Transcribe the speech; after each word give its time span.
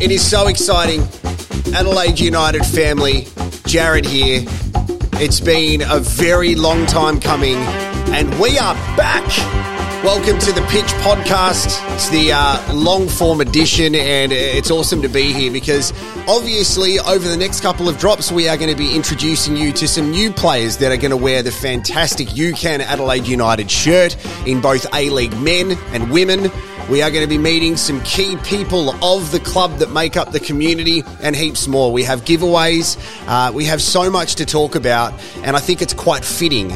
It 0.00 0.10
is 0.10 0.26
so 0.26 0.46
exciting. 0.46 1.02
Adelaide 1.74 2.18
United 2.18 2.64
family, 2.64 3.24
Jarrod 3.68 4.06
here. 4.06 4.44
It's 5.22 5.40
been 5.40 5.82
a 5.82 6.00
very 6.00 6.54
long 6.54 6.86
time 6.86 7.20
coming, 7.20 7.56
and 8.08 8.26
we 8.40 8.58
are 8.58 8.72
back. 8.96 9.26
Welcome 10.02 10.38
to 10.38 10.52
the 10.52 10.62
Pitch 10.70 10.86
Podcast. 11.04 11.78
It's 11.94 12.08
the 12.08 12.32
uh, 12.32 12.72
long 12.72 13.08
form 13.08 13.42
edition, 13.42 13.94
and 13.94 14.32
it's 14.32 14.70
awesome 14.70 15.02
to 15.02 15.08
be 15.08 15.34
here 15.34 15.52
because 15.52 15.92
obviously, 16.26 16.98
over 17.00 17.28
the 17.28 17.36
next 17.36 17.60
couple 17.60 17.86
of 17.86 17.98
drops, 17.98 18.32
we 18.32 18.48
are 18.48 18.56
going 18.56 18.70
to 18.70 18.78
be 18.78 18.96
introducing 18.96 19.54
you 19.54 19.70
to 19.74 19.86
some 19.86 20.10
new 20.10 20.32
players 20.32 20.78
that 20.78 20.90
are 20.90 20.96
going 20.96 21.10
to 21.10 21.16
wear 21.18 21.42
the 21.42 21.52
fantastic 21.52 22.34
You 22.34 22.54
Can 22.54 22.80
Adelaide 22.80 23.26
United 23.26 23.70
shirt 23.70 24.16
in 24.46 24.62
both 24.62 24.86
A 24.94 25.10
League 25.10 25.38
men 25.38 25.72
and 25.92 26.10
women. 26.10 26.50
We 26.88 27.02
are 27.02 27.10
going 27.10 27.22
to 27.22 27.28
be 27.28 27.38
meeting 27.38 27.76
some 27.76 28.00
key 28.02 28.36
people 28.38 28.90
of 29.04 29.30
the 29.30 29.40
club 29.40 29.78
that 29.78 29.90
make 29.90 30.16
up 30.16 30.32
the 30.32 30.40
community 30.40 31.04
and 31.22 31.36
heaps 31.36 31.68
more. 31.68 31.92
We 31.92 32.02
have 32.04 32.24
giveaways. 32.24 32.98
Uh, 33.28 33.52
we 33.52 33.64
have 33.66 33.80
so 33.80 34.10
much 34.10 34.34
to 34.36 34.46
talk 34.46 34.74
about, 34.74 35.12
and 35.44 35.56
I 35.56 35.60
think 35.60 35.82
it's 35.82 35.94
quite 35.94 36.24
fitting 36.24 36.72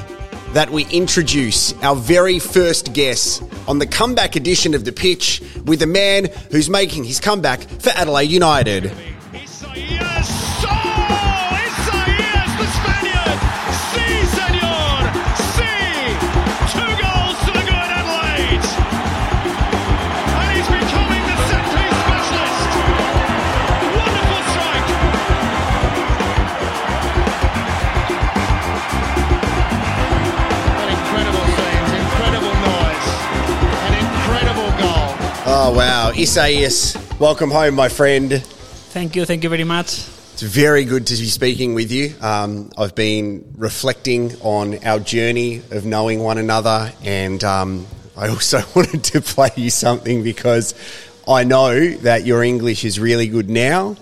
that 0.53 0.71
we 0.71 0.87
introduce 0.87 1.73
our 1.83 1.97
very 1.97 2.39
first 2.39 2.93
guest 2.93 3.43
on 3.67 3.81
the 3.81 3.87
comeback 3.87 4.37
edition 4.37 4.75
of 4.75 4.85
The 4.85 4.93
Pitch 4.93 5.43
with 5.65 5.83
a 5.83 5.87
man 5.87 6.27
who's 6.53 6.71
making 6.71 7.03
his 7.03 7.19
comeback 7.19 7.63
for 7.63 7.91
Adelaide 7.91 8.31
United. 8.31 8.93
Oh, 35.57 35.73
wow. 35.73 36.11
Isaías, 36.11 36.97
welcome 37.21 37.49
home, 37.49 37.77
my 37.77 37.89
friend. 37.89 38.43
Thank 38.43 39.15
you, 39.15 39.25
thank 39.25 39.45
you 39.45 39.49
very 39.49 39.63
much. 39.63 40.01
It's 40.33 40.43
very 40.43 40.85
good 40.85 41.07
to 41.07 41.15
be 41.15 41.27
speaking 41.27 41.75
with 41.75 41.93
you. 41.93 42.13
Um, 42.21 42.73
I've 42.77 42.97
been 42.97 43.55
reflecting 43.57 44.35
on 44.41 44.85
our 44.85 44.99
journey 44.99 45.63
of 45.71 45.85
knowing 45.85 46.19
one 46.25 46.39
another, 46.39 46.93
and 47.05 47.45
um, 47.45 47.87
I 48.17 48.31
also 48.31 48.63
wanted 48.75 49.05
to 49.05 49.21
play 49.21 49.51
you 49.55 49.71
something 49.71 50.25
because 50.25 50.75
I 51.29 51.45
know 51.45 51.89
that 51.99 52.27
your 52.27 52.43
English 52.43 52.85
is 52.85 52.99
really 52.99 53.29
good 53.29 53.49
now. 53.49 53.95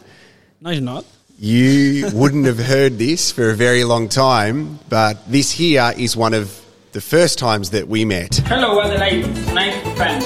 No, 0.63 0.71
it's 0.71 0.81
not. 0.81 1.05
You 1.39 2.09
wouldn't 2.15 2.47
have 2.47 2.61
heard 2.61 2.97
this 2.97 3.31
for 3.31 3.51
a 3.51 3.55
very 3.55 3.85
long 3.85 4.09
time, 4.09 4.79
but 4.89 5.31
this 5.31 5.51
here 5.51 5.93
is 5.99 6.17
one 6.17 6.33
of 6.33 6.59
the 6.93 7.03
first 7.03 7.39
times 7.39 7.71
that 7.71 7.89
we 7.89 8.07
met. 8.07 8.37
Hello 8.47 8.81
Adelaide, 8.81 9.27
nice 9.53 9.83
fans, 9.99 10.25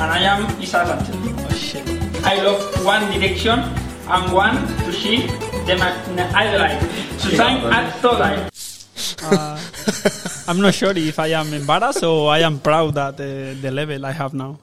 and 0.00 0.10
I 0.10 0.20
am 0.20 0.60
Isa 0.62 0.86
Sanchez. 0.86 1.14
Oh 1.14 1.50
shit. 1.52 1.84
I 2.24 2.42
love 2.42 2.84
One 2.84 3.04
Direction 3.12 3.58
and 3.60 4.32
want 4.32 4.66
to 4.84 4.92
see 4.92 5.26
them 5.66 5.82
at 5.82 6.08
Adelaide. 6.34 6.80
Susan 7.20 7.68
at 7.68 7.92
Todai. 8.00 8.48
I'm 10.48 10.60
not 10.60 10.74
sure 10.74 10.96
if 10.96 11.18
I 11.18 11.28
am 11.28 11.52
embarrassed 11.52 12.02
or 12.02 12.30
I 12.30 12.40
am 12.40 12.60
proud 12.60 12.96
at 12.96 13.18
the, 13.18 13.56
the 13.60 13.70
level 13.70 14.06
I 14.06 14.12
have 14.12 14.32
now. 14.32 14.58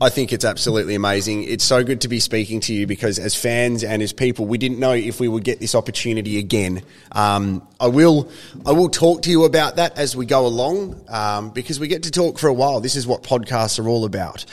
I 0.00 0.08
think 0.08 0.32
it's 0.32 0.44
absolutely 0.44 0.94
amazing. 0.94 1.44
It's 1.44 1.64
so 1.64 1.84
good 1.84 2.00
to 2.02 2.08
be 2.08 2.18
speaking 2.18 2.60
to 2.60 2.72
you 2.72 2.86
because, 2.86 3.18
as 3.18 3.34
fans 3.34 3.84
and 3.84 4.00
as 4.00 4.12
people, 4.12 4.46
we 4.46 4.56
didn't 4.56 4.78
know 4.78 4.92
if 4.92 5.20
we 5.20 5.28
would 5.28 5.44
get 5.44 5.60
this 5.60 5.74
opportunity 5.74 6.38
again. 6.38 6.82
Um, 7.12 7.66
I 7.80 7.88
will, 7.88 8.30
I 8.64 8.72
will 8.72 8.88
talk 8.88 9.22
to 9.22 9.30
you 9.30 9.44
about 9.44 9.76
that 9.76 9.98
as 9.98 10.16
we 10.16 10.24
go 10.24 10.46
along 10.46 11.00
um, 11.08 11.50
because 11.50 11.78
we 11.80 11.88
get 11.88 12.04
to 12.04 12.10
talk 12.10 12.38
for 12.38 12.48
a 12.48 12.52
while. 12.52 12.80
This 12.80 12.96
is 12.96 13.06
what 13.06 13.22
podcasts 13.22 13.84
are 13.84 13.88
all 13.88 14.04
about. 14.04 14.44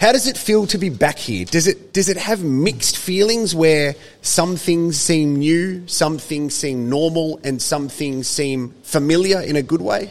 How 0.00 0.12
does 0.12 0.26
it 0.26 0.36
feel 0.36 0.66
to 0.66 0.78
be 0.78 0.90
back 0.90 1.18
here? 1.18 1.44
Does 1.44 1.66
it 1.66 1.92
does 1.92 2.08
it 2.08 2.16
have 2.16 2.42
mixed 2.42 2.98
feelings 2.98 3.54
where 3.54 3.94
some 4.22 4.56
things 4.56 5.00
seem 5.00 5.36
new, 5.36 5.86
some 5.86 6.18
things 6.18 6.54
seem 6.54 6.88
normal, 6.90 7.40
and 7.44 7.62
some 7.62 7.88
things 7.88 8.28
seem 8.28 8.74
familiar 8.82 9.40
in 9.40 9.56
a 9.56 9.62
good 9.62 9.80
way? 9.80 10.10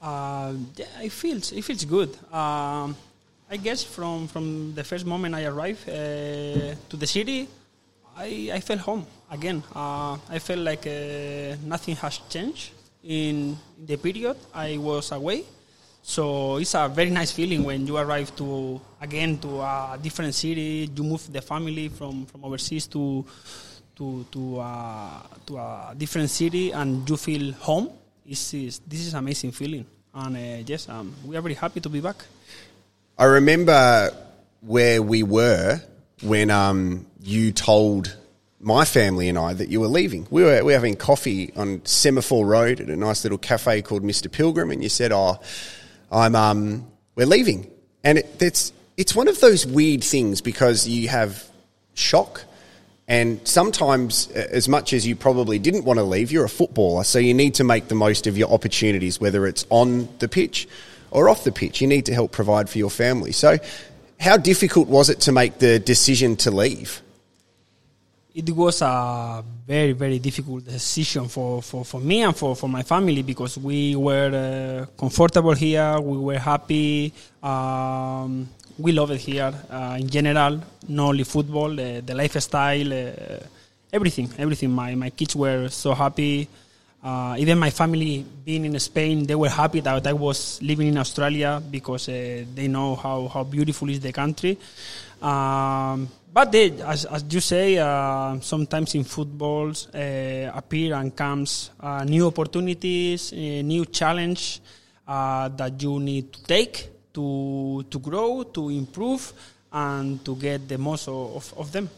Uh, 0.00 0.54
yeah, 0.76 0.86
it 1.02 1.12
feels 1.12 1.52
it 1.52 1.62
feels 1.62 1.84
good. 1.84 2.16
Um, 2.32 2.96
I 3.50 3.56
guess 3.56 3.84
from, 3.84 4.26
from 4.26 4.74
the 4.74 4.82
first 4.82 5.06
moment 5.06 5.34
I 5.34 5.44
arrived 5.44 5.88
uh, 5.88 6.74
to 6.88 6.96
the 6.96 7.06
city, 7.06 7.46
I, 8.16 8.50
I 8.52 8.60
felt 8.60 8.80
home 8.80 9.06
again. 9.30 9.62
Uh, 9.74 10.16
I 10.28 10.38
felt 10.40 10.60
like 10.60 10.86
uh, 10.86 11.56
nothing 11.64 11.94
has 11.96 12.18
changed 12.28 12.72
in 13.04 13.56
the 13.78 13.96
period 13.96 14.36
I 14.52 14.78
was 14.78 15.12
away. 15.12 15.44
So 16.06 16.58
it's 16.58 16.74
a 16.74 16.86
very 16.86 17.08
nice 17.08 17.32
feeling 17.32 17.64
when 17.64 17.86
you 17.86 17.96
arrive 17.96 18.36
to 18.36 18.78
again 19.00 19.38
to 19.38 19.62
a 19.62 19.98
different 20.00 20.34
city. 20.34 20.86
You 20.94 21.02
move 21.02 21.32
the 21.32 21.40
family 21.40 21.88
from, 21.88 22.26
from 22.26 22.44
overseas 22.44 22.86
to 22.88 23.24
to 23.96 24.26
to 24.30 24.60
uh, 24.60 25.22
to 25.46 25.56
a 25.56 25.94
different 25.96 26.28
city 26.28 26.72
and 26.72 27.08
you 27.08 27.16
feel 27.16 27.52
home. 27.54 27.88
This 28.26 28.52
is 28.52 28.80
this 28.86 29.00
is 29.00 29.14
amazing 29.14 29.52
feeling, 29.52 29.86
and 30.12 30.36
uh, 30.36 30.62
yes, 30.66 30.90
um, 30.90 31.14
we 31.24 31.38
are 31.38 31.40
very 31.40 31.54
happy 31.54 31.80
to 31.80 31.88
be 31.88 32.00
back. 32.00 32.16
I 33.16 33.24
remember 33.24 34.10
where 34.60 35.00
we 35.00 35.22
were 35.22 35.80
when 36.22 36.50
um, 36.50 37.06
you 37.22 37.50
told 37.50 38.14
my 38.60 38.84
family 38.84 39.30
and 39.30 39.38
I 39.38 39.54
that 39.54 39.70
you 39.70 39.80
were 39.80 39.88
leaving. 39.88 40.26
We 40.30 40.42
were, 40.42 40.58
we 40.58 40.64
were 40.64 40.72
having 40.72 40.96
coffee 40.96 41.50
on 41.56 41.80
Semaphore 41.86 42.44
Road 42.44 42.82
at 42.82 42.90
a 42.90 42.96
nice 42.96 43.24
little 43.24 43.38
cafe 43.38 43.80
called 43.80 44.02
Mr. 44.02 44.30
Pilgrim, 44.30 44.70
and 44.70 44.82
you 44.82 44.90
said, 44.90 45.10
"Oh, 45.10 45.38
I'm 46.14 46.34
um, 46.34 46.86
we're 47.16 47.26
leaving," 47.26 47.70
and 48.04 48.18
it, 48.18 48.42
it's 48.42 48.72
it's 48.96 49.14
one 49.14 49.28
of 49.28 49.40
those 49.40 49.66
weird 49.66 50.04
things 50.04 50.40
because 50.40 50.86
you 50.86 51.08
have 51.08 51.44
shock. 51.94 52.44
And 53.06 53.46
sometimes, 53.46 54.30
uh, 54.30 54.46
as 54.50 54.66
much 54.66 54.94
as 54.94 55.06
you 55.06 55.14
probably 55.14 55.58
didn't 55.58 55.84
want 55.84 55.98
to 55.98 56.04
leave, 56.04 56.32
you're 56.32 56.44
a 56.44 56.48
footballer, 56.48 57.04
so 57.04 57.18
you 57.18 57.34
need 57.34 57.54
to 57.56 57.64
make 57.64 57.88
the 57.88 57.94
most 57.94 58.26
of 58.26 58.38
your 58.38 58.50
opportunities, 58.50 59.20
whether 59.20 59.46
it's 59.46 59.66
on 59.68 60.08
the 60.20 60.28
pitch 60.28 60.66
or 61.10 61.28
off 61.28 61.44
the 61.44 61.52
pitch. 61.52 61.82
You 61.82 61.86
need 61.86 62.06
to 62.06 62.14
help 62.14 62.32
provide 62.32 62.70
for 62.70 62.78
your 62.78 62.88
family. 62.90 63.32
So, 63.32 63.58
how 64.18 64.38
difficult 64.38 64.88
was 64.88 65.10
it 65.10 65.20
to 65.20 65.32
make 65.32 65.58
the 65.58 65.78
decision 65.78 66.36
to 66.36 66.50
leave? 66.50 67.02
It 68.34 68.50
was 68.50 68.82
a 68.82 69.44
very 69.64 69.92
very 69.92 70.18
difficult 70.18 70.64
decision 70.64 71.28
for, 71.28 71.62
for, 71.62 71.84
for 71.84 72.00
me 72.00 72.22
and 72.22 72.34
for, 72.34 72.56
for 72.56 72.68
my 72.68 72.82
family 72.82 73.22
because 73.22 73.56
we 73.56 73.94
were 73.94 74.32
uh, 74.34 74.86
comfortable 74.98 75.52
here, 75.52 76.00
we 76.00 76.18
were 76.18 76.40
happy. 76.40 77.12
Um, 77.40 78.48
we 78.76 78.90
love 78.90 79.12
it 79.12 79.20
here 79.20 79.54
uh, 79.70 79.96
in 80.00 80.10
general, 80.10 80.60
not 80.88 81.10
only 81.10 81.22
football, 81.22 81.70
uh, 81.78 82.00
the 82.00 82.12
lifestyle, 82.12 82.92
uh, 82.92 83.38
everything, 83.92 84.28
everything. 84.36 84.72
My, 84.72 84.96
my 84.96 85.10
kids 85.10 85.36
were 85.36 85.68
so 85.68 85.94
happy. 85.94 86.48
Uh, 87.04 87.36
even 87.38 87.56
my 87.56 87.70
family 87.70 88.26
being 88.44 88.64
in 88.64 88.76
Spain, 88.80 89.24
they 89.26 89.36
were 89.36 89.48
happy 89.48 89.78
that 89.78 90.04
I 90.04 90.12
was 90.12 90.60
living 90.60 90.88
in 90.88 90.98
Australia 90.98 91.62
because 91.70 92.08
uh, 92.08 92.44
they 92.52 92.66
know 92.66 92.96
how, 92.96 93.28
how 93.28 93.44
beautiful 93.44 93.88
is 93.90 94.00
the 94.00 94.10
country. 94.10 94.58
Um, 95.22 96.08
but 96.34 96.50
they, 96.50 96.72
as, 96.82 97.04
as 97.04 97.24
you 97.30 97.38
say, 97.38 97.78
uh, 97.78 98.40
sometimes 98.40 98.96
in 98.96 99.04
footballs 99.04 99.86
uh, 99.94 100.50
appear 100.52 100.96
and 100.96 101.14
comes 101.14 101.70
uh, 101.78 102.02
new 102.02 102.26
opportunities, 102.26 103.32
uh, 103.32 103.36
new 103.62 103.86
challenge 103.86 104.60
uh, 105.06 105.48
that 105.50 105.80
you 105.80 106.00
need 106.00 106.32
to 106.32 106.42
take 106.42 106.90
to 107.12 107.84
to 107.88 107.98
grow, 108.00 108.42
to 108.42 108.68
improve, 108.70 109.32
and 109.72 110.24
to 110.24 110.34
get 110.34 110.68
the 110.68 110.76
most 110.76 111.06
of, 111.06 111.54
of, 111.56 111.70
them. 111.70 111.88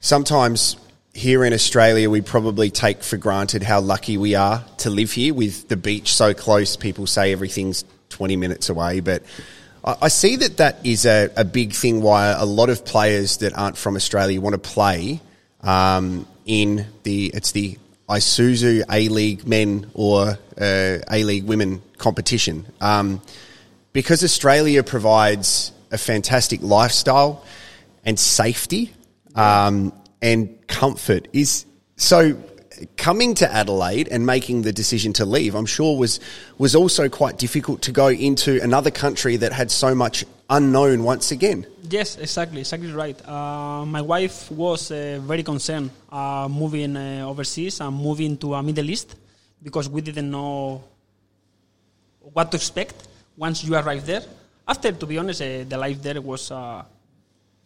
Sometimes 0.00 0.76
here 1.14 1.44
in 1.44 1.52
Australia, 1.52 2.10
we 2.10 2.20
probably 2.20 2.68
take 2.68 3.04
for 3.04 3.16
granted 3.16 3.62
how 3.62 3.80
lucky 3.80 4.18
we 4.18 4.34
are 4.34 4.64
to 4.78 4.90
live 4.90 5.12
here 5.12 5.34
with 5.34 5.68
the 5.68 5.76
beach 5.76 6.14
so 6.14 6.34
close. 6.34 6.76
People 6.76 7.06
say 7.06 7.30
everything's 7.30 7.84
20 8.08 8.34
minutes 8.34 8.70
away, 8.70 8.98
but 8.98 9.22
I 9.84 10.08
see 10.08 10.36
that 10.36 10.58
that 10.58 10.86
is 10.86 11.06
a, 11.06 11.28
a 11.36 11.44
big 11.44 11.72
thing 11.72 12.02
why 12.02 12.28
a 12.28 12.44
lot 12.44 12.70
of 12.70 12.84
players 12.84 13.38
that 13.38 13.52
aren't 13.58 13.76
from 13.76 13.96
Australia 13.96 14.40
want 14.40 14.54
to 14.54 14.58
play 14.58 15.20
um, 15.60 16.26
in 16.46 16.86
the, 17.02 17.26
it's 17.34 17.50
the 17.50 17.78
Isuzu 18.08 18.84
A 18.88 19.08
League 19.08 19.46
men 19.46 19.90
or 19.94 20.38
uh, 20.60 20.98
A 21.10 21.24
League 21.24 21.44
women 21.44 21.82
competition. 21.98 22.64
Um, 22.80 23.20
because 23.92 24.22
Australia 24.22 24.84
provides 24.84 25.72
a 25.90 25.98
fantastic 25.98 26.62
lifestyle 26.62 27.44
and 28.04 28.18
safety 28.18 28.92
um, 29.34 29.92
and 30.20 30.64
comfort 30.68 31.26
is 31.32 31.66
so 31.96 32.36
coming 32.96 33.34
to 33.34 33.52
Adelaide 33.52 34.08
and 34.08 34.26
making 34.26 34.62
the 34.62 34.72
decision 34.72 35.12
to 35.14 35.24
leave 35.24 35.54
I'm 35.54 35.66
sure 35.66 35.96
was 35.98 36.20
was 36.58 36.74
also 36.74 37.08
quite 37.08 37.38
difficult 37.38 37.82
to 37.82 37.92
go 37.92 38.08
into 38.08 38.62
another 38.62 38.90
country 38.90 39.36
that 39.36 39.52
had 39.52 39.70
so 39.70 39.94
much 39.94 40.24
unknown 40.48 41.02
once 41.02 41.32
again. 41.32 41.66
Yes, 41.88 42.16
exactly, 42.18 42.60
exactly 42.60 42.92
right. 42.92 43.16
Uh, 43.26 43.84
my 43.86 44.02
wife 44.02 44.50
was 44.50 44.90
uh, 44.90 45.20
very 45.22 45.42
concerned 45.42 45.90
uh, 46.10 46.48
moving 46.50 46.96
uh, 46.96 47.24
overseas 47.26 47.80
and 47.80 47.96
moving 47.96 48.36
to 48.38 48.54
a 48.54 48.62
Middle 48.62 48.88
East 48.90 49.16
because 49.62 49.88
we 49.88 50.00
didn't 50.00 50.30
know 50.30 50.84
what 52.20 52.50
to 52.50 52.56
expect 52.56 53.08
once 53.36 53.64
you 53.64 53.74
arrive 53.74 54.04
there. 54.06 54.22
After, 54.66 54.92
to 54.92 55.06
be 55.06 55.18
honest, 55.18 55.42
uh, 55.42 55.64
the 55.68 55.76
life 55.76 56.00
there 56.02 56.20
was 56.20 56.50
uh, 56.50 56.84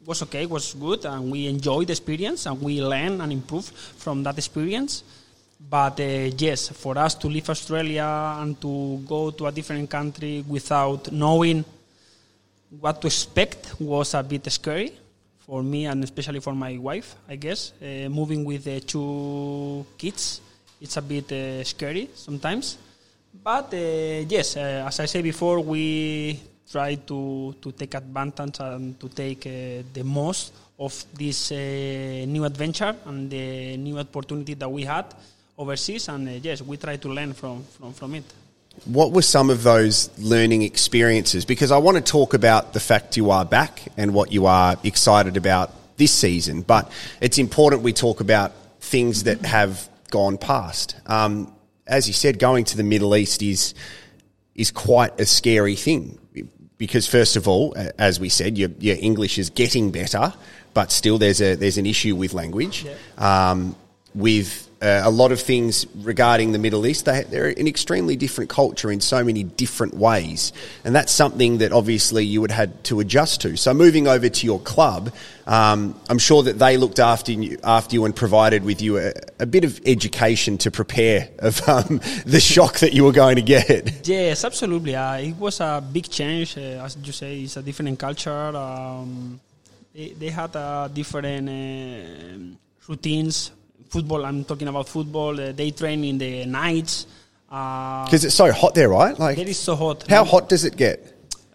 was 0.06 0.22
okay, 0.22 0.46
was 0.46 0.74
good, 0.74 1.04
and 1.04 1.30
we 1.30 1.48
enjoyed 1.48 1.88
the 1.88 1.92
experience 1.92 2.46
and 2.46 2.62
we 2.62 2.80
learned 2.80 3.20
and 3.20 3.32
improved 3.32 3.74
from 3.74 4.22
that 4.22 4.38
experience. 4.38 5.02
But 5.58 5.98
uh, 6.00 6.30
yes, 6.38 6.68
for 6.68 6.96
us 6.96 7.14
to 7.16 7.26
leave 7.28 7.50
Australia 7.50 8.36
and 8.38 8.60
to 8.60 9.02
go 9.06 9.30
to 9.32 9.46
a 9.46 9.52
different 9.52 9.90
country 9.90 10.44
without 10.46 11.10
knowing 11.10 11.64
what 12.78 13.00
to 13.00 13.08
expect 13.08 13.80
was 13.80 14.14
a 14.14 14.22
bit 14.22 14.50
scary 14.52 14.92
for 15.40 15.62
me 15.62 15.86
and 15.86 16.04
especially 16.04 16.40
for 16.40 16.54
my 16.54 16.76
wife, 16.78 17.16
I 17.28 17.36
guess. 17.36 17.72
Uh, 17.80 18.08
moving 18.08 18.44
with 18.44 18.66
uh, 18.68 18.80
two 18.86 19.86
kids, 19.98 20.40
it's 20.80 20.96
a 20.96 21.02
bit 21.02 21.32
uh, 21.32 21.64
scary 21.64 22.10
sometimes. 22.14 22.78
But 23.42 23.72
uh, 23.74 24.26
yes, 24.28 24.56
uh, 24.56 24.84
as 24.86 25.00
I 25.00 25.06
said 25.06 25.24
before, 25.24 25.60
we 25.60 26.38
try 26.70 26.96
to, 26.96 27.54
to 27.60 27.72
take 27.72 27.94
advantage 27.94 28.60
and 28.60 28.98
to 29.00 29.08
take 29.08 29.46
uh, 29.46 29.82
the 29.92 30.02
most 30.04 30.52
of 30.78 31.04
this 31.14 31.52
uh, 31.52 31.54
new 32.26 32.44
adventure 32.44 32.94
and 33.06 33.30
the 33.30 33.76
new 33.76 33.98
opportunity 33.98 34.54
that 34.54 34.68
we 34.70 34.82
had 34.82 35.06
overseas. 35.56 36.08
And 36.08 36.28
uh, 36.28 36.32
yes, 36.32 36.62
we 36.62 36.76
try 36.76 36.96
to 36.96 37.08
learn 37.08 37.32
from, 37.32 37.64
from, 37.64 37.92
from 37.92 38.14
it. 38.16 38.24
What 38.84 39.12
were 39.12 39.22
some 39.22 39.48
of 39.48 39.62
those 39.62 40.10
learning 40.18 40.62
experiences? 40.62 41.46
Because 41.46 41.72
I 41.72 41.78
want 41.78 41.96
to 41.96 42.02
talk 42.02 42.34
about 42.34 42.74
the 42.74 42.80
fact 42.80 43.16
you 43.16 43.30
are 43.30 43.44
back 43.44 43.82
and 43.96 44.12
what 44.12 44.32
you 44.32 44.46
are 44.46 44.76
excited 44.84 45.38
about 45.38 45.72
this 45.96 46.12
season, 46.12 46.60
but 46.60 46.90
it's 47.22 47.38
important 47.38 47.82
we 47.82 47.94
talk 47.94 48.20
about 48.20 48.52
things 48.80 49.24
that 49.24 49.40
have 49.46 49.88
gone 50.10 50.36
past. 50.36 50.94
Um, 51.06 51.54
as 51.86 52.06
you 52.06 52.12
said, 52.12 52.38
going 52.38 52.64
to 52.66 52.76
the 52.76 52.82
Middle 52.82 53.16
East 53.16 53.42
is 53.42 53.74
is 54.54 54.70
quite 54.70 55.18
a 55.20 55.26
scary 55.26 55.76
thing 55.76 56.18
because, 56.78 57.06
first 57.06 57.36
of 57.36 57.48
all, 57.48 57.74
as 57.98 58.20
we 58.20 58.28
said, 58.28 58.58
your, 58.58 58.70
your 58.78 58.96
English 59.00 59.38
is 59.38 59.50
getting 59.50 59.90
better, 59.90 60.32
but 60.74 60.92
still 60.92 61.18
there's 61.18 61.40
a 61.40 61.54
there's 61.54 61.78
an 61.78 61.86
issue 61.86 62.14
with 62.14 62.34
language. 62.34 62.86
Um, 63.16 63.76
with 64.14 64.65
uh, 64.86 65.02
a 65.04 65.10
lot 65.10 65.32
of 65.32 65.40
things 65.40 65.86
regarding 65.96 66.52
the 66.52 66.58
Middle 66.58 66.86
East, 66.86 67.04
they, 67.04 67.24
they're 67.24 67.48
an 67.48 67.66
extremely 67.66 68.14
different 68.14 68.48
culture 68.48 68.90
in 68.90 69.00
so 69.00 69.24
many 69.24 69.42
different 69.42 69.94
ways, 69.94 70.52
and 70.84 70.94
that's 70.94 71.12
something 71.12 71.58
that 71.58 71.72
obviously 71.72 72.24
you 72.24 72.40
would 72.40 72.52
had 72.52 72.84
to 72.84 73.00
adjust 73.00 73.40
to. 73.40 73.56
So 73.56 73.74
moving 73.74 74.06
over 74.06 74.28
to 74.28 74.46
your 74.46 74.60
club, 74.60 75.12
um, 75.46 75.98
I'm 76.08 76.18
sure 76.18 76.42
that 76.44 76.58
they 76.58 76.76
looked 76.76 77.00
after 77.00 77.32
you, 77.32 77.58
after 77.64 77.94
you 77.94 78.04
and 78.04 78.14
provided 78.14 78.64
with 78.64 78.80
you 78.80 78.98
a, 78.98 79.12
a 79.40 79.46
bit 79.46 79.64
of 79.64 79.80
education 79.86 80.58
to 80.58 80.70
prepare 80.70 81.28
of 81.40 81.68
um, 81.68 82.00
the 82.26 82.40
shock 82.40 82.78
that 82.78 82.92
you 82.92 83.04
were 83.04 83.12
going 83.12 83.36
to 83.36 83.42
get. 83.42 84.06
Yes, 84.06 84.44
absolutely. 84.44 84.94
Uh, 84.94 85.18
it 85.18 85.36
was 85.36 85.60
a 85.60 85.82
big 85.92 86.08
change. 86.08 86.56
Uh, 86.56 86.84
as 86.84 86.96
you 87.02 87.12
say, 87.12 87.40
it's 87.40 87.56
a 87.56 87.62
different 87.62 87.98
culture. 87.98 88.56
Um, 88.56 89.40
they, 89.92 90.10
they 90.10 90.30
had 90.30 90.54
uh, 90.54 90.88
different 90.88 91.48
uh, 91.48 92.56
routines. 92.88 93.50
Football, 93.88 94.24
I'm 94.24 94.44
talking 94.44 94.68
about 94.68 94.88
football. 94.88 95.40
Uh, 95.40 95.52
they 95.52 95.70
train 95.70 96.04
in 96.04 96.18
the 96.18 96.44
nights. 96.46 97.06
Uh, 97.50 98.04
Because 98.04 98.24
it's 98.24 98.34
so 98.34 98.50
hot 98.52 98.74
there, 98.74 98.88
right? 98.88 99.18
Like, 99.18 99.38
it 99.38 99.48
is 99.48 99.58
so 99.58 99.76
hot. 99.76 100.04
how 100.08 100.24
hot 100.24 100.48
does 100.48 100.64
it 100.64 100.76
get? 100.76 100.98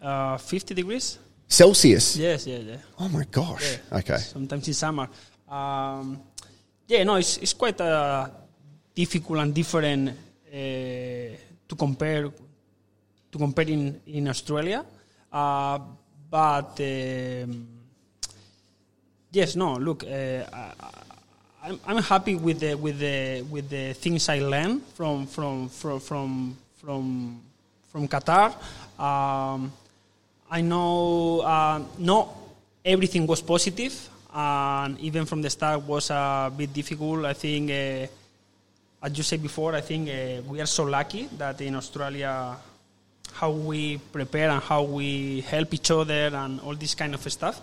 Uh, 0.01 0.37
50 0.37 0.73
degrees? 0.73 1.19
Celsius. 1.47 2.15
Yes, 2.15 2.47
yeah, 2.47 2.57
yeah. 2.59 2.77
Oh 2.99 3.09
my 3.09 3.25
gosh. 3.29 3.77
Yeah. 3.91 3.97
Okay. 3.99 4.17
Sometimes 4.17 4.67
in 4.67 4.73
summer. 4.73 5.09
Um, 5.49 6.21
yeah, 6.87 7.03
no, 7.03 7.15
it's, 7.15 7.37
it's 7.37 7.53
quite 7.53 7.79
uh, 7.81 8.27
difficult 8.95 9.39
and 9.39 9.53
different 9.53 10.09
uh, 10.09 10.15
to 10.53 11.75
compare 11.77 12.29
to 13.31 13.37
compare 13.37 13.67
in, 13.67 14.01
in 14.07 14.27
Australia. 14.27 14.85
Uh, 15.31 15.79
but 16.29 16.79
um, 16.79 17.67
yes, 19.31 19.55
no, 19.55 19.75
look, 19.75 20.03
uh, 20.03 20.07
I, 20.07 20.73
I'm, 21.63 21.79
I'm 21.85 22.01
happy 22.01 22.33
with 22.33 22.59
the 22.59 22.73
with 22.73 22.97
the 22.97 23.43
with 23.43 23.69
the 23.69 23.93
things 23.93 24.27
I 24.29 24.39
learned 24.39 24.81
from 24.95 25.27
from 25.27 25.69
from 25.69 25.99
from 25.99 26.57
from, 26.81 27.39
from 27.91 28.07
Qatar. 28.07 28.49
Um, 28.99 29.71
I 30.49 30.61
know 30.61 31.41
uh, 31.41 31.83
not 31.99 32.29
everything 32.83 33.27
was 33.27 33.41
positive, 33.43 34.09
and 34.33 34.99
even 35.01 35.27
from 35.27 35.43
the 35.43 35.51
start 35.51 35.83
was 35.83 36.09
a 36.09 36.51
bit 36.57 36.73
difficult. 36.73 37.25
I 37.25 37.33
think, 37.33 37.69
uh, 37.69 38.07
as 39.05 39.15
you 39.15 39.23
said 39.23 39.43
before, 39.43 39.75
I 39.75 39.81
think 39.81 40.09
uh, 40.09 40.41
we 40.49 40.61
are 40.61 40.65
so 40.65 40.85
lucky 40.85 41.29
that 41.37 41.61
in 41.61 41.75
Australia, 41.75 42.57
how 43.33 43.51
we 43.51 43.99
prepare 44.11 44.49
and 44.49 44.63
how 44.63 44.81
we 44.81 45.41
help 45.41 45.71
each 45.75 45.91
other 45.91 46.31
and 46.33 46.59
all 46.61 46.73
this 46.73 46.95
kind 46.95 47.13
of 47.13 47.21
stuff. 47.31 47.61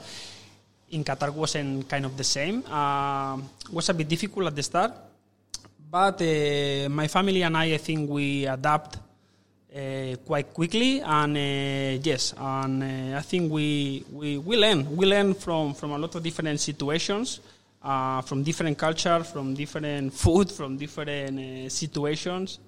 In 0.90 1.04
Qatar 1.04 1.30
wasn't 1.32 1.88
kind 1.88 2.06
of 2.06 2.16
the 2.16 2.24
same. 2.24 2.64
Um 2.66 3.48
was 3.72 3.88
a 3.88 3.94
bit 3.94 4.08
difficult 4.08 4.46
at 4.46 4.56
the 4.56 4.62
start, 4.62 4.92
but 5.90 6.20
uh, 6.22 6.88
my 6.88 7.08
family 7.08 7.42
and 7.42 7.56
I, 7.56 7.74
I 7.74 7.76
think 7.78 8.08
we 8.08 8.46
adapt 8.46 8.96
uh, 9.74 10.16
quite 10.24 10.52
quickly, 10.54 11.00
and 11.00 11.36
uh, 11.36 12.00
yes, 12.02 12.34
and 12.36 12.82
uh, 12.82 13.18
I 13.18 13.20
think 13.20 13.52
we, 13.52 14.04
we 14.12 14.38
we 14.38 14.56
learn 14.56 14.96
we 14.96 15.06
learn 15.06 15.34
from 15.34 15.74
from 15.74 15.92
a 15.92 15.98
lot 15.98 16.14
of 16.14 16.22
different 16.22 16.58
situations, 16.60 17.40
uh, 17.82 18.22
from 18.22 18.42
different 18.42 18.78
culture, 18.78 19.22
from 19.24 19.54
different 19.54 20.12
food, 20.22 20.50
from 20.50 20.78
different 20.78 21.38
uh, 21.38 21.68
situations, 21.68 22.58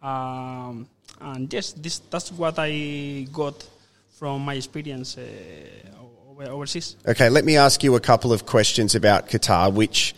um, 0.00 0.86
and 1.20 1.52
yes, 1.52 1.72
this 1.72 1.98
that's 2.10 2.30
what 2.30 2.54
I 2.58 3.26
got 3.32 3.66
from 4.16 4.44
my 4.44 4.54
experience 4.54 5.18
uh, 5.18 5.22
overseas. 6.42 6.96
Okay, 7.06 7.28
let 7.28 7.44
me 7.44 7.56
ask 7.56 7.82
you 7.82 7.94
a 7.94 8.00
couple 8.00 8.32
of 8.32 8.46
questions 8.46 8.94
about 8.94 9.28
Qatar, 9.28 9.72
which 9.72 10.14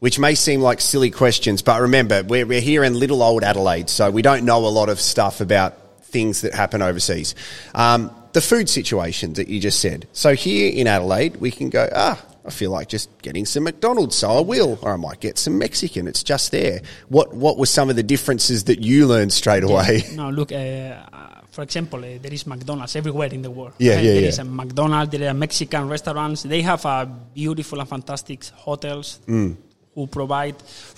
which 0.00 0.18
may 0.18 0.34
seem 0.34 0.60
like 0.60 0.82
silly 0.82 1.10
questions, 1.10 1.62
but 1.62 1.80
remember, 1.80 2.22
we're, 2.24 2.44
we're 2.44 2.60
here 2.60 2.84
in 2.84 2.92
little 2.92 3.22
old 3.22 3.42
Adelaide, 3.42 3.88
so 3.88 4.10
we 4.10 4.20
don't 4.20 4.44
know 4.44 4.66
a 4.66 4.68
lot 4.68 4.90
of 4.90 5.00
stuff 5.00 5.40
about 5.40 6.02
things 6.02 6.42
that 6.42 6.52
happen 6.52 6.82
overseas. 6.82 7.34
Um, 7.74 8.14
the 8.34 8.42
food 8.42 8.68
situation 8.68 9.32
that 9.34 9.48
you 9.48 9.60
just 9.60 9.80
said. 9.80 10.06
So 10.12 10.34
here 10.34 10.70
in 10.70 10.86
Adelaide, 10.88 11.36
we 11.36 11.50
can 11.50 11.70
go, 11.70 11.88
ah, 11.94 12.22
I 12.44 12.50
feel 12.50 12.70
like 12.70 12.88
just 12.88 13.08
getting 13.22 13.46
some 13.46 13.64
McDonald's, 13.64 14.16
so 14.16 14.30
I 14.30 14.40
will, 14.40 14.78
or 14.82 14.92
I 14.92 14.96
might 14.96 15.20
get 15.20 15.38
some 15.38 15.56
Mexican. 15.56 16.06
It's 16.06 16.22
just 16.22 16.50
there. 16.50 16.82
What 17.08 17.32
What 17.32 17.56
were 17.56 17.64
some 17.64 17.88
of 17.88 17.96
the 17.96 18.02
differences 18.02 18.64
that 18.64 18.80
you 18.80 19.06
learned 19.06 19.32
straight 19.32 19.64
away? 19.64 20.02
No, 20.12 20.28
look. 20.28 20.52
Uh, 20.52 20.96
for 21.54 21.62
example, 21.62 22.00
uh, 22.00 22.18
there 22.22 22.32
is 22.38 22.46
McDonald's 22.46 22.96
everywhere 22.96 23.30
in 23.32 23.42
the 23.42 23.50
world. 23.58 23.72
Yeah, 23.78 23.94
right? 23.94 24.04
yeah, 24.04 24.12
There 24.14 24.22
yeah. 24.22 24.28
is 24.28 24.38
a 24.40 24.44
McDonald's. 24.44 25.10
There 25.16 25.28
are 25.30 25.34
Mexican 25.34 25.88
restaurants. 25.88 26.42
They 26.42 26.62
have 26.62 26.84
uh, 26.84 27.06
beautiful 27.34 27.78
and 27.80 27.88
fantastic 27.88 28.44
hotels 28.66 29.20
Mm. 29.26 29.56
who 29.94 30.06
provide 30.08 30.56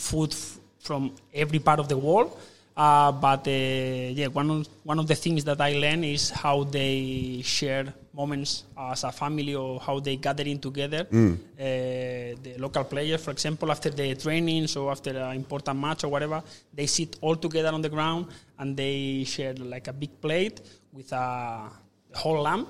food 0.09 0.33
f- 0.33 0.59
from 0.81 1.13
every 1.35 1.59
part 1.59 1.79
of 1.81 1.89
the 1.89 1.99
world. 2.09 2.31
Uh, 2.77 3.11
but 3.11 3.47
uh, 3.49 3.51
yeah, 3.51 4.27
one 4.27 4.51
of 4.51 4.69
one 4.85 4.99
of 4.99 5.07
the 5.07 5.15
things 5.15 5.45
that 5.45 5.59
I 5.63 5.73
learned 5.79 6.05
is 6.05 6.29
how 6.29 6.65
they 6.65 7.41
share 7.43 7.87
moments 8.13 8.65
as 8.77 9.03
a 9.05 9.13
family 9.13 9.55
or 9.55 9.81
how 9.81 9.99
they 10.01 10.17
gathering 10.17 10.59
together. 10.59 11.05
Mm. 11.05 11.35
Uh, 11.37 12.37
the 12.43 12.55
local 12.59 12.85
players, 12.85 13.25
for 13.25 13.31
example, 13.31 13.71
after 13.71 13.89
the 13.89 14.15
trainings 14.15 14.77
or 14.77 14.91
after 14.91 15.11
an 15.17 15.37
important 15.37 15.81
match 15.81 16.05
or 16.05 16.09
whatever, 16.09 16.43
they 16.75 16.87
sit 16.87 17.17
all 17.23 17.37
together 17.37 17.71
on 17.73 17.81
the 17.81 17.89
ground 17.89 18.27
and 18.59 18.77
they 18.77 19.25
share 19.25 19.55
like 19.55 19.89
a 19.89 19.93
big 19.95 20.21
plate 20.21 20.61
with 20.93 21.11
a 21.13 21.71
whole 22.15 22.43
lamb. 22.43 22.67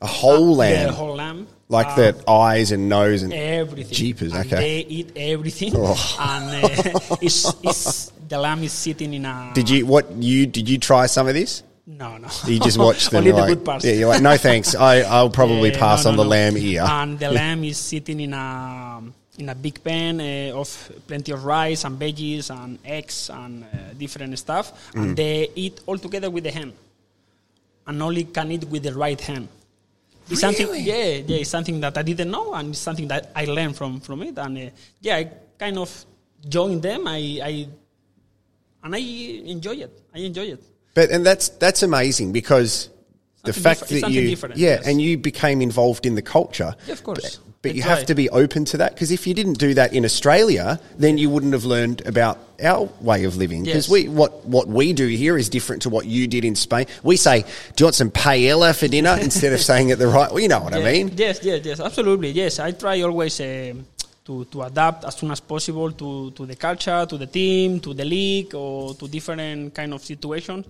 A 0.00 0.06
whole 0.06 0.52
Yeah, 0.52 0.56
lamb, 0.86 0.88
a 0.88 0.92
whole 0.92 1.16
lamb. 1.16 1.46
like 1.68 1.88
Uh, 1.88 1.96
the 2.12 2.30
eyes 2.30 2.70
and 2.72 2.88
nose 2.88 3.22
and 3.24 3.32
everything. 3.34 3.92
Jeepers, 3.92 4.32
And 4.32 4.46
okay. 4.46 4.56
They 4.56 4.78
eat 4.88 5.12
everything, 5.16 5.72
Oh. 5.76 6.16
and 6.20 6.64
uh, 6.64 7.16
it's, 7.20 7.52
it's, 7.62 8.12
the 8.28 8.38
lamb 8.38 8.62
is 8.62 8.72
sitting 8.72 9.14
in 9.14 9.24
a. 9.24 9.50
Did 9.54 9.68
you 9.70 9.86
what 9.86 10.10
you 10.12 10.46
did 10.46 10.68
you 10.68 10.78
try 10.78 11.06
some 11.06 11.28
of 11.28 11.34
this? 11.34 11.62
No, 11.86 12.18
no. 12.18 12.28
You 12.46 12.60
just 12.60 12.78
watched 12.78 13.10
them. 13.10 13.18
Only 13.18 13.28
you're 13.30 13.36
the 13.36 13.42
like, 13.42 13.48
good 13.56 13.64
parts. 13.64 13.84
Yeah, 13.84 13.92
you're 13.94 14.08
like, 14.08 14.22
no 14.22 14.36
thanks. 14.36 14.74
I 14.74 15.00
I'll 15.00 15.30
probably 15.30 15.70
Yeah, 15.72 15.78
pass 15.78 16.04
no, 16.04 16.10
on 16.10 16.16
no, 16.16 16.22
the 16.22 16.28
no. 16.28 16.30
lamb 16.30 16.56
ear. 16.58 16.82
And 16.82 17.18
the 17.18 17.30
lamb 17.40 17.64
is 17.64 17.78
sitting 17.78 18.20
in 18.20 18.34
a 18.34 19.02
in 19.38 19.48
a 19.48 19.54
big 19.54 19.82
pan 19.82 20.20
uh, 20.20 20.58
of 20.58 20.68
plenty 21.06 21.32
of 21.32 21.44
rice 21.44 21.84
and 21.84 21.98
veggies 21.98 22.50
and 22.50 22.78
eggs 22.84 23.30
and 23.30 23.64
uh, 23.64 23.66
different 23.96 24.36
stuff, 24.38 24.92
Mm. 24.92 25.00
and 25.02 25.16
they 25.16 25.48
eat 25.54 25.80
all 25.86 25.96
together 25.96 26.28
with 26.28 26.44
the 26.44 26.50
hand, 26.50 26.72
and 27.86 28.02
only 28.02 28.24
can 28.24 28.50
eat 28.52 28.64
with 28.64 28.82
the 28.82 28.92
right 28.92 29.20
hand. 29.20 29.48
It's 30.30 30.40
something, 30.42 30.66
Really? 30.66 30.80
yeah, 30.80 31.22
yeah. 31.26 31.36
It's 31.38 31.48
something 31.50 31.80
that 31.80 31.96
I 31.96 32.02
didn't 32.02 32.30
know, 32.30 32.52
and 32.52 32.70
it's 32.70 32.80
something 32.80 33.08
that 33.08 33.30
I 33.34 33.44
learned 33.46 33.76
from 33.76 34.00
from 34.00 34.22
it, 34.24 34.36
and 34.36 34.58
uh, 34.58 34.70
yeah, 35.00 35.16
I 35.16 35.30
kind 35.58 35.78
of 35.78 36.04
joined 36.46 36.82
them. 36.82 37.06
I, 37.06 37.40
I 37.42 37.68
and 38.82 38.94
I 38.94 38.98
enjoy 38.98 39.76
it. 39.76 40.02
I 40.14 40.18
enjoy 40.18 40.46
it. 40.52 40.62
But 40.94 41.10
and 41.10 41.24
that's 41.24 41.48
that's 41.50 41.82
amazing 41.82 42.32
because 42.32 42.90
the 43.44 43.52
fact 43.52 43.88
that 43.88 44.10
you, 44.10 44.20
yeah, 44.20 44.46
yes. 44.54 44.86
and 44.86 45.00
you 45.00 45.16
became 45.16 45.60
involved 45.62 46.06
in 46.06 46.14
the 46.14 46.22
culture. 46.22 46.74
Yeah, 46.86 46.92
of 46.92 47.02
course. 47.02 47.36
But, 47.36 47.40
but 47.62 47.74
you 47.74 47.82
have 47.82 48.06
to 48.06 48.14
be 48.14 48.30
open 48.30 48.64
to 48.66 48.76
that 48.78 48.94
because 48.94 49.10
if 49.10 49.26
you 49.26 49.34
didn't 49.34 49.58
do 49.58 49.74
that 49.74 49.92
in 49.92 50.04
Australia, 50.04 50.80
then 50.96 51.18
you 51.18 51.28
wouldn't 51.28 51.52
have 51.52 51.64
learned 51.64 52.06
about 52.06 52.38
our 52.62 52.88
way 53.00 53.24
of 53.24 53.36
living. 53.36 53.64
Because 53.64 53.86
Yes. 53.86 53.92
we, 53.92 54.08
what 54.08 54.44
what 54.46 54.68
we 54.68 54.92
do 54.92 55.06
here 55.06 55.36
is 55.36 55.48
different 55.48 55.82
to 55.82 55.90
what 55.90 56.06
you 56.06 56.26
did 56.26 56.44
in 56.44 56.54
Spain. 56.54 56.86
We 57.02 57.16
say, 57.16 57.42
"Do 57.42 57.82
you 57.82 57.86
want 57.86 57.96
some 57.96 58.10
paella 58.10 58.78
for 58.78 58.88
dinner?" 58.88 59.16
instead 59.20 59.52
of 59.52 59.60
saying 59.60 59.90
it 59.90 59.98
the 59.98 60.06
right. 60.06 60.30
Well, 60.30 60.40
you 60.40 60.48
know 60.48 60.60
what 60.60 60.74
I 60.74 60.82
mean. 60.82 61.12
Yes, 61.16 61.40
yes, 61.42 61.64
yes, 61.64 61.80
absolutely. 61.80 62.30
Yes, 62.30 62.58
I 62.58 62.72
try 62.72 63.02
always 63.02 63.40
uh, 63.40 63.74
to, 64.28 64.44
to 64.44 64.62
adapt 64.62 65.04
as 65.06 65.16
soon 65.16 65.30
as 65.30 65.40
possible 65.40 65.90
to, 65.92 66.30
to 66.32 66.44
the 66.44 66.54
culture, 66.54 67.06
to 67.06 67.16
the 67.16 67.26
team, 67.26 67.80
to 67.80 67.94
the 67.94 68.04
league, 68.04 68.54
or 68.54 68.94
to 68.94 69.08
different 69.08 69.74
kind 69.74 69.94
of 69.94 70.04
situations. 70.04 70.66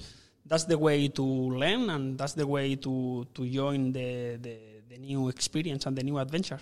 That's 0.47 0.65
the 0.65 0.79
way 0.79 1.09
to 1.09 1.23
learn, 1.23 1.91
and 1.91 2.17
that's 2.17 2.35
the 2.35 2.47
way 2.47 2.77
to, 2.77 3.27
to 3.35 3.47
join 3.49 3.93
the, 3.93 4.39
the, 4.41 4.57
the 4.89 4.99
new 4.99 5.29
experience 5.29 5.87
and 5.87 5.99
the 5.99 6.05
new 6.05 6.19
adventure. 6.19 6.61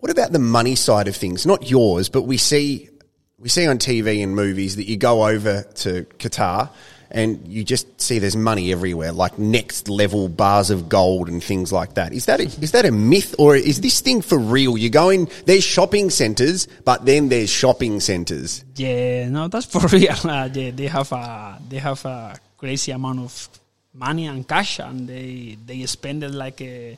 What 0.00 0.10
about 0.10 0.32
the 0.32 0.40
money 0.40 0.74
side 0.74 1.06
of 1.06 1.14
things? 1.14 1.46
Not 1.46 1.70
yours, 1.70 2.08
but 2.08 2.22
we 2.22 2.36
see 2.36 2.90
we 3.38 3.50
see 3.50 3.66
on 3.66 3.78
TV 3.78 4.22
and 4.22 4.34
movies 4.34 4.76
that 4.76 4.86
you 4.86 4.96
go 4.96 5.28
over 5.28 5.62
to 5.62 6.04
Qatar 6.18 6.70
and 7.10 7.46
you 7.46 7.64
just 7.64 8.00
see 8.00 8.18
there's 8.18 8.36
money 8.36 8.72
everywhere, 8.72 9.12
like 9.12 9.38
next 9.38 9.88
level 9.88 10.28
bars 10.28 10.70
of 10.70 10.88
gold 10.88 11.28
and 11.28 11.42
things 11.42 11.72
like 11.72 11.94
that. 11.94 12.12
Is 12.12 12.26
that 12.26 12.40
a, 12.40 12.44
is 12.44 12.72
that 12.72 12.84
a 12.84 12.90
myth 12.90 13.34
or 13.38 13.56
is 13.56 13.80
this 13.80 14.00
thing 14.00 14.22
for 14.22 14.38
real? 14.38 14.76
You 14.76 14.90
go 14.90 15.10
in, 15.10 15.28
there's 15.44 15.64
shopping 15.64 16.10
centres, 16.10 16.66
but 16.84 17.04
then 17.04 17.28
there's 17.28 17.50
shopping 17.50 18.00
centres. 18.00 18.64
Yeah, 18.76 19.28
no, 19.28 19.48
that's 19.48 19.66
for 19.72 19.86
real. 19.88 20.12
Uh, 20.24 20.48
yeah, 20.52 20.70
they 20.74 20.86
have 20.88 21.12
a 21.12 21.58
they 21.68 21.78
have 21.78 22.04
a 22.04 22.36
crazy 22.58 22.92
amount 22.92 23.20
of 23.20 23.48
money 23.94 24.26
and 24.26 24.46
cash, 24.46 24.78
and 24.80 25.08
they 25.08 25.56
they 25.66 25.86
spend 25.86 26.22
it 26.24 26.32
like 26.32 26.60
uh 26.60 26.96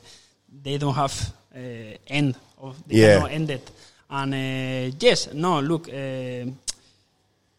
they 0.63 0.77
don't 0.77 0.95
have 0.95 1.13
uh, 1.55 1.59
end 2.07 2.35
of 2.57 2.75
they 2.87 2.95
Yeah. 2.97 3.15
cannot 3.15 3.31
end 3.31 3.49
it. 3.51 3.69
And 4.09 4.33
uh, 4.33 4.95
yes, 4.99 5.31
no, 5.33 5.59
look, 5.59 5.87
uh, 5.87 6.45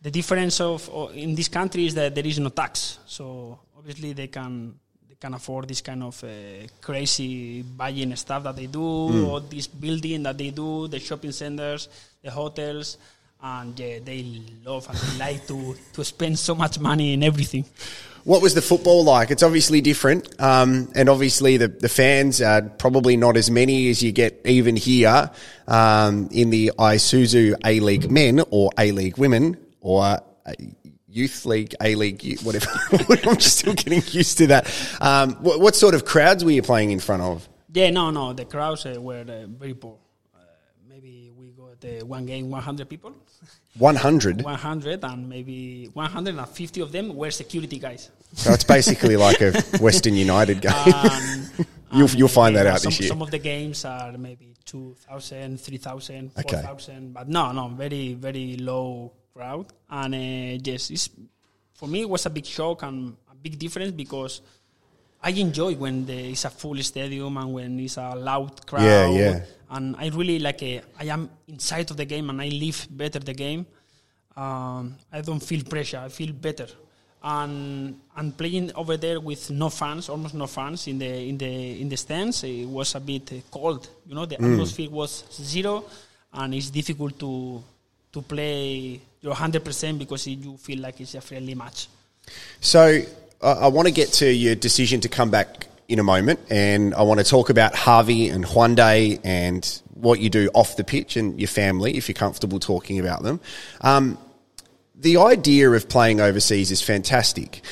the 0.02 0.10
difference 0.10 0.60
of 0.60 0.88
in 1.14 1.34
this 1.34 1.48
country 1.48 1.86
is 1.86 1.94
that 1.94 2.14
there 2.14 2.26
is 2.26 2.38
no 2.38 2.48
tax, 2.48 2.98
so 3.06 3.58
obviously 3.76 4.12
they 4.12 4.28
can 4.28 4.74
they 5.08 5.14
can 5.14 5.34
afford 5.34 5.68
this 5.68 5.82
kind 5.82 6.02
of 6.02 6.24
uh, 6.24 6.66
crazy 6.80 7.62
buying 7.62 8.14
stuff 8.16 8.42
that 8.44 8.56
they 8.56 8.66
do, 8.66 9.26
or 9.26 9.40
this 9.40 9.66
building 9.66 10.22
that 10.22 10.38
they 10.38 10.50
do, 10.50 10.88
the 10.88 10.98
shopping 10.98 11.32
centers, 11.32 11.88
the 12.22 12.30
hotels, 12.30 12.96
and 13.42 13.78
yeah, 13.78 13.98
they 14.02 14.40
love 14.64 14.88
and 14.88 14.98
they 14.98 15.18
like 15.18 15.46
to 15.46 15.76
to 15.92 16.04
spend 16.04 16.38
so 16.38 16.54
much 16.54 16.80
money 16.80 17.12
in 17.12 17.22
everything. 17.22 17.64
What 18.24 18.42
was 18.42 18.54
the 18.54 18.60
football 18.62 19.04
like? 19.04 19.30
It's 19.30 19.42
obviously 19.42 19.80
different, 19.80 20.28
um, 20.40 20.92
and 20.94 21.08
obviously 21.08 21.56
the, 21.56 21.68
the 21.68 21.88
fans 21.88 22.42
are 22.42 22.60
probably 22.60 23.16
not 23.16 23.38
as 23.38 23.50
many 23.50 23.88
as 23.88 24.02
you 24.02 24.12
get 24.12 24.42
even 24.44 24.76
here 24.76 25.30
um, 25.66 26.28
in 26.30 26.50
the 26.50 26.72
Isuzu 26.78 27.54
A 27.64 27.80
League 27.80 28.10
men 28.10 28.42
or 28.50 28.70
A 28.78 28.92
League 28.92 29.16
women 29.16 29.56
or 29.80 30.02
uh, 30.04 30.20
Youth 31.08 31.44
League, 31.44 31.74
A 31.82 31.94
League, 31.94 32.40
whatever. 32.42 32.70
I'm 32.92 33.36
just 33.36 33.58
still 33.58 33.74
getting 33.74 34.02
used 34.12 34.38
to 34.38 34.46
that. 34.48 34.70
Um, 35.00 35.34
what, 35.36 35.60
what 35.60 35.74
sort 35.76 35.94
of 35.94 36.04
crowds 36.04 36.44
were 36.44 36.52
you 36.52 36.62
playing 36.62 36.90
in 36.92 37.00
front 37.00 37.22
of? 37.22 37.48
Yeah, 37.72 37.90
no, 37.90 38.10
no, 38.10 38.32
the 38.32 38.44
crowds 38.44 38.86
uh, 38.86 38.96
were 39.00 39.24
uh, 39.28 39.46
very 39.46 39.74
poor. 39.74 39.96
Uh, 40.34 40.38
maybe 40.88 41.30
we 41.36 41.50
got 41.50 41.84
uh, 41.84 42.04
one 42.06 42.26
game, 42.26 42.50
100 42.50 42.88
people. 42.88 43.14
100. 43.78 44.42
100 44.44 45.04
and 45.04 45.28
maybe 45.28 45.86
150 45.92 46.80
of 46.80 46.92
them 46.92 47.14
were 47.14 47.30
security 47.30 47.78
guys. 47.78 48.10
So 48.34 48.52
it's 48.52 48.64
basically 48.64 49.16
like 49.28 49.40
a 49.40 49.52
Western 49.80 50.14
United 50.14 50.60
game. 50.60 50.72
And, 50.86 51.66
You'll- 51.92 52.10
you'll 52.10 52.28
find 52.28 52.56
uh, 52.56 52.62
that 52.62 52.72
out 52.72 52.80
some, 52.80 52.90
this 52.90 53.00
year. 53.00 53.08
Some 53.08 53.22
of 53.22 53.30
the 53.32 53.38
games 53.38 53.84
are 53.84 54.12
maybe 54.16 54.54
2,000, 54.64 55.60
3,000, 55.60 56.30
Okay. 56.38 56.62
4,000, 56.62 57.12
but 57.12 57.28
no, 57.28 57.50
no, 57.50 57.66
very, 57.68 58.14
very 58.14 58.56
low 58.56 59.12
crowd. 59.34 59.66
And 59.88 60.14
uh, 60.14 60.60
yes, 60.62 60.90
it's, 60.90 61.08
for 61.74 61.88
me, 61.88 62.02
it 62.02 62.08
was 62.08 62.26
a 62.26 62.30
big 62.30 62.46
shock 62.46 62.82
and 62.82 63.16
a 63.30 63.34
big 63.34 63.58
difference 63.58 63.92
because 63.92 64.40
I 65.22 65.30
enjoy 65.30 65.74
when 65.74 66.06
there 66.06 66.24
is 66.26 66.44
a 66.44 66.50
full 66.50 66.76
stadium 66.82 67.36
and 67.36 67.52
when 67.52 67.80
it's 67.80 67.96
a 67.96 68.14
loud 68.14 68.66
crowd. 68.66 68.84
Yeah, 68.84 69.08
yeah. 69.10 69.40
And 69.70 69.94
I 69.96 70.08
really 70.08 70.38
like, 70.38 70.62
uh, 70.62 70.80
I 70.98 71.04
am 71.06 71.30
inside 71.48 71.90
of 71.90 71.96
the 71.96 72.04
game 72.04 72.28
and 72.30 72.40
I 72.40 72.48
live 72.48 72.86
better 72.90 73.18
the 73.18 73.34
game. 73.34 73.66
Um, 74.36 74.96
I 75.12 75.20
don't 75.20 75.40
feel 75.42 75.62
pressure. 75.64 75.98
I 75.98 76.08
feel 76.08 76.32
better. 76.32 76.66
And 77.22 78.00
and 78.16 78.34
playing 78.36 78.72
over 78.74 78.96
there 78.96 79.20
with 79.20 79.50
no 79.50 79.68
fans, 79.68 80.08
almost 80.08 80.34
no 80.34 80.46
fans 80.46 80.86
in 80.88 80.98
the 80.98 81.28
in 81.28 81.36
the 81.36 81.80
in 81.82 81.88
the 81.90 81.96
stands, 81.98 82.42
it 82.44 82.64
was 82.66 82.94
a 82.94 83.00
bit 83.00 83.30
uh, 83.32 83.36
cold. 83.50 83.90
You 84.06 84.14
know, 84.14 84.24
the 84.24 84.36
Mm. 84.36 84.52
atmosphere 84.54 84.88
was 84.88 85.24
zero, 85.30 85.84
and 86.32 86.54
it's 86.54 86.70
difficult 86.70 87.18
to 87.18 87.62
to 88.12 88.22
play 88.22 89.02
your 89.20 89.34
hundred 89.34 89.64
percent 89.64 89.98
because 89.98 90.26
you 90.26 90.56
feel 90.56 90.80
like 90.80 91.00
it's 91.00 91.14
a 91.14 91.20
friendly 91.20 91.54
match. 91.54 91.88
So 92.60 93.02
I 93.42 93.48
I 93.48 93.66
want 93.68 93.88
to 93.88 93.92
get 93.92 94.12
to 94.14 94.30
your 94.30 94.54
decision 94.54 95.00
to 95.00 95.08
come 95.08 95.30
back 95.30 95.66
in 95.88 95.98
a 95.98 96.04
moment, 96.04 96.40
and 96.50 96.94
I 96.94 97.02
want 97.02 97.18
to 97.18 97.24
talk 97.24 97.50
about 97.50 97.74
Javi 97.74 98.32
and 98.32 98.44
Juande 98.44 99.20
and 99.24 99.82
what 99.94 100.20
you 100.20 100.30
do 100.30 100.48
off 100.54 100.76
the 100.76 100.84
pitch 100.84 101.16
and 101.16 101.38
your 101.38 101.48
family, 101.48 101.96
if 101.96 102.08
you're 102.08 102.14
comfortable 102.14 102.58
talking 102.58 102.98
about 102.98 103.22
them. 103.22 103.40
Um, 103.80 104.18
the 104.94 105.16
idea 105.16 105.70
of 105.70 105.88
playing 105.88 106.20
overseas 106.20 106.70
is 106.70 106.80
fantastic, 106.80 107.62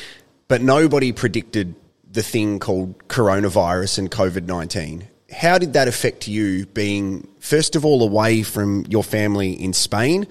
but 0.49 0.63
nobody 0.63 1.13
predicted 1.13 1.75
the 2.11 2.23
thing 2.23 2.59
called 2.59 3.07
coronavirus 3.09 3.99
and 3.99 4.11
COVID 4.11 4.47
19. 4.47 5.07
How 5.31 5.59
did 5.59 5.75
that 5.75 5.89
affect 5.89 6.27
you 6.27 6.65
being, 6.67 7.29
first 7.39 7.77
of 7.77 7.85
all, 7.85 8.03
away 8.03 8.43
from 8.43 8.87
your 8.89 9.05
family 9.05 9.53
in 9.53 9.75
Spain, 9.75 10.27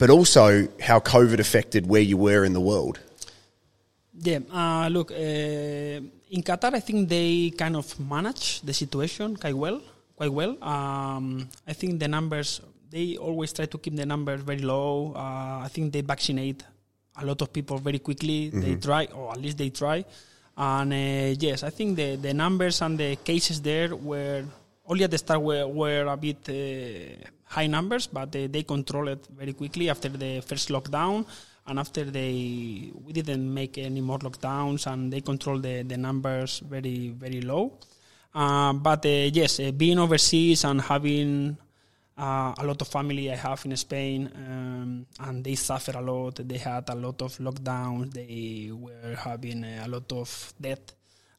but 0.00 0.08
also 0.08 0.66
how 0.80 0.98
COVID 0.98 1.38
affected 1.38 1.86
where 1.86 2.00
you 2.00 2.16
were 2.16 2.42
in 2.42 2.54
the 2.54 2.60
world? 2.60 2.98
Yeah, 4.14 4.40
uh, 4.50 4.88
look, 4.88 5.12
uh, 5.12 6.00
in 6.34 6.42
Qatar, 6.42 6.72
I 6.74 6.80
think 6.80 7.08
they 7.08 7.50
kind 7.50 7.76
of 7.76 7.86
manage 8.00 8.62
the 8.62 8.72
situation 8.72 9.36
quite 9.36 9.54
well. 9.54 9.80
Quite 10.16 10.32
well. 10.32 10.56
Um, 10.62 11.48
I 11.68 11.74
think 11.74 12.00
the 12.00 12.08
numbers 12.08 12.60
they 12.90 13.16
always 13.16 13.52
try 13.52 13.66
to 13.66 13.78
keep 13.78 13.94
the 13.94 14.06
numbers 14.06 14.40
very 14.40 14.58
low. 14.58 15.12
Uh, 15.14 15.64
I 15.64 15.68
think 15.70 15.92
they 15.92 16.00
vaccinate 16.00 16.64
a 17.16 17.24
lot 17.24 17.40
of 17.42 17.52
people 17.52 17.78
very 17.78 18.00
quickly. 18.00 18.48
They 18.48 18.74
try, 18.76 19.06
or 19.14 19.30
at 19.32 19.40
least 19.40 19.58
they 19.58 19.70
try. 19.70 20.04
And 20.56 20.92
uh, 20.92 21.36
yes, 21.38 21.62
I 21.62 21.70
think 21.70 21.96
the 21.96 22.16
the 22.16 22.34
numbers 22.34 22.82
and 22.82 22.98
the 22.98 23.16
cases 23.16 23.62
there 23.62 23.94
were 23.94 24.44
only 24.90 25.04
at 25.04 25.10
the 25.10 25.18
start 25.18 25.40
were, 25.40 25.66
were 25.66 26.06
a 26.06 26.16
bit 26.16 26.48
uh, 26.48 27.24
high 27.44 27.68
numbers, 27.68 28.08
but 28.08 28.32
they, 28.32 28.48
they 28.48 28.64
control 28.64 29.08
it 29.08 29.26
very 29.36 29.52
quickly 29.52 29.88
after 29.88 30.08
the 30.08 30.40
first 30.40 30.68
lockdown 30.68 31.24
and 31.66 31.78
after 31.78 32.04
they 32.04 32.90
we 33.04 33.12
didn't 33.12 33.52
make 33.52 33.78
any 33.78 34.00
more 34.00 34.18
lockdowns 34.18 34.86
and 34.90 35.12
they 35.12 35.20
controlled 35.20 35.62
the, 35.62 35.82
the 35.82 35.96
numbers 35.96 36.60
very 36.60 37.10
very 37.10 37.40
low 37.42 37.72
uh, 38.34 38.72
but 38.72 39.04
uh, 39.06 39.08
yes 39.08 39.60
uh, 39.60 39.70
being 39.70 39.98
overseas 39.98 40.64
and 40.64 40.80
having 40.80 41.56
uh, 42.20 42.52
a 42.58 42.64
lot 42.66 42.80
of 42.82 42.88
family 42.88 43.32
I 43.32 43.36
have 43.36 43.64
in 43.64 43.74
Spain, 43.76 44.30
um, 44.34 45.06
and 45.20 45.42
they 45.42 45.54
suffer 45.54 45.92
a 45.96 46.02
lot. 46.02 46.46
They 46.46 46.58
had 46.58 46.86
a 46.90 46.94
lot 46.94 47.22
of 47.22 47.38
lockdowns. 47.38 48.12
They 48.12 48.70
were 48.70 49.16
having 49.16 49.64
uh, 49.64 49.84
a 49.86 49.88
lot 49.88 50.12
of 50.12 50.52
death, 50.60 50.92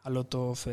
a 0.06 0.10
lot 0.10 0.34
of 0.36 0.68
uh, 0.68 0.72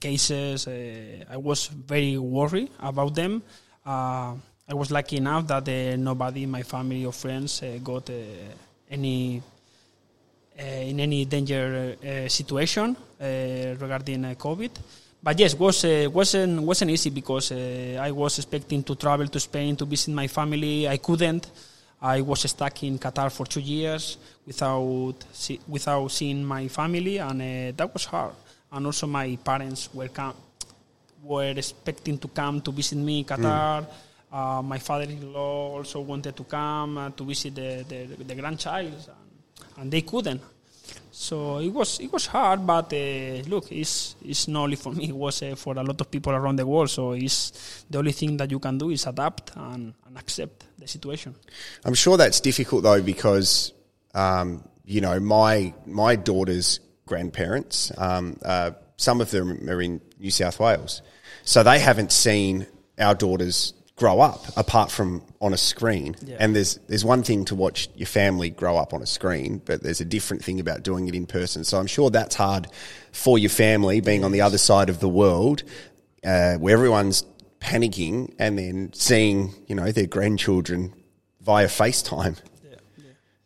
cases. 0.00 0.66
Uh, 0.66 1.24
I 1.30 1.36
was 1.36 1.66
very 1.66 2.18
worried 2.18 2.70
about 2.80 3.14
them. 3.14 3.42
Uh, 3.84 4.34
I 4.68 4.74
was 4.74 4.90
lucky 4.90 5.18
enough 5.18 5.46
that 5.48 5.66
nobody 5.98 6.44
in 6.44 6.50
my 6.50 6.62
family 6.62 7.04
or 7.04 7.12
friends 7.12 7.62
got 7.82 8.08
any 8.90 9.42
in 10.56 11.00
any 11.00 11.24
danger 11.26 11.96
situation 12.28 12.96
regarding 13.20 14.22
COVID. 14.36 14.70
But 15.24 15.38
yes, 15.38 15.54
was 15.58 15.84
uh, 15.86 16.08
wasn't 16.12 16.60
wasn't 16.62 16.90
easy 16.90 17.08
because 17.08 17.50
uh, 17.50 17.98
I 17.98 18.10
was 18.10 18.38
expecting 18.38 18.82
to 18.84 18.94
travel 18.94 19.26
to 19.26 19.40
Spain 19.40 19.74
to 19.76 19.86
visit 19.86 20.12
my 20.12 20.28
family. 20.28 20.86
I 20.86 20.98
couldn't. 20.98 21.50
I 22.02 22.20
was 22.20 22.40
stuck 22.40 22.82
in 22.82 22.98
Qatar 22.98 23.32
for 23.32 23.46
two 23.46 23.60
years 23.60 24.18
without 24.46 25.14
see, 25.32 25.60
without 25.66 26.08
seeing 26.10 26.44
my 26.44 26.68
family, 26.68 27.16
and 27.16 27.40
uh, 27.40 27.72
that 27.74 27.90
was 27.90 28.04
hard. 28.04 28.34
And 28.74 28.86
also, 28.86 29.06
my 29.06 29.36
parents 29.36 29.88
were 29.94 30.08
com- 30.08 30.34
were 31.22 31.54
expecting 31.56 32.18
to 32.18 32.28
come 32.28 32.60
to 32.60 32.72
visit 32.72 32.98
me 32.98 33.20
in 33.20 33.24
Qatar. 33.24 33.86
Uh, 34.32 34.62
my 34.62 34.78
father-in-law 34.78 35.76
also 35.78 36.00
wanted 36.00 36.36
to 36.36 36.44
come 36.44 36.98
uh, 36.98 37.10
to 37.10 37.24
visit 37.24 37.54
the, 37.54 37.84
the, 37.88 38.24
the 38.24 38.34
grandchild, 38.34 38.92
and, 38.92 39.78
and 39.78 39.92
they 39.92 40.02
couldn't. 40.02 40.40
So 41.10 41.58
it 41.60 41.68
was 41.68 42.00
it 42.00 42.12
was 42.12 42.26
hard, 42.26 42.66
but 42.66 42.92
uh, 42.92 43.42
look, 43.46 43.70
it's 43.70 44.16
it's 44.24 44.48
not 44.48 44.64
only 44.64 44.76
for 44.76 44.92
me; 44.92 45.08
it 45.08 45.16
was 45.16 45.42
uh, 45.42 45.54
for 45.54 45.78
a 45.78 45.82
lot 45.82 46.00
of 46.00 46.10
people 46.10 46.32
around 46.32 46.56
the 46.56 46.66
world. 46.66 46.90
So 46.90 47.12
it's 47.12 47.84
the 47.88 47.98
only 47.98 48.12
thing 48.12 48.36
that 48.38 48.50
you 48.50 48.58
can 48.58 48.76
do 48.76 48.90
is 48.90 49.06
adapt 49.06 49.52
and, 49.56 49.94
and 50.06 50.18
accept 50.18 50.66
the 50.76 50.88
situation. 50.88 51.34
I'm 51.84 51.94
sure 51.94 52.16
that's 52.16 52.40
difficult 52.40 52.82
though 52.82 53.00
because 53.00 53.72
um, 54.14 54.64
you 54.84 55.00
know 55.00 55.20
my 55.20 55.72
my 55.86 56.16
daughter's 56.16 56.80
grandparents 57.06 57.92
um, 57.98 58.38
are 58.44 58.76
some 58.96 59.20
of 59.20 59.30
them 59.30 59.68
are 59.68 59.82
in 59.82 60.00
New 60.18 60.30
South 60.30 60.60
Wales, 60.60 61.02
so 61.44 61.62
they 61.62 61.78
haven't 61.78 62.12
seen 62.12 62.66
our 62.98 63.14
daughters 63.14 63.74
grow 63.96 64.20
up 64.20 64.44
apart 64.56 64.90
from 64.90 65.22
on 65.40 65.52
a 65.52 65.56
screen. 65.56 66.16
Yeah. 66.24 66.36
And 66.40 66.54
there's 66.54 66.76
there's 66.88 67.04
one 67.04 67.22
thing 67.22 67.44
to 67.46 67.54
watch 67.54 67.88
your 67.94 68.06
family 68.06 68.50
grow 68.50 68.76
up 68.76 68.92
on 68.92 69.02
a 69.02 69.06
screen, 69.06 69.62
but 69.64 69.82
there's 69.82 70.00
a 70.00 70.04
different 70.04 70.44
thing 70.44 70.60
about 70.60 70.82
doing 70.82 71.08
it 71.08 71.14
in 71.14 71.26
person. 71.26 71.64
So 71.64 71.78
I'm 71.78 71.86
sure 71.86 72.10
that's 72.10 72.34
hard 72.34 72.68
for 73.12 73.38
your 73.38 73.50
family 73.50 74.00
being 74.00 74.24
on 74.24 74.32
the 74.32 74.40
other 74.40 74.58
side 74.58 74.88
of 74.88 75.00
the 75.00 75.08
world, 75.08 75.62
uh, 76.24 76.54
where 76.54 76.74
everyone's 76.74 77.24
panicking 77.60 78.34
and 78.38 78.58
then 78.58 78.92
seeing 78.92 79.54
you 79.66 79.74
know 79.74 79.90
their 79.92 80.06
grandchildren 80.06 80.94
via 81.40 81.66
FaceTime. 81.66 82.38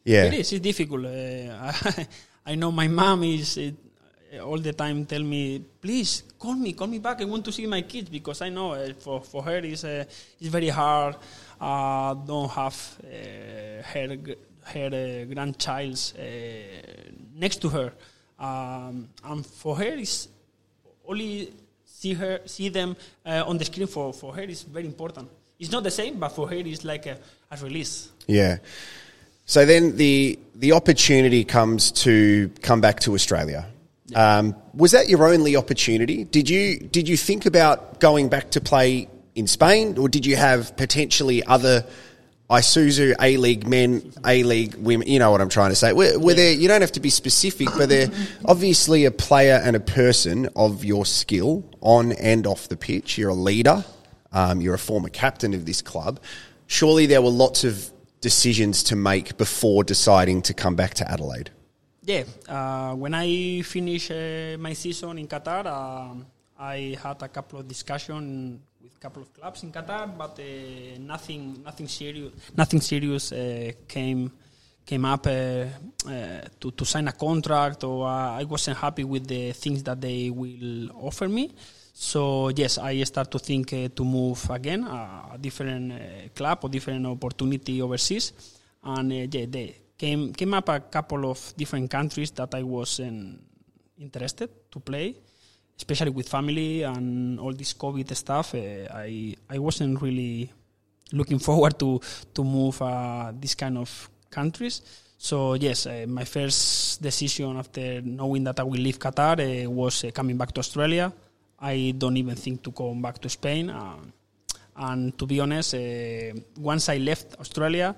Yeah, 0.04 0.24
It 0.24 0.34
is. 0.34 0.52
It's 0.54 0.62
difficult. 0.62 1.04
Uh, 1.04 1.72
I, 2.48 2.54
know 2.54 2.72
my 2.72 2.88
mom 2.88 3.24
is 3.24 3.58
uh, 3.58 4.38
all 4.40 4.58
the 4.58 4.72
time 4.72 5.04
tell 5.04 5.22
me, 5.22 5.60
please 5.80 6.22
call 6.38 6.54
me, 6.54 6.72
call 6.72 6.86
me 6.86 6.98
back. 6.98 7.20
I 7.20 7.24
want 7.24 7.44
to 7.44 7.52
see 7.52 7.66
my 7.66 7.82
kids 7.82 8.08
because 8.08 8.40
I 8.42 8.48
know 8.48 8.72
uh, 8.72 8.92
for 8.98 9.20
for 9.20 9.42
her 9.42 9.58
is 9.58 9.84
uh, 9.84 10.04
it's 10.40 10.48
very 10.48 10.68
hard. 10.68 11.16
Uh, 11.60 12.14
don't 12.14 12.50
have 12.50 12.76
uh, 13.04 13.82
her 13.82 14.16
her 14.64 15.24
grandchilds 15.26 16.14
next 17.34 17.60
to 17.62 17.68
her, 17.68 17.92
um, 18.38 19.08
and 19.24 19.44
for 19.44 19.76
her 19.76 19.94
is 19.96 20.28
only 21.06 21.52
see 21.84 22.14
her 22.14 22.40
see 22.46 22.68
them 22.70 22.96
on 23.24 23.58
the 23.58 23.64
screen. 23.64 23.86
For 23.86 24.12
for 24.12 24.34
her 24.34 24.42
is 24.42 24.62
very 24.62 24.86
important. 24.86 25.28
It's 25.58 25.72
not 25.72 25.82
the 25.82 25.90
same, 25.90 26.18
but 26.18 26.30
for 26.30 26.48
her 26.48 26.54
it's 26.54 26.84
like 26.84 27.06
a, 27.06 27.18
a 27.50 27.56
release. 27.56 28.10
Yeah. 28.26 28.58
So 29.48 29.64
then 29.64 29.96
the 29.96 30.38
the 30.54 30.72
opportunity 30.72 31.42
comes 31.42 31.90
to 32.04 32.50
come 32.60 32.82
back 32.82 33.00
to 33.00 33.14
Australia. 33.14 33.66
Um, 34.14 34.54
was 34.74 34.92
that 34.92 35.08
your 35.08 35.26
only 35.26 35.56
opportunity? 35.56 36.24
Did 36.24 36.50
you 36.50 36.78
did 36.78 37.08
you 37.08 37.16
think 37.16 37.46
about 37.46 37.98
going 37.98 38.28
back 38.28 38.50
to 38.52 38.60
play 38.60 39.08
in 39.34 39.46
Spain, 39.46 39.96
or 39.96 40.08
did 40.10 40.26
you 40.26 40.36
have 40.36 40.76
potentially 40.76 41.42
other 41.44 41.86
Isuzu 42.50 43.14
A 43.22 43.38
League 43.38 43.66
men, 43.66 44.12
A 44.26 44.42
League 44.42 44.74
women? 44.74 45.08
You 45.08 45.18
know 45.18 45.30
what 45.30 45.40
I'm 45.40 45.48
trying 45.48 45.70
to 45.70 45.76
say. 45.76 45.94
Were, 45.94 46.18
were 46.18 46.34
there? 46.34 46.52
You 46.52 46.68
don't 46.68 46.82
have 46.82 46.92
to 46.92 47.00
be 47.00 47.10
specific, 47.10 47.68
but 47.74 47.88
they're 47.88 48.10
obviously 48.44 49.06
a 49.06 49.10
player 49.10 49.62
and 49.64 49.74
a 49.74 49.80
person 49.80 50.50
of 50.56 50.84
your 50.84 51.06
skill 51.06 51.64
on 51.80 52.12
and 52.12 52.46
off 52.46 52.68
the 52.68 52.76
pitch. 52.76 53.16
You're 53.16 53.30
a 53.30 53.34
leader. 53.34 53.82
Um, 54.30 54.60
you're 54.60 54.74
a 54.74 54.78
former 54.78 55.08
captain 55.08 55.54
of 55.54 55.64
this 55.64 55.80
club. 55.80 56.20
Surely 56.66 57.06
there 57.06 57.22
were 57.22 57.30
lots 57.30 57.64
of 57.64 57.90
decisions 58.20 58.82
to 58.84 58.96
make 58.96 59.36
before 59.36 59.84
deciding 59.84 60.42
to 60.42 60.54
come 60.54 60.74
back 60.76 60.94
to 60.94 61.10
Adelaide. 61.10 61.50
Yeah, 62.02 62.24
uh, 62.48 62.94
when 62.94 63.14
I 63.14 63.62
finished 63.62 64.10
uh, 64.10 64.56
my 64.58 64.72
season 64.72 65.18
in 65.18 65.28
Qatar, 65.28 65.66
um 65.66 66.26
I 66.58 66.96
had 67.00 67.22
a 67.22 67.28
couple 67.28 67.60
of 67.60 67.68
discussions 67.68 68.60
with 68.82 68.96
a 68.96 68.98
couple 68.98 69.22
of 69.22 69.32
clubs 69.32 69.62
in 69.62 69.70
Qatar, 69.70 70.10
but 70.18 70.40
uh, 70.40 70.98
nothing, 70.98 71.62
nothing 71.62 71.86
serious, 71.86 72.32
nothing 72.56 72.80
serious 72.80 73.30
uh, 73.30 73.70
came 73.86 74.32
came 74.84 75.04
up 75.04 75.26
uh, 75.26 75.30
uh, 75.30 76.40
to 76.58 76.72
to 76.72 76.84
sign 76.84 77.06
a 77.06 77.12
contract, 77.12 77.84
or 77.84 78.08
uh, 78.08 78.40
I 78.40 78.44
wasn't 78.44 78.78
happy 78.78 79.04
with 79.04 79.28
the 79.28 79.52
things 79.52 79.84
that 79.84 80.00
they 80.00 80.30
will 80.30 80.90
offer 81.00 81.28
me. 81.28 81.54
So 82.00 82.48
yes, 82.54 82.78
I 82.78 83.02
start 83.02 83.28
to 83.32 83.40
think 83.40 83.72
uh, 83.72 83.88
to 83.90 84.04
move 84.04 84.48
again, 84.50 84.84
a 84.84 85.36
different 85.36 85.90
uh, 85.90 86.28
club 86.32 86.60
or 86.62 86.70
different 86.70 87.04
opportunity 87.04 87.82
overseas, 87.82 88.32
and 88.84 89.10
uh, 89.10 89.26
yeah, 89.26 89.46
they 89.50 89.74
came 89.98 90.32
came 90.32 90.54
up 90.54 90.68
a 90.68 90.78
couple 90.78 91.28
of 91.28 91.52
different 91.56 91.90
countries 91.90 92.30
that 92.38 92.54
I 92.54 92.62
wasn't 92.62 93.42
interested 93.98 94.70
to 94.70 94.78
play, 94.78 95.16
especially 95.76 96.10
with 96.10 96.28
family 96.28 96.84
and 96.84 97.40
all 97.40 97.52
this 97.52 97.74
COVID 97.74 98.14
stuff. 98.14 98.54
Uh, 98.54 98.86
I 98.94 99.34
I 99.50 99.58
wasn't 99.58 100.00
really 100.00 100.52
looking 101.10 101.40
forward 101.50 101.80
to 101.80 102.00
to 102.32 102.44
move 102.44 102.80
uh, 102.80 103.32
this 103.34 103.56
kind 103.56 103.76
of 103.76 103.90
countries. 104.30 104.82
So 105.18 105.54
yes, 105.54 105.86
uh, 105.86 106.06
my 106.06 106.22
first 106.22 107.02
decision 107.02 107.56
after 107.58 108.00
knowing 108.02 108.44
that 108.44 108.60
I 108.60 108.62
will 108.62 108.78
leave 108.78 109.00
Qatar 109.00 109.34
uh, 109.42 109.68
was 109.68 110.04
uh, 110.04 110.12
coming 110.14 110.38
back 110.38 110.52
to 110.52 110.60
Australia. 110.60 111.12
I 111.60 111.94
don't 111.96 112.16
even 112.16 112.36
think 112.36 112.62
to 112.64 112.72
come 112.72 113.02
back 113.02 113.18
to 113.18 113.28
Spain. 113.28 113.70
Uh, 113.70 113.96
and 114.76 115.18
to 115.18 115.26
be 115.26 115.40
honest, 115.40 115.74
uh, 115.74 116.38
once 116.58 116.88
I 116.88 116.98
left 116.98 117.34
Australia, 117.40 117.96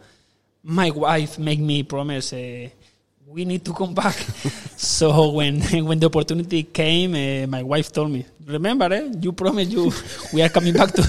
my 0.62 0.90
wife 0.90 1.38
made 1.38 1.61
me 1.61 1.83
promise 1.83 2.33
uh, 2.33 2.68
we 3.27 3.44
need 3.44 3.64
to 3.64 3.73
come 3.73 3.94
back. 3.94 4.14
so 4.77 5.31
when 5.31 5.61
when 5.88 5.99
the 6.01 6.07
opportunity 6.07 6.64
came, 6.64 7.14
uh, 7.14 7.46
my 7.46 7.62
wife 7.62 7.92
told 7.92 8.11
me, 8.11 8.25
"Remember, 8.46 8.92
eh, 8.92 9.12
you 9.20 9.33
promised 9.33 9.70
you 9.70 9.92
we 10.33 10.42
are 10.42 10.49
coming 10.49 10.75
back 10.75 10.92
to 10.92 11.03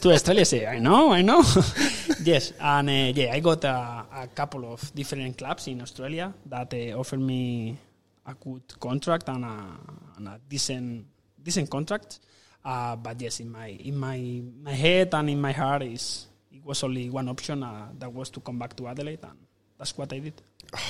to 0.00 0.10
Australia." 0.10 0.40
I 0.40 0.44
say, 0.44 0.66
"I 0.66 0.78
know, 0.78 1.12
I 1.12 1.22
know." 1.22 1.44
yes, 2.24 2.52
and 2.58 2.88
uh, 2.88 3.12
yeah, 3.14 3.32
I 3.32 3.40
got 3.40 3.62
a, 3.64 4.04
a 4.24 4.26
couple 4.34 4.72
of 4.72 4.80
different 4.94 5.38
clubs 5.38 5.68
in 5.68 5.80
Australia 5.80 6.32
that 6.46 6.74
uh, 6.74 6.98
offered 6.98 7.20
me 7.20 7.76
a 8.26 8.34
good 8.34 8.62
contract 8.80 9.28
and 9.28 9.44
a, 9.44 9.56
and 10.16 10.28
a 10.28 10.40
decent 10.48 11.06
decent 11.42 11.70
contract. 11.70 12.20
Uh, 12.64 12.96
but 12.96 13.20
yes, 13.20 13.40
in 13.40 13.50
my 13.50 13.68
in 13.68 13.96
my 13.96 14.42
my 14.62 14.72
head 14.72 15.14
and 15.14 15.30
in 15.30 15.40
my 15.40 15.52
heart 15.52 15.82
is 15.82 16.26
it 16.52 16.64
was 16.64 16.82
only 16.84 17.08
one 17.08 17.28
option 17.28 17.62
uh, 17.62 17.88
that 17.98 18.12
was 18.12 18.28
to 18.30 18.40
come 18.40 18.58
back 18.58 18.76
to 18.76 18.86
Adelaide, 18.86 19.20
and 19.22 19.38
that's 19.78 19.96
what 19.96 20.12
I 20.12 20.18
did. 20.18 20.34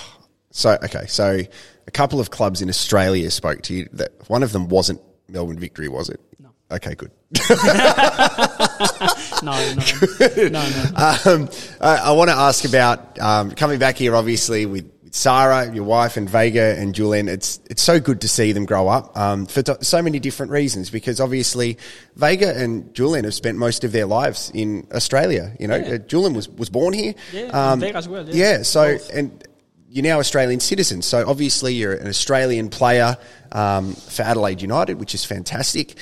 So 0.52 0.76
okay, 0.82 1.06
so 1.06 1.38
a 1.86 1.90
couple 1.92 2.18
of 2.18 2.32
clubs 2.32 2.60
in 2.60 2.68
Australia 2.68 3.30
spoke 3.30 3.62
to 3.62 3.74
you. 3.74 3.88
That 3.92 4.10
one 4.28 4.42
of 4.42 4.50
them 4.50 4.66
wasn't 4.66 5.00
Melbourne 5.28 5.60
Victory, 5.60 5.86
was 5.86 6.08
it? 6.08 6.18
No. 6.40 6.48
Okay, 6.72 6.96
good. 6.96 7.12
No, 9.42 9.52
no, 9.52 10.26
no, 10.36 10.48
no. 10.48 11.18
Um, 11.24 11.48
I, 11.80 11.96
I 11.96 12.10
want 12.12 12.30
to 12.30 12.36
ask 12.36 12.64
about 12.64 13.18
um, 13.18 13.50
coming 13.52 13.78
back 13.78 13.96
here, 13.96 14.14
obviously 14.14 14.66
with 14.66 14.89
Sarah, 15.10 15.72
your 15.74 15.84
wife, 15.84 16.16
and 16.16 16.28
Vega 16.30 16.76
and 16.78 16.94
Julian. 16.94 17.28
It's 17.28 17.60
it's 17.68 17.82
so 17.82 17.98
good 18.00 18.20
to 18.20 18.28
see 18.28 18.52
them 18.52 18.64
grow 18.64 18.88
up 18.88 19.16
um, 19.18 19.46
for 19.46 19.62
t- 19.62 19.72
so 19.80 20.00
many 20.02 20.20
different 20.20 20.52
reasons. 20.52 20.88
Because 20.90 21.20
obviously, 21.20 21.78
Vega 22.16 22.56
and 22.56 22.94
Julian 22.94 23.24
have 23.24 23.34
spent 23.34 23.58
most 23.58 23.82
of 23.84 23.92
their 23.92 24.06
lives 24.06 24.50
in 24.54 24.86
Australia. 24.92 25.52
You 25.58 25.68
know, 25.68 25.76
Yeah. 25.76 25.94
uh, 25.94 25.98
Julian 25.98 26.34
was 26.34 26.48
was 26.48 26.70
born 26.70 26.94
here. 26.94 27.14
Yeah, 27.32 27.72
in 27.72 27.80
Vega 27.80 27.98
as 27.98 28.08
well, 28.08 28.28
yeah. 28.28 28.62
so 28.62 28.92
Both. 28.94 29.10
and 29.12 29.44
you're 29.88 30.04
now 30.04 30.20
Australian 30.20 30.60
citizens. 30.60 31.06
So 31.06 31.28
obviously, 31.28 31.74
you're 31.74 31.94
an 31.94 32.06
Australian 32.06 32.68
player 32.68 33.16
um, 33.50 33.94
for 33.94 34.22
Adelaide 34.22 34.62
United, 34.62 35.00
which 35.00 35.14
is 35.14 35.24
fantastic. 35.24 35.96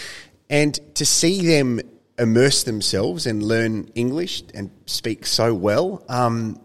And 0.51 0.79
to 0.97 1.07
see 1.07 1.47
them 1.47 1.81
immerse 2.18 2.64
themselves 2.64 3.27
and 3.27 3.42
learn 3.42 3.88
English 3.94 4.42
and 4.53 4.71
speak 4.87 5.25
so 5.25 5.55
well, 5.55 6.05
um, 6.09 6.61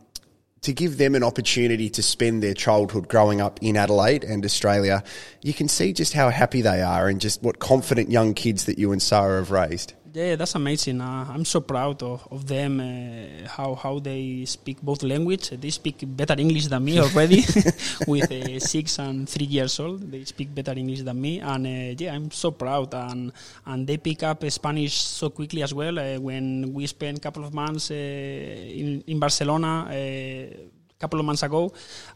to 0.63 0.73
give 0.73 0.97
them 0.97 1.13
an 1.15 1.23
opportunity 1.23 1.89
to 1.89 2.01
spend 2.01 2.41
their 2.41 2.53
childhood 2.53 3.07
growing 3.07 3.39
up 3.39 3.59
in 3.61 3.77
Adelaide 3.77 4.23
and 4.23 4.43
Australia, 4.43 5.03
you 5.41 5.53
can 5.53 5.67
see 5.67 5.93
just 5.93 6.13
how 6.13 6.29
happy 6.29 6.61
they 6.61 6.81
are 6.81 7.07
and 7.07 7.21
just 7.21 7.43
what 7.43 7.59
confident 7.59 8.09
young 8.09 8.33
kids 8.33 8.65
that 8.65 8.79
you 8.79 8.91
and 8.91 9.01
Sarah 9.01 9.39
have 9.39 9.51
raised. 9.51 9.93
Yeah, 10.13 10.35
that's 10.35 10.53
amazing. 10.53 11.01
Uh, 11.01 11.25
I'm 11.33 11.43
so 11.43 11.59
proud 11.59 12.03
of, 12.03 12.21
of 12.29 12.45
them, 12.45 12.77
uh, 12.77 13.47
how 13.49 13.73
how 13.73 13.97
they 13.97 14.45
speak 14.45 14.77
both 14.77 15.01
language. 15.01 15.49
They 15.49 15.71
speak 15.73 16.05
better 16.05 16.37
English 16.37 16.67
than 16.69 16.85
me 16.85 16.99
already, 17.01 17.41
with 18.07 18.29
uh, 18.29 18.59
six 18.61 18.99
and 19.01 19.25
three 19.27 19.49
years 19.49 19.79
old. 19.79 20.05
They 20.11 20.23
speak 20.23 20.53
better 20.53 20.77
English 20.77 21.01
than 21.01 21.17
me, 21.19 21.39
and 21.41 21.65
uh, 21.65 21.97
yeah, 21.97 22.13
I'm 22.13 22.29
so 22.29 22.51
proud. 22.53 22.93
And 22.93 23.33
and 23.65 23.87
they 23.89 23.97
pick 23.97 24.21
up 24.21 24.45
Spanish 24.53 24.93
so 24.93 25.31
quickly 25.33 25.63
as 25.65 25.73
well. 25.73 25.97
Uh, 25.97 26.21
when 26.21 26.73
we 26.77 26.85
spent 26.85 27.17
a 27.17 27.21
couple 27.21 27.41
of 27.43 27.51
months 27.51 27.89
uh, 27.89 27.97
in 27.97 29.01
in 29.09 29.17
Barcelona. 29.17 29.89
Uh, 29.89 30.69
couple 31.03 31.19
of 31.19 31.25
months 31.25 31.43
ago, 31.43 31.67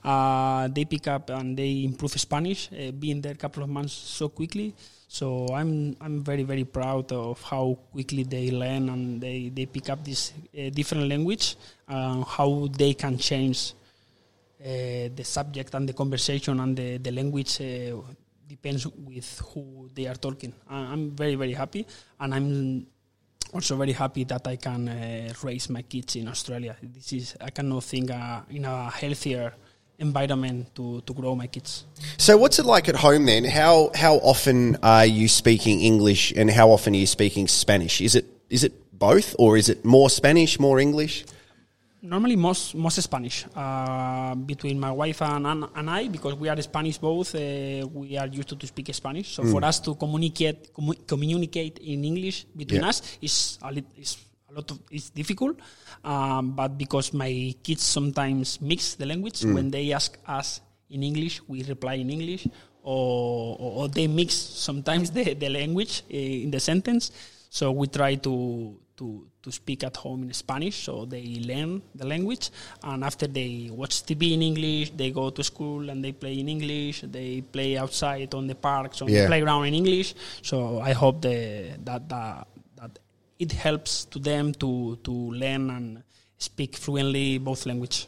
uh, 0.06 0.70
they 0.72 0.86
pick 0.86 1.08
up 1.12 1.30
and 1.30 1.58
they 1.60 1.84
improve 1.84 2.16
Spanish, 2.16 2.72
uh, 2.72 2.90
being 2.96 3.20
there 3.20 3.34
a 3.34 3.36
couple 3.36 3.62
of 3.62 3.68
months 3.68 3.92
so 3.92 4.30
quickly. 4.30 4.74
So 5.08 5.48
I'm 5.54 5.96
I'm 6.02 6.22
very 6.22 6.44
very 6.44 6.66
proud 6.66 7.12
of 7.14 7.42
how 7.42 7.80
quickly 7.92 8.24
they 8.24 8.52
learn 8.52 8.90
and 8.90 9.22
they, 9.22 9.50
they 9.50 9.66
pick 9.66 9.90
up 9.90 10.04
this 10.04 10.34
uh, 10.54 10.70
different 10.70 11.08
language, 11.08 11.56
uh, 11.88 12.24
how 12.24 12.68
they 12.72 12.94
can 12.94 13.18
change 13.18 13.74
uh, 14.60 15.08
the 15.16 15.24
subject 15.24 15.74
and 15.76 15.88
the 15.88 15.94
conversation 15.94 16.60
and 16.60 16.76
the, 16.76 16.98
the 16.98 17.12
language 17.12 17.62
uh, 17.62 17.96
depends 18.48 18.86
with 18.86 19.40
who 19.54 19.90
they 19.96 20.08
are 20.08 20.16
talking. 20.16 20.54
I'm 20.70 21.12
very 21.12 21.36
very 21.36 21.54
happy 21.54 21.88
and 22.20 22.36
I'm 22.36 22.88
also 23.54 23.78
very 23.78 23.94
happy 23.94 24.26
that 24.26 24.46
I 24.46 24.58
can 24.58 24.90
uh, 24.90 25.34
raise 25.42 25.70
my 25.70 25.84
kids 25.84 26.18
in 26.18 26.28
Australia. 26.28 26.76
This 26.84 27.14
is 27.14 27.38
I 27.40 27.52
cannot 27.52 27.86
think 27.86 28.10
in 28.50 28.66
a 28.66 28.90
healthier 28.90 29.54
environment 30.00 30.74
to, 30.76 31.02
to 31.02 31.14
grow 31.14 31.36
my 31.36 31.48
kids. 31.48 31.86
So, 32.18 32.38
what's 32.38 32.60
it 32.60 32.66
like 32.66 32.88
at 32.90 32.96
home 32.96 33.26
then? 33.26 33.46
How 33.46 33.92
how 33.96 34.16
often 34.18 34.78
are 34.84 35.06
you 35.06 35.28
speaking 35.28 35.82
English, 35.82 36.34
and 36.36 36.50
how 36.50 36.70
often 36.72 36.94
are 36.94 36.98
you 36.98 37.08
speaking 37.08 37.48
Spanish? 37.48 38.02
Is 38.02 38.16
it 38.16 38.26
is 38.50 38.64
it 38.64 38.74
both, 38.98 39.36
or 39.40 39.58
is 39.58 39.70
it 39.70 39.84
more 39.86 40.10
Spanish, 40.10 40.60
more 40.60 40.80
English? 40.80 41.26
normally 42.02 42.36
most 42.36 42.76
most 42.76 43.02
Spanish 43.02 43.46
uh, 43.56 44.36
between 44.36 44.80
my 44.80 44.92
wife 44.92 45.22
and, 45.22 45.46
and, 45.48 45.66
and 45.76 45.90
I 45.90 46.08
because 46.08 46.36
we 46.36 46.48
are 46.48 46.62
Spanish 46.62 46.98
both. 46.98 47.36
Uh, 47.36 47.86
we 47.92 48.18
are 48.18 48.28
used 48.28 48.50
to, 48.50 48.56
to 48.56 48.68
speak 48.68 48.94
Spanish, 48.94 49.36
so 49.36 49.44
for 49.44 49.64
us 49.66 49.80
to 49.82 49.96
communicate 49.96 50.74
commu- 50.74 51.06
communicate 51.08 51.80
in 51.80 52.04
English 52.06 52.46
between 52.56 52.82
Yeah. 52.82 52.90
us 52.90 53.02
is 53.22 53.60
a, 53.62 53.72
lit, 53.72 53.86
is 53.98 54.14
a 54.16 54.18
lot 54.58 54.72
of 54.72 54.80
it's 54.92 55.10
difficult. 55.10 55.58
Um, 56.04 56.52
but 56.56 56.78
because 56.78 57.14
my 57.14 57.54
kids 57.64 57.84
sometimes 57.84 58.60
mix 58.62 58.96
the 58.96 59.06
language 59.06 59.44
when 59.46 59.70
they 59.72 59.92
ask 59.94 60.18
us 60.28 60.62
in 60.90 61.04
English, 61.04 61.42
we 61.48 61.64
reply 61.64 61.96
in 61.96 62.10
English, 62.10 62.48
or, 62.84 63.58
or, 63.60 63.72
or 63.84 63.88
they 63.88 64.08
mix 64.08 64.34
sometimes 64.36 65.12
the, 65.18 65.34
the 65.34 65.50
language 65.50 66.04
uh, 66.12 66.16
in 66.18 66.52
the 66.52 66.60
sentence. 66.60 67.12
So 67.50 67.72
we 67.72 67.88
try 67.88 68.16
to 68.16 68.76
to 68.98 69.28
to 69.44 69.52
speak 69.52 69.84
at 69.84 69.96
home 69.96 70.24
in 70.24 70.34
Spanish, 70.34 70.84
so 70.84 71.06
they 71.06 71.40
learn 71.46 71.82
the 71.96 72.06
language. 72.06 72.50
And 72.84 73.04
after 73.04 73.28
they 73.28 73.70
watch 73.72 74.04
TV 74.04 74.34
in 74.34 74.42
English, 74.42 74.90
they 74.98 75.12
go 75.12 75.30
to 75.30 75.44
school 75.44 75.90
and 75.90 76.04
they 76.04 76.12
play 76.14 76.40
in 76.40 76.50
English. 76.50 77.04
They 77.06 77.42
play 77.42 77.78
outside 77.78 78.34
on 78.34 78.48
the 78.48 78.56
parks 78.56 79.02
on 79.02 79.08
Yeah. 79.08 79.22
the 79.22 79.28
playground 79.28 79.66
in 79.70 79.74
English. 79.76 80.16
So 80.42 80.80
I 80.82 80.94
hope 80.94 81.22
the, 81.22 81.78
that 81.86 82.10
it 83.40 83.52
helps 83.52 84.06
to 84.06 84.20
them 84.20 84.54
to 84.56 84.98
to 85.04 85.12
learn 85.12 85.70
and 85.70 86.04
speak 86.38 86.76
fluently 86.76 87.38
both 87.38 87.66
language. 87.66 88.08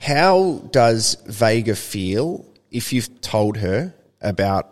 How 0.00 0.60
does 0.72 1.16
Vega 1.26 1.74
feel 1.74 2.44
if 2.70 2.92
you've 2.92 3.20
told 3.20 3.56
her 3.58 3.94
about 4.20 4.68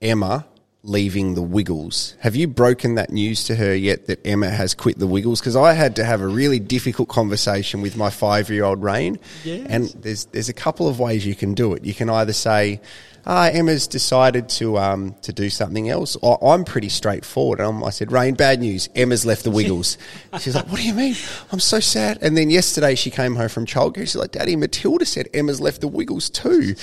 Emma 0.00 0.46
leaving 0.82 1.34
the 1.34 1.42
Wiggles? 1.42 2.14
Have 2.20 2.36
you 2.36 2.46
broken 2.46 2.94
that 2.96 3.10
news 3.10 3.44
to 3.44 3.56
her 3.56 3.74
yet 3.74 4.06
that 4.06 4.24
Emma 4.26 4.50
has 4.50 4.74
quit 4.74 4.98
the 4.98 5.06
Wiggles? 5.06 5.40
Because 5.40 5.56
I 5.56 5.72
had 5.72 5.96
to 5.96 6.04
have 6.04 6.20
a 6.20 6.28
really 6.28 6.60
difficult 6.60 7.08
conversation 7.08 7.82
with 7.82 7.96
my 7.96 8.10
five-year-old 8.10 8.82
Rain, 8.82 9.18
Yes. 9.44 9.66
and 9.68 9.84
there's 10.02 10.26
there's 10.26 10.48
a 10.48 10.52
couple 10.54 10.86
of 10.88 11.00
ways 11.00 11.26
you 11.26 11.34
can 11.34 11.54
do 11.54 11.72
it. 11.74 11.84
You 11.84 11.94
can 11.94 12.08
either 12.10 12.32
say. 12.32 12.80
Ah, 13.26 13.48
Emma's 13.48 13.86
decided 13.86 14.48
to 14.50 14.78
um, 14.78 15.14
to 15.22 15.32
do 15.32 15.48
something 15.48 15.88
else. 15.88 16.16
I, 16.22 16.36
I'm 16.42 16.64
pretty 16.64 16.90
straightforward. 16.90 17.60
i 17.60 17.70
I 17.70 17.90
said, 17.90 18.12
"Rain, 18.12 18.34
bad 18.34 18.60
news. 18.60 18.88
Emma's 18.94 19.24
left 19.24 19.44
the 19.44 19.50
Wiggles." 19.50 19.96
She's 20.40 20.54
like, 20.54 20.66
"What 20.68 20.80
do 20.80 20.86
you 20.86 20.94
mean? 20.94 21.16
I'm 21.50 21.60
so 21.60 21.80
sad." 21.80 22.18
And 22.20 22.36
then 22.36 22.50
yesterday 22.50 22.94
she 22.94 23.10
came 23.10 23.34
home 23.36 23.48
from 23.48 23.64
childcare. 23.66 24.00
She's 24.00 24.16
like, 24.16 24.32
"Daddy, 24.32 24.56
Matilda 24.56 25.06
said 25.06 25.28
Emma's 25.32 25.60
left 25.60 25.80
the 25.80 25.88
Wiggles 25.88 26.28
too." 26.28 26.74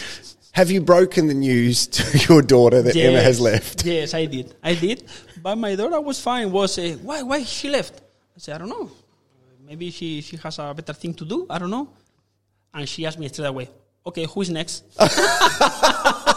Have 0.53 0.69
you 0.69 0.81
broken 0.81 1.27
the 1.27 1.33
news 1.33 1.87
to 1.97 2.17
your 2.27 2.41
daughter 2.41 2.81
that 2.81 2.95
Emma 2.95 3.21
has 3.21 3.39
left? 3.39 3.85
Yes, 3.85 4.13
I 4.13 4.25
did. 4.25 4.53
I 4.61 4.75
did. 4.75 5.03
But 5.41 5.55
my 5.55 5.75
daughter 5.75 6.01
was 6.01 6.19
fine. 6.19 6.51
Was 6.51 6.77
uh, 6.77 6.97
why 7.01 7.21
why 7.21 7.43
she 7.43 7.69
left? 7.69 8.01
I 8.35 8.39
said 8.39 8.55
I 8.55 8.57
don't 8.57 8.69
know. 8.69 8.91
Maybe 9.65 9.91
she 9.91 10.21
she 10.21 10.37
has 10.37 10.59
a 10.59 10.73
better 10.73 10.93
thing 10.93 11.13
to 11.15 11.25
do. 11.25 11.45
I 11.49 11.59
don't 11.59 11.69
know. 11.69 11.87
And 12.73 12.87
she 12.87 13.05
asked 13.05 13.19
me 13.19 13.27
straight 13.27 13.47
away. 13.47 13.69
Okay, 14.05 14.25
who 14.25 14.41
is 14.41 14.49
next? 14.49 14.83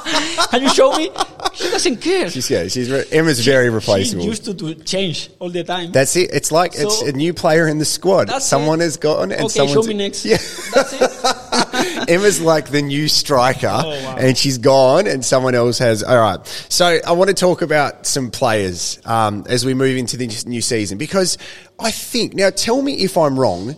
Can 0.51 0.62
you 0.62 0.68
show 0.68 0.97
me? 0.97 1.11
She 1.55 1.70
doesn't 1.70 1.97
care. 1.99 2.31
She's 2.31 2.51
yeah, 2.51 2.66
she's 2.68 2.90
re- 2.90 3.05
Emma's 3.12 3.44
very 3.44 3.70
replaceable. 3.70 4.25
used 4.25 4.44
to, 4.44 4.55
to 4.55 4.75
change 4.85 5.31
all 5.38 5.51
the 5.51 5.64
time. 5.64 5.92
That's 5.92 6.16
it. 6.16 6.31
It's 6.33 6.51
like 6.53 6.73
it's 6.75 7.03
a 7.03 7.12
new 7.12 7.33
player 7.35 7.66
in 7.68 7.79
the 7.79 7.85
squad. 7.85 8.29
Someone 8.42 8.81
it. 8.81 8.85
has 8.85 8.97
gone 8.97 9.33
and 9.33 9.42
okay, 9.42 9.49
someone's 9.49 9.85
show 9.87 9.88
me 9.88 9.94
next. 9.94 10.25
Yeah. 10.25 10.37
That's 10.75 10.92
it. 10.92 12.09
Emma's 12.11 12.40
like 12.40 12.68
the 12.70 12.83
new 12.83 13.09
striker, 13.09 13.68
Oh, 13.68 13.88
wow. 13.88 14.16
and 14.18 14.37
she's 14.37 14.59
gone, 14.59 15.07
and 15.07 15.25
someone 15.25 15.55
else 15.55 15.79
has. 15.79 16.03
All 16.03 16.18
right. 16.18 16.44
So 16.68 16.99
I 17.07 17.12
want 17.12 17.29
to 17.29 17.35
talk 17.35 17.62
about 17.62 18.07
some 18.07 18.31
players 18.31 18.99
um, 19.05 19.44
as 19.49 19.64
we 19.64 19.75
move 19.75 19.97
into 19.97 20.16
the 20.16 20.27
new 20.47 20.61
season 20.61 20.99
because 20.99 21.38
I 21.79 21.90
think 21.90 22.35
now. 22.35 22.51
Tell 22.51 22.83
me 22.83 22.94
if 22.94 23.16
I'm 23.16 23.38
wrong. 23.38 23.77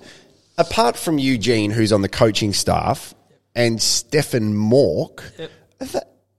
Apart 0.59 0.97
from 0.97 1.19
Eugene, 1.19 1.71
who's 1.71 1.93
on 1.93 2.01
the 2.01 2.09
coaching 2.09 2.55
staff, 2.55 3.15
and 3.55 3.81
Stefan 3.81 4.55
Mauk, 4.55 5.23
Yep. 5.39 5.51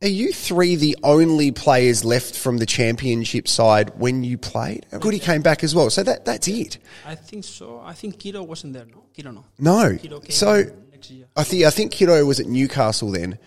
Are 0.01 0.07
you 0.07 0.31
three 0.31 0.75
the 0.75 0.95
only 1.03 1.51
players 1.51 2.05
left 2.05 2.35
from 2.37 2.57
the 2.57 2.67
championship 2.67 3.47
side 3.47 3.97
when 3.97 4.23
you 4.23 4.37
played? 4.37 4.85
Goody 4.99 5.17
came 5.17 5.41
back 5.41 5.63
as 5.63 5.73
well, 5.73 5.89
so 5.89 6.03
that 6.03 6.23
that's 6.23 6.47
it. 6.47 6.77
I 7.05 7.15
think 7.15 7.43
so. 7.43 7.81
I 7.83 7.93
think 7.93 8.19
Kitto 8.19 8.43
wasn't 8.43 8.73
there. 8.73 8.85
No, 8.85 9.03
Kitto 9.13 9.31
no. 9.31 9.45
No. 9.57 9.97
Kitto 9.97 10.19
came 10.19 10.31
So 10.31 10.63
next 10.91 11.09
year. 11.09 11.25
I 11.35 11.43
think 11.43 11.63
I 11.65 11.71
think 11.71 11.91
Kitto 11.91 12.23
was 12.25 12.39
at 12.39 12.45
Newcastle 12.45 13.09
then, 13.11 13.39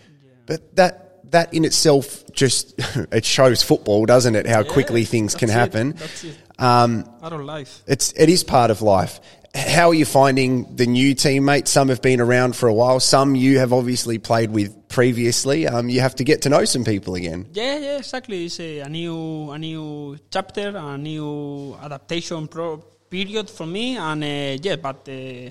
but 0.45 0.75
that 0.75 1.31
that 1.31 1.53
in 1.53 1.63
itself 1.63 2.25
just 2.33 2.73
it 3.13 3.23
shows 3.23 3.63
football, 3.63 4.05
doesn't 4.05 4.35
it? 4.35 4.45
How 4.45 4.63
quickly 4.63 5.01
Yeah, 5.01 5.07
things 5.07 5.35
can 5.35 5.49
it, 5.49 5.53
happen. 5.53 5.91
That's 5.93 6.23
it. 6.25 6.37
Um, 6.59 7.05
Out 7.23 7.31
of 7.31 7.41
life. 7.41 7.81
it's 7.87 8.11
it 8.17 8.27
is 8.27 8.43
part 8.43 8.71
of 8.71 8.81
life. 8.81 9.21
How 9.53 9.89
are 9.89 9.93
you 9.93 10.05
finding 10.05 10.75
the 10.77 10.85
new 10.85 11.13
teammates? 11.13 11.71
Some 11.71 11.89
have 11.89 12.01
been 12.01 12.21
around 12.21 12.55
for 12.55 12.69
a 12.69 12.73
while. 12.73 13.01
Some 13.01 13.35
you 13.35 13.59
have 13.59 13.73
obviously 13.73 14.17
played 14.17 14.49
with 14.49 14.87
previously. 14.87 15.67
Um, 15.67 15.89
you 15.89 15.99
have 15.99 16.15
to 16.15 16.23
get 16.23 16.43
to 16.43 16.49
know 16.49 16.63
some 16.63 16.85
people 16.85 17.15
again. 17.15 17.47
Yeah, 17.51 17.77
yeah, 17.77 17.97
exactly. 17.97 18.45
It's 18.45 18.61
a, 18.61 18.79
a 18.79 18.89
new, 18.89 19.51
a 19.51 19.59
new 19.59 20.17
chapter, 20.29 20.73
a 20.77 20.97
new 20.97 21.77
adaptation 21.81 22.47
pro- 22.47 22.77
period 23.09 23.49
for 23.49 23.65
me, 23.65 23.97
and 23.97 24.23
uh, 24.23 24.57
yeah. 24.61 24.77
But 24.77 25.09
uh, 25.09 25.49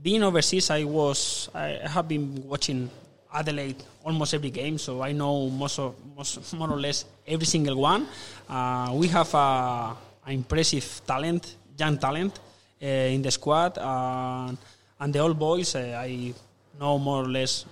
being 0.00 0.22
overseas, 0.22 0.70
I 0.70 0.84
was, 0.84 1.50
I 1.52 1.80
have 1.84 2.06
been 2.06 2.46
watching 2.46 2.88
Adelaide 3.34 3.82
almost 4.04 4.34
every 4.34 4.50
game, 4.50 4.78
so 4.78 5.02
I 5.02 5.10
know 5.10 5.50
most 5.50 5.80
of, 5.80 5.96
most, 6.16 6.54
more 6.54 6.70
or 6.70 6.78
less 6.78 7.04
every 7.26 7.46
single 7.46 7.80
one. 7.80 8.06
Uh, 8.48 8.92
we 8.94 9.08
have 9.08 9.34
a, 9.34 9.96
an 10.26 10.32
impressive 10.32 11.02
talent, 11.04 11.56
young 11.76 11.98
talent 11.98 12.38
in 12.80 13.22
the 13.22 13.30
squad, 13.30 13.78
uh, 13.78 14.52
and 15.00 15.12
the 15.12 15.18
old 15.18 15.38
boys. 15.38 15.74
Uh, 15.74 15.98
I 16.00 16.34
know 16.78 16.98
more 16.98 17.24
or 17.24 17.28
less 17.28 17.64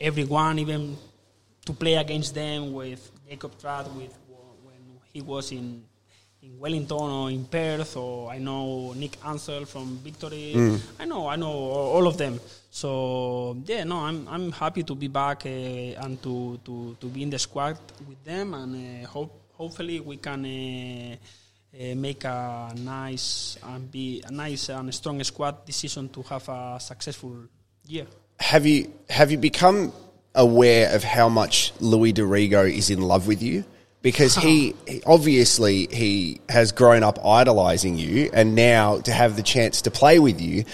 everyone, 0.00 0.58
even 0.58 0.96
to 1.64 1.72
play 1.72 1.94
against 1.94 2.34
them 2.34 2.72
with 2.72 3.10
Jacob 3.28 3.58
Tratt 3.58 3.92
with 3.94 4.14
when 4.64 5.00
he 5.12 5.20
was 5.20 5.50
in 5.52 5.82
in 6.42 6.60
Wellington 6.60 6.96
or 7.10 7.30
in 7.30 7.44
Perth, 7.46 7.96
or 7.96 8.30
I 8.30 8.38
know 8.38 8.92
Nick 8.92 9.16
Ansell 9.26 9.64
from 9.64 9.98
Victory. 10.04 10.54
I 11.00 11.04
know, 11.04 11.26
I 11.26 11.34
know 11.36 11.50
all 11.50 12.06
of 12.06 12.16
them. 12.16 12.38
So 12.70 13.56
yeah, 13.64 13.82
no, 13.84 13.96
I'm 13.98 14.28
I'm 14.28 14.52
happy 14.52 14.82
to 14.84 14.94
be 14.94 15.08
back 15.08 15.44
uh, 15.46 15.48
and 16.04 16.22
to, 16.22 16.60
to, 16.64 16.96
to 17.00 17.06
be 17.08 17.22
in 17.22 17.30
the 17.30 17.38
squad 17.38 17.78
with 18.06 18.22
them, 18.24 18.54
and 18.54 19.04
uh, 19.04 19.08
hope 19.08 19.32
hopefully 19.54 19.98
we 20.00 20.18
can. 20.18 20.44
Uh, 20.44 21.16
uh, 21.78 21.94
make 21.94 22.24
a 22.24 22.72
nice 22.76 23.58
and 23.62 23.90
be 23.90 24.22
a 24.26 24.30
nice 24.30 24.68
and 24.70 24.94
strong 24.94 25.22
squad 25.24 25.66
this 25.66 25.76
season 25.76 26.08
to 26.08 26.22
have 26.22 26.48
a 26.48 26.78
successful 26.80 27.36
year. 27.86 28.06
Have 28.40 28.66
you 28.66 28.92
have 29.10 29.30
you 29.30 29.38
become 29.38 29.92
aware 30.34 30.94
of 30.94 31.04
how 31.04 31.28
much 31.28 31.72
Louis 31.80 32.12
D'Arrigo 32.12 32.70
is 32.70 32.90
in 32.90 33.00
love 33.00 33.26
with 33.26 33.42
you? 33.42 33.64
Because 34.02 34.34
he, 34.36 34.74
he 34.86 35.02
obviously 35.04 35.86
he 35.90 36.40
has 36.48 36.72
grown 36.72 37.02
up 37.02 37.24
idolizing 37.24 37.98
you, 37.98 38.30
and 38.32 38.54
now 38.54 39.00
to 39.00 39.12
have 39.12 39.36
the 39.36 39.42
chance 39.42 39.82
to 39.82 39.90
play 39.90 40.18
with 40.18 40.40
you. 40.40 40.64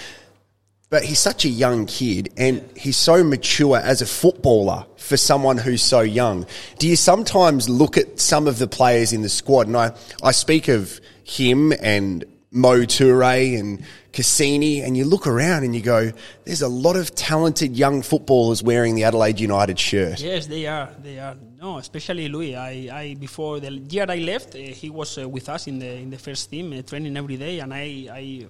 But 0.93 1.03
he's 1.03 1.17
such 1.17 1.43
a 1.43 1.49
young 1.49 1.87
kid, 1.87 2.31
and 2.37 2.63
he's 2.77 2.97
so 2.97 3.23
mature 3.23 3.77
as 3.77 4.03
a 4.03 4.05
footballer 4.05 4.85
for 4.95 5.17
someone 5.17 5.57
who's 5.57 5.81
so 5.81 6.01
young. 6.01 6.45
Do 6.77 6.87
you 6.87 6.95
sometimes 6.95 7.67
look 7.67 7.97
at 7.97 8.19
some 8.19 8.45
of 8.45 8.59
the 8.59 8.67
players 8.67 9.11
in 9.11 9.23
the 9.23 9.29
squad, 9.29 9.65
and 9.65 9.75
I, 9.75 9.95
I 10.21 10.33
speak 10.33 10.67
of 10.67 11.01
him 11.23 11.73
and 11.81 12.23
Mo 12.51 12.85
Toure 12.85 13.59
and 13.59 13.83
Kusini, 14.11 14.85
and 14.85 14.95
you 14.95 15.05
look 15.05 15.25
around 15.25 15.63
and 15.63 15.73
you 15.73 15.81
go, 15.81 16.11
there's 16.45 16.61
a 16.61 16.67
lot 16.67 16.95
of 16.95 17.15
talented 17.15 17.75
young 17.75 18.03
footballers 18.03 18.61
wearing 18.61 18.93
the 18.93 19.05
Adelaide 19.05 19.39
United 19.39 19.79
shirt. 19.79 20.19
Yes, 20.19 20.45
they 20.45 20.67
are. 20.67 20.91
They 21.01 21.17
are. 21.17 21.35
No, 21.59 21.79
especially 21.79 22.29
Louis. 22.29 22.55
I, 22.55 22.87
I 22.93 23.15
before 23.15 23.59
the 23.59 23.71
year 23.71 24.05
I 24.07 24.17
left, 24.17 24.53
uh, 24.53 24.59
he 24.59 24.91
was 24.91 25.17
uh, 25.17 25.27
with 25.27 25.49
us 25.49 25.65
in 25.65 25.79
the 25.79 25.91
in 25.91 26.11
the 26.11 26.19
first 26.19 26.51
team, 26.51 26.71
uh, 26.71 26.83
training 26.83 27.17
every 27.17 27.37
day, 27.37 27.61
and 27.61 27.73
I 27.73 28.07
I 28.13 28.47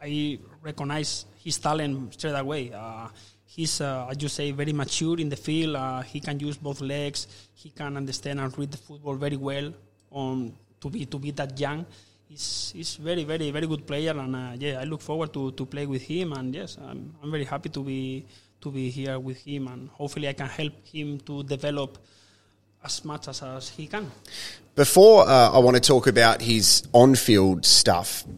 I 0.00 0.38
recognize 0.62 1.26
his 1.44 1.58
talent 1.58 2.14
straight 2.14 2.32
away. 2.32 2.72
Uh, 2.72 3.08
he's, 3.44 3.80
uh, 3.80 4.08
as 4.10 4.20
you 4.22 4.28
say, 4.28 4.50
very 4.50 4.72
mature 4.72 5.18
in 5.20 5.28
the 5.28 5.36
field. 5.36 5.76
Uh, 5.76 6.00
he 6.00 6.20
can 6.20 6.40
use 6.40 6.56
both 6.56 6.80
legs. 6.80 7.26
He 7.54 7.70
can 7.70 7.96
understand 7.96 8.40
and 8.40 8.58
read 8.58 8.72
the 8.72 8.78
football 8.78 9.14
very 9.14 9.36
well. 9.36 9.72
Um, 10.12 10.54
to 10.80 10.90
be 10.90 11.06
to 11.06 11.18
be 11.18 11.30
that 11.32 11.58
young, 11.58 11.86
he's 12.28 12.72
he's 12.74 12.96
very 12.96 13.24
very 13.24 13.50
very 13.50 13.66
good 13.66 13.86
player, 13.86 14.12
and 14.12 14.36
uh, 14.36 14.52
yeah, 14.58 14.80
I 14.80 14.84
look 14.84 15.00
forward 15.00 15.32
to, 15.32 15.50
to 15.52 15.66
play 15.66 15.86
with 15.86 16.02
him. 16.02 16.32
And 16.32 16.54
yes, 16.54 16.78
I'm 16.78 17.14
I'm 17.22 17.30
very 17.30 17.44
happy 17.44 17.68
to 17.70 17.82
be 17.82 18.26
to 18.60 18.70
be 18.70 18.90
here 18.90 19.18
with 19.18 19.38
him, 19.38 19.68
and 19.68 19.88
hopefully 19.90 20.28
I 20.28 20.34
can 20.34 20.46
help 20.48 20.72
him 20.86 21.18
to 21.20 21.42
develop 21.42 21.98
as 22.84 23.04
much 23.04 23.28
as, 23.28 23.42
as 23.42 23.70
he 23.70 23.86
can. 23.86 24.10
Before 24.74 25.26
uh, 25.26 25.50
I 25.52 25.58
want 25.58 25.76
to 25.76 25.80
talk 25.80 26.06
about 26.06 26.42
his 26.42 26.82
on-field 26.92 27.64
stuff, 27.64 28.24
h- 28.26 28.28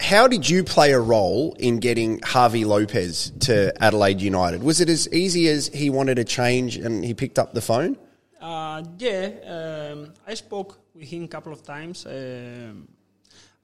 how 0.00 0.28
did 0.28 0.48
you 0.48 0.64
play 0.64 0.92
a 0.92 1.00
role 1.00 1.54
in 1.58 1.78
getting 1.78 2.20
Javi 2.20 2.66
Lopez 2.66 3.32
to 3.40 3.72
Adelaide 3.82 4.20
United? 4.20 4.62
Was 4.62 4.80
it 4.80 4.88
as 4.88 5.08
easy 5.12 5.48
as 5.48 5.68
he 5.68 5.88
wanted 5.90 6.18
a 6.18 6.24
change 6.24 6.76
and 6.76 7.04
he 7.04 7.14
picked 7.14 7.38
up 7.38 7.54
the 7.54 7.62
phone? 7.62 7.96
Uh, 8.40 8.82
yeah, 8.98 9.92
um, 9.92 10.12
I 10.26 10.34
spoke 10.34 10.78
with 10.94 11.08
him 11.08 11.24
a 11.24 11.28
couple 11.28 11.52
of 11.52 11.62
times 11.62 12.04
um, 12.06 12.88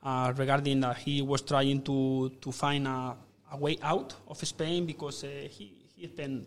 uh, 0.02 0.32
regarding 0.36 0.80
that 0.80 0.96
he 0.98 1.20
was 1.20 1.42
trying 1.42 1.82
to, 1.82 2.30
to 2.40 2.52
find 2.52 2.86
a, 2.86 3.16
a 3.52 3.56
way 3.56 3.76
out 3.82 4.14
of 4.28 4.38
Spain 4.46 4.86
because 4.86 5.24
uh, 5.24 5.48
he 5.50 5.74
he 5.96 6.06
spent 6.06 6.46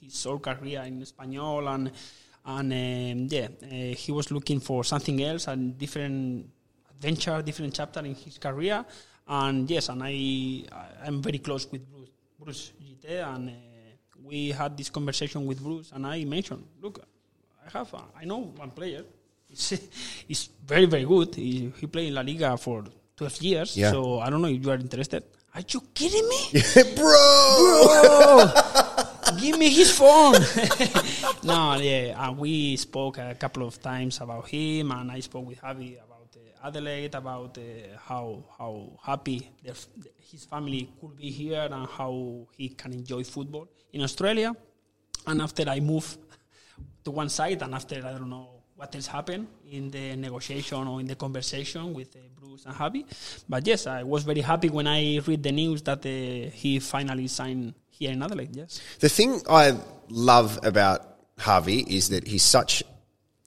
his 0.00 0.22
whole 0.24 0.38
career 0.38 0.82
in 0.86 1.02
Espanyol 1.02 1.74
and 1.74 1.90
and 2.46 2.72
um, 2.72 3.28
yeah, 3.28 3.48
uh, 3.62 3.94
he 3.94 4.12
was 4.12 4.30
looking 4.30 4.60
for 4.60 4.84
something 4.84 5.22
else 5.22 5.48
and 5.48 5.76
different 5.76 6.48
adventure, 6.98 7.40
different 7.42 7.74
chapter 7.74 8.00
in 8.00 8.14
his 8.14 8.38
career. 8.38 8.84
And 9.26 9.70
yes, 9.70 9.88
and 9.88 10.02
I 10.02 10.64
I'm 11.06 11.22
very 11.22 11.38
close 11.38 11.70
with 11.70 11.86
Bruce 11.90 12.10
Bruce 12.38 12.72
Djite, 12.80 13.22
and 13.34 13.50
uh, 13.50 13.52
we 14.24 14.50
had 14.50 14.76
this 14.76 14.90
conversation 14.90 15.46
with 15.46 15.62
Bruce, 15.62 15.92
and 15.92 16.06
I 16.06 16.24
mentioned, 16.24 16.64
look, 16.80 17.04
I 17.64 17.78
have 17.78 17.92
a, 17.94 18.02
I 18.20 18.24
know 18.24 18.52
one 18.56 18.70
player. 18.70 19.04
He's, 19.48 19.78
he's 20.28 20.48
very 20.64 20.86
very 20.86 21.04
good. 21.04 21.34
He, 21.34 21.72
he 21.78 21.86
played 21.86 22.08
in 22.08 22.14
La 22.14 22.22
Liga 22.22 22.56
for 22.56 22.84
12 23.16 23.42
years. 23.42 23.76
Yeah. 23.76 23.90
So 23.90 24.20
I 24.20 24.30
don't 24.30 24.40
know 24.40 24.48
if 24.48 24.64
you 24.64 24.70
are 24.70 24.76
interested. 24.76 25.24
Are 25.54 25.62
you 25.68 25.82
kidding 25.92 26.28
me? 26.28 26.40
Bro! 26.96 27.18
Bro! 28.02 28.52
Give 29.40 29.58
me 29.58 29.68
his 29.68 29.90
phone. 29.96 30.34
no, 31.44 31.76
yeah, 31.76 32.26
and 32.26 32.38
we 32.38 32.76
spoke 32.76 33.18
a 33.18 33.34
couple 33.34 33.66
of 33.66 33.80
times 33.80 34.20
about 34.20 34.48
him, 34.48 34.90
and 34.90 35.12
I 35.12 35.20
spoke 35.20 35.46
with 35.46 35.60
Javi 35.60 35.96
about 36.02 36.17
Adelaide, 36.64 37.14
about 37.14 37.58
uh, 37.58 37.62
how 38.06 38.44
how 38.58 38.98
happy 39.02 39.50
their, 39.62 39.74
his 40.18 40.44
family 40.44 40.90
could 41.00 41.16
be 41.16 41.30
here 41.30 41.68
and 41.70 41.86
how 41.86 42.46
he 42.56 42.70
can 42.70 42.92
enjoy 42.92 43.24
football 43.24 43.68
in 43.92 44.02
Australia. 44.02 44.54
And 45.26 45.42
after 45.42 45.68
I 45.68 45.80
moved 45.80 46.18
to 47.04 47.10
one 47.10 47.28
side, 47.28 47.62
and 47.62 47.74
after 47.74 47.96
I 47.96 48.12
don't 48.12 48.30
know 48.30 48.48
what 48.76 48.94
else 48.94 49.06
happened 49.08 49.48
in 49.70 49.90
the 49.90 50.16
negotiation 50.16 50.86
or 50.86 51.00
in 51.00 51.06
the 51.06 51.16
conversation 51.16 51.92
with 51.92 52.14
uh, 52.14 52.20
Bruce 52.40 52.64
and 52.64 52.74
Javi, 52.74 53.04
but 53.48 53.66
yes, 53.66 53.86
I 53.86 54.02
was 54.04 54.22
very 54.22 54.40
happy 54.40 54.68
when 54.68 54.86
I 54.86 55.18
read 55.26 55.42
the 55.42 55.52
news 55.52 55.82
that 55.82 56.06
uh, 56.06 56.50
he 56.50 56.78
finally 56.78 57.26
signed 57.28 57.74
here 57.90 58.12
in 58.12 58.22
Adelaide. 58.22 58.54
Yes. 58.54 58.80
The 59.00 59.08
thing 59.08 59.42
I 59.50 59.76
love 60.08 60.60
about 60.62 61.36
Javi 61.38 61.86
is 61.88 62.08
that 62.10 62.26
he's 62.26 62.44
such 62.44 62.82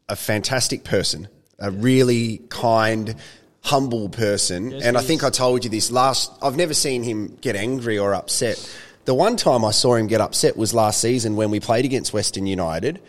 a 0.09 0.15
fantastic 0.15 0.83
person, 0.83 1.27
a 1.61 1.71
really 1.71 2.41
kind, 2.49 3.15
humble 3.61 4.09
person. 4.09 4.71
Yes, 4.71 4.83
and 4.83 4.97
I 4.97 5.01
think. 5.01 5.23
I 5.23 5.29
told 5.29 5.63
you 5.63 5.69
this 5.69 5.91
last, 5.91 6.31
I've 6.41 6.57
never 6.57 6.73
seen 6.73 7.03
him 7.03 7.37
get 7.39 7.55
angry 7.55 7.97
or 7.97 8.13
upset. 8.13 8.57
The 9.05 9.13
one 9.13 9.37
time 9.37 9.63
I 9.63 9.71
saw 9.71 9.95
him 9.95 10.07
get 10.07 10.19
upset 10.21 10.57
was 10.57 10.73
last 10.73 10.99
season 10.99 11.35
when 11.35 11.51
we 11.51 11.59
played 11.59 11.85
against 11.85 12.13
Western 12.13 12.45
United 12.45 13.01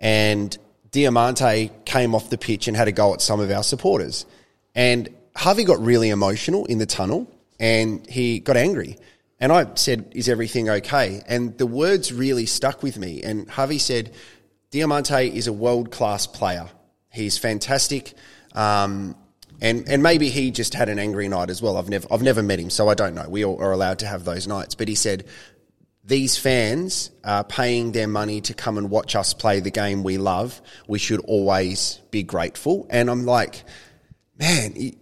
and 0.00 0.56
Diamanti 0.90 1.70
came 1.84 2.14
off 2.14 2.30
the 2.30 2.38
pitch 2.38 2.68
and 2.68 2.76
had 2.76 2.88
a 2.88 2.92
go 2.92 3.14
at 3.14 3.20
some 3.20 3.40
of 3.40 3.50
our 3.50 3.62
supporters. 3.62 4.26
And 4.74 5.08
Javi 5.36 5.66
got 5.66 5.80
really 5.80 6.10
emotional 6.10 6.64
in 6.66 6.78
the 6.78 6.86
tunnel 6.86 7.30
and 7.60 8.06
he 8.08 8.40
got 8.40 8.56
angry. 8.56 8.96
And 9.40 9.52
I 9.52 9.66
said, 9.74 10.12
Is 10.14 10.28
everything 10.28 10.68
okay? 10.68 11.22
And 11.26 11.56
the 11.58 11.66
words 11.66 12.12
really 12.12 12.46
stuck 12.46 12.82
with 12.82 12.98
me. 12.98 13.22
And 13.22 13.48
Javi 13.48 13.80
said, 13.80 14.12
Diamanti 14.72 15.32
is 15.32 15.46
a 15.46 15.52
world 15.52 15.90
class 15.90 16.26
player. 16.26 16.68
He's 17.18 17.36
fantastic. 17.36 18.14
Um, 18.54 19.16
and, 19.60 19.88
and 19.88 20.02
maybe 20.02 20.30
he 20.30 20.52
just 20.52 20.72
had 20.74 20.88
an 20.88 20.98
angry 20.98 21.28
night 21.28 21.50
as 21.50 21.60
well. 21.60 21.76
I've 21.76 21.88
never, 21.88 22.06
I've 22.12 22.22
never 22.22 22.42
met 22.42 22.60
him, 22.60 22.70
so 22.70 22.88
I 22.88 22.94
don't 22.94 23.14
know. 23.14 23.28
We 23.28 23.44
all 23.44 23.60
are 23.60 23.72
allowed 23.72 23.98
to 24.00 24.06
have 24.06 24.24
those 24.24 24.46
nights. 24.46 24.76
But 24.76 24.86
he 24.86 24.94
said, 24.94 25.24
these 26.04 26.38
fans 26.38 27.10
are 27.24 27.42
paying 27.42 27.92
their 27.92 28.06
money 28.06 28.40
to 28.42 28.54
come 28.54 28.78
and 28.78 28.88
watch 28.88 29.16
us 29.16 29.34
play 29.34 29.60
the 29.60 29.70
game 29.70 30.04
we 30.04 30.16
love. 30.16 30.62
We 30.86 30.98
should 30.98 31.20
always 31.20 32.00
be 32.10 32.22
grateful. 32.22 32.86
And 32.88 33.10
I'm 33.10 33.26
like, 33.26 33.64
man, 34.38 34.92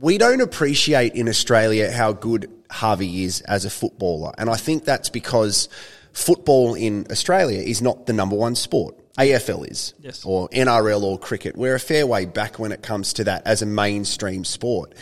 we 0.00 0.18
don't 0.18 0.40
appreciate 0.40 1.14
in 1.14 1.28
Australia 1.28 1.92
how 1.92 2.12
good 2.12 2.50
Javi 2.70 3.24
is 3.24 3.42
as 3.42 3.66
a 3.66 3.70
footballer. 3.70 4.32
And 4.38 4.48
I 4.48 4.56
think 4.56 4.84
that's 4.84 5.10
because 5.10 5.68
football 6.14 6.74
in 6.74 7.06
Australia 7.10 7.60
is 7.60 7.82
not 7.82 8.06
the 8.06 8.14
number 8.14 8.34
one 8.34 8.54
sport. 8.54 8.98
AFL 9.18 9.70
is, 9.70 9.94
Yes. 10.00 10.24
or 10.24 10.48
NRL 10.50 11.02
or 11.02 11.18
cricket. 11.18 11.56
We're 11.56 11.74
a 11.74 11.80
fair 11.80 12.06
way 12.06 12.24
back 12.24 12.58
when 12.58 12.72
it 12.72 12.82
comes 12.82 13.12
to 13.14 13.24
that 13.24 13.46
as 13.46 13.62
a 13.62 13.66
mainstream 13.66 14.44
sport. 14.44 14.94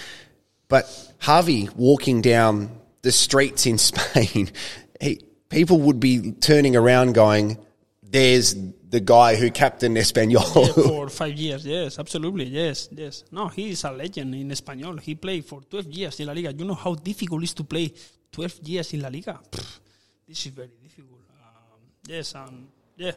But 0.68 0.85
Javi 1.20 1.75
walking 1.77 2.20
down 2.20 2.70
the 3.03 3.12
streets 3.12 3.66
in 3.66 3.79
Spain, 3.90 4.51
he, 5.01 5.20
people 5.49 5.81
would 5.81 6.01
be 6.01 6.33
turning 6.33 6.77
around 6.77 7.12
going, 7.14 7.59
there's 8.03 8.55
the 8.88 8.99
guy 9.01 9.37
who 9.37 9.51
captained 9.53 9.96
Espanyol. 9.96 10.66
Yeah, 10.66 10.73
for 10.88 11.09
five 11.09 11.35
years, 11.35 11.64
yes, 11.64 11.99
absolutely, 11.99 12.46
yes, 12.46 12.88
yes. 12.90 13.23
No, 13.31 13.46
he 13.46 13.70
is 13.70 13.85
a 13.85 13.92
legend 13.92 14.35
in 14.35 14.49
Espanyol. 14.51 14.99
He 15.01 15.14
played 15.14 15.44
for 15.44 15.61
12 15.62 15.87
years 15.92 16.18
in 16.20 16.27
La 16.27 16.33
Liga. 16.33 16.53
You 16.53 16.64
know 16.64 16.75
how 16.75 16.94
difficult 16.96 17.42
it 17.42 17.44
is 17.44 17.55
to 17.55 17.64
play 17.64 17.92
12 18.33 18.59
years 18.64 18.92
in 18.92 19.01
La 19.03 19.09
Liga? 19.09 19.38
Pff, 19.51 19.79
this 20.27 20.46
is 20.46 20.53
very 20.53 20.70
difficult. 20.83 21.20
Um, 21.31 21.81
yes, 22.09 22.35
um, 22.35 22.66
yeah. 22.96 23.12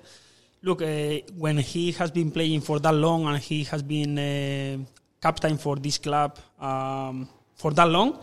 Look, 0.65 0.82
uh, 0.82 1.19
when 1.36 1.58
he 1.58 1.91
has 1.91 2.10
been 2.10 2.32
playing 2.32 2.62
for 2.62 2.80
that 2.80 2.95
long 2.95 3.28
and 3.28 3.38
he 3.38 3.65
has 3.65 3.84
been 3.84 4.17
uh, 4.17 4.78
captain 5.21 5.58
for 5.58 5.76
this 5.76 5.97
club 5.97 6.39
um, 6.58 7.28
for 7.54 7.71
that 7.71 7.89
long, 7.89 8.17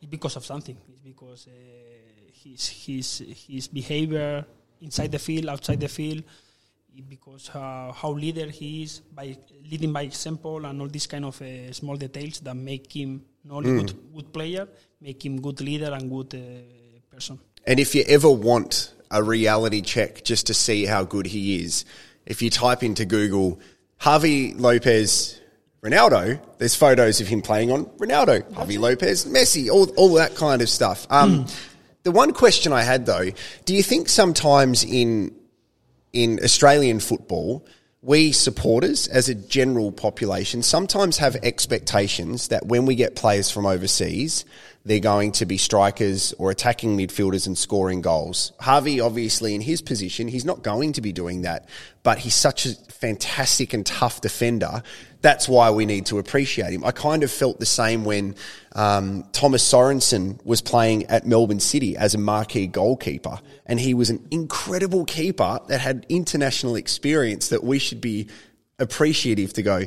it's 0.00 0.10
because 0.10 0.36
of 0.36 0.44
something. 0.44 0.76
It's 0.86 1.00
because 1.00 1.48
uh, 1.48 1.50
his, 2.44 2.68
his, 2.68 3.22
his 3.48 3.68
behavior 3.68 4.44
inside 4.82 5.12
the 5.12 5.18
field, 5.18 5.48
outside 5.48 5.80
the 5.80 5.88
field, 5.88 6.24
because 7.08 7.48
uh, 7.54 7.92
how 7.92 8.10
leader 8.10 8.50
he 8.50 8.82
is 8.82 9.00
by 9.00 9.36
leading 9.70 9.92
by 9.92 10.02
example 10.02 10.66
and 10.66 10.80
all 10.82 10.88
these 10.88 11.06
kind 11.06 11.24
of 11.24 11.40
uh, 11.40 11.72
small 11.72 11.96
details 11.96 12.40
that 12.40 12.54
make 12.54 12.92
him 12.92 13.24
not 13.44 13.64
only 13.64 13.82
good, 13.82 14.14
good 14.14 14.32
player, 14.32 14.68
make 15.00 15.24
him 15.24 15.40
good 15.40 15.60
leader 15.62 15.92
and 15.92 16.10
good 16.10 16.34
uh, 16.34 17.14
person. 17.14 17.38
And 17.66 17.80
if 17.80 17.94
you 17.94 18.04
ever 18.08 18.30
want 18.30 18.92
a 19.10 19.22
reality 19.22 19.80
check 19.80 20.24
just 20.24 20.46
to 20.48 20.54
see 20.54 20.84
how 20.84 21.04
good 21.04 21.26
he 21.26 21.62
is, 21.62 21.84
if 22.26 22.42
you 22.42 22.50
type 22.50 22.82
into 22.82 23.04
Google 23.04 23.58
Javi 24.00 24.58
Lopez 24.58 25.40
Ronaldo, 25.82 26.40
there's 26.58 26.74
photos 26.74 27.20
of 27.20 27.28
him 27.28 27.40
playing 27.40 27.70
on 27.70 27.86
Ronaldo, 27.98 28.42
Javi 28.52 28.78
Lopez, 28.78 29.24
Messi, 29.24 29.70
all, 29.70 29.88
all 29.96 30.14
that 30.14 30.34
kind 30.34 30.60
of 30.62 30.68
stuff. 30.68 31.06
Um, 31.10 31.46
The 32.04 32.12
one 32.12 32.32
question 32.32 32.72
I 32.72 32.82
had 32.82 33.06
though, 33.06 33.30
do 33.64 33.74
you 33.74 33.82
think 33.82 34.08
sometimes 34.08 34.82
in 34.84 35.34
in 36.12 36.40
Australian 36.42 37.00
football, 37.00 37.66
we 38.08 38.32
supporters, 38.32 39.06
as 39.06 39.28
a 39.28 39.34
general 39.34 39.92
population, 39.92 40.62
sometimes 40.62 41.18
have 41.18 41.36
expectations 41.42 42.48
that 42.48 42.64
when 42.64 42.86
we 42.86 42.94
get 42.94 43.14
players 43.14 43.50
from 43.50 43.66
overseas, 43.66 44.46
they're 44.86 44.98
going 44.98 45.30
to 45.32 45.44
be 45.44 45.58
strikers 45.58 46.32
or 46.38 46.50
attacking 46.50 46.96
midfielders 46.96 47.46
and 47.46 47.58
scoring 47.58 48.00
goals. 48.00 48.52
Javi, 48.62 49.04
obviously, 49.04 49.54
in 49.54 49.60
his 49.60 49.82
position, 49.82 50.26
he's 50.26 50.46
not 50.46 50.62
going 50.62 50.94
to 50.94 51.02
be 51.02 51.12
doing 51.12 51.42
that, 51.42 51.68
but 52.02 52.16
he's 52.16 52.34
such 52.34 52.64
a 52.64 52.74
fantastic 52.90 53.74
and 53.74 53.84
tough 53.84 54.22
defender. 54.22 54.82
That's 55.20 55.48
why 55.48 55.70
we 55.70 55.84
need 55.84 56.06
to 56.06 56.18
appreciate 56.18 56.72
him. 56.72 56.84
I 56.84 56.92
kind 56.92 57.24
of 57.24 57.30
felt 57.30 57.58
the 57.58 57.66
same 57.66 58.04
when 58.04 58.36
um, 58.72 59.24
Thomas 59.32 59.68
Sorensen 59.68 60.44
was 60.44 60.60
playing 60.60 61.06
at 61.06 61.26
Melbourne 61.26 61.60
City 61.60 61.96
as 61.96 62.14
a 62.14 62.18
marquee 62.18 62.68
goalkeeper, 62.68 63.40
and 63.66 63.80
he 63.80 63.94
was 63.94 64.10
an 64.10 64.26
incredible 64.30 65.04
keeper 65.04 65.58
that 65.66 65.80
had 65.80 66.06
international 66.08 66.76
experience 66.76 67.48
that 67.48 67.64
we 67.64 67.80
should 67.80 68.00
be 68.00 68.28
appreciative 68.78 69.52
to 69.54 69.62
go. 69.62 69.82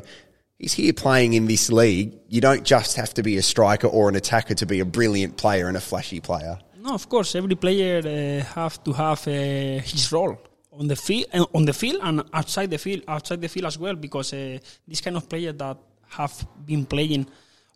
He's 0.58 0.74
here 0.74 0.92
playing 0.92 1.32
in 1.32 1.46
this 1.46 1.72
league. 1.72 2.12
You 2.28 2.40
don't 2.40 2.64
just 2.64 2.96
have 2.96 3.14
to 3.14 3.22
be 3.22 3.38
a 3.38 3.42
striker 3.42 3.86
or 3.86 4.08
an 4.10 4.16
attacker 4.16 4.54
to 4.54 4.66
be 4.66 4.80
a 4.80 4.84
brilliant 4.84 5.38
player 5.38 5.66
and 5.66 5.76
a 5.76 5.80
flashy 5.80 6.20
player. 6.20 6.58
No, 6.78 6.92
of 6.92 7.08
course, 7.08 7.34
every 7.34 7.54
player 7.56 7.98
uh, 7.98 8.44
have 8.54 8.84
to 8.84 8.92
have 8.92 9.26
uh, 9.26 9.30
his 9.30 10.12
role 10.12 10.38
on 10.72 10.88
the 10.88 10.96
field, 10.96 11.26
uh, 11.32 11.44
on 11.54 11.64
the 11.64 11.72
field, 11.72 12.00
and 12.02 12.22
outside 12.32 12.70
the 12.70 12.78
field, 12.78 13.02
outside 13.06 13.40
the 13.40 13.48
field 13.48 13.66
as 13.66 13.78
well. 13.78 13.94
Because 13.94 14.32
uh, 14.32 14.58
this 14.86 15.00
kind 15.00 15.16
of 15.16 15.28
player 15.28 15.52
that 15.52 15.76
have 16.08 16.46
been 16.64 16.86
playing 16.86 17.26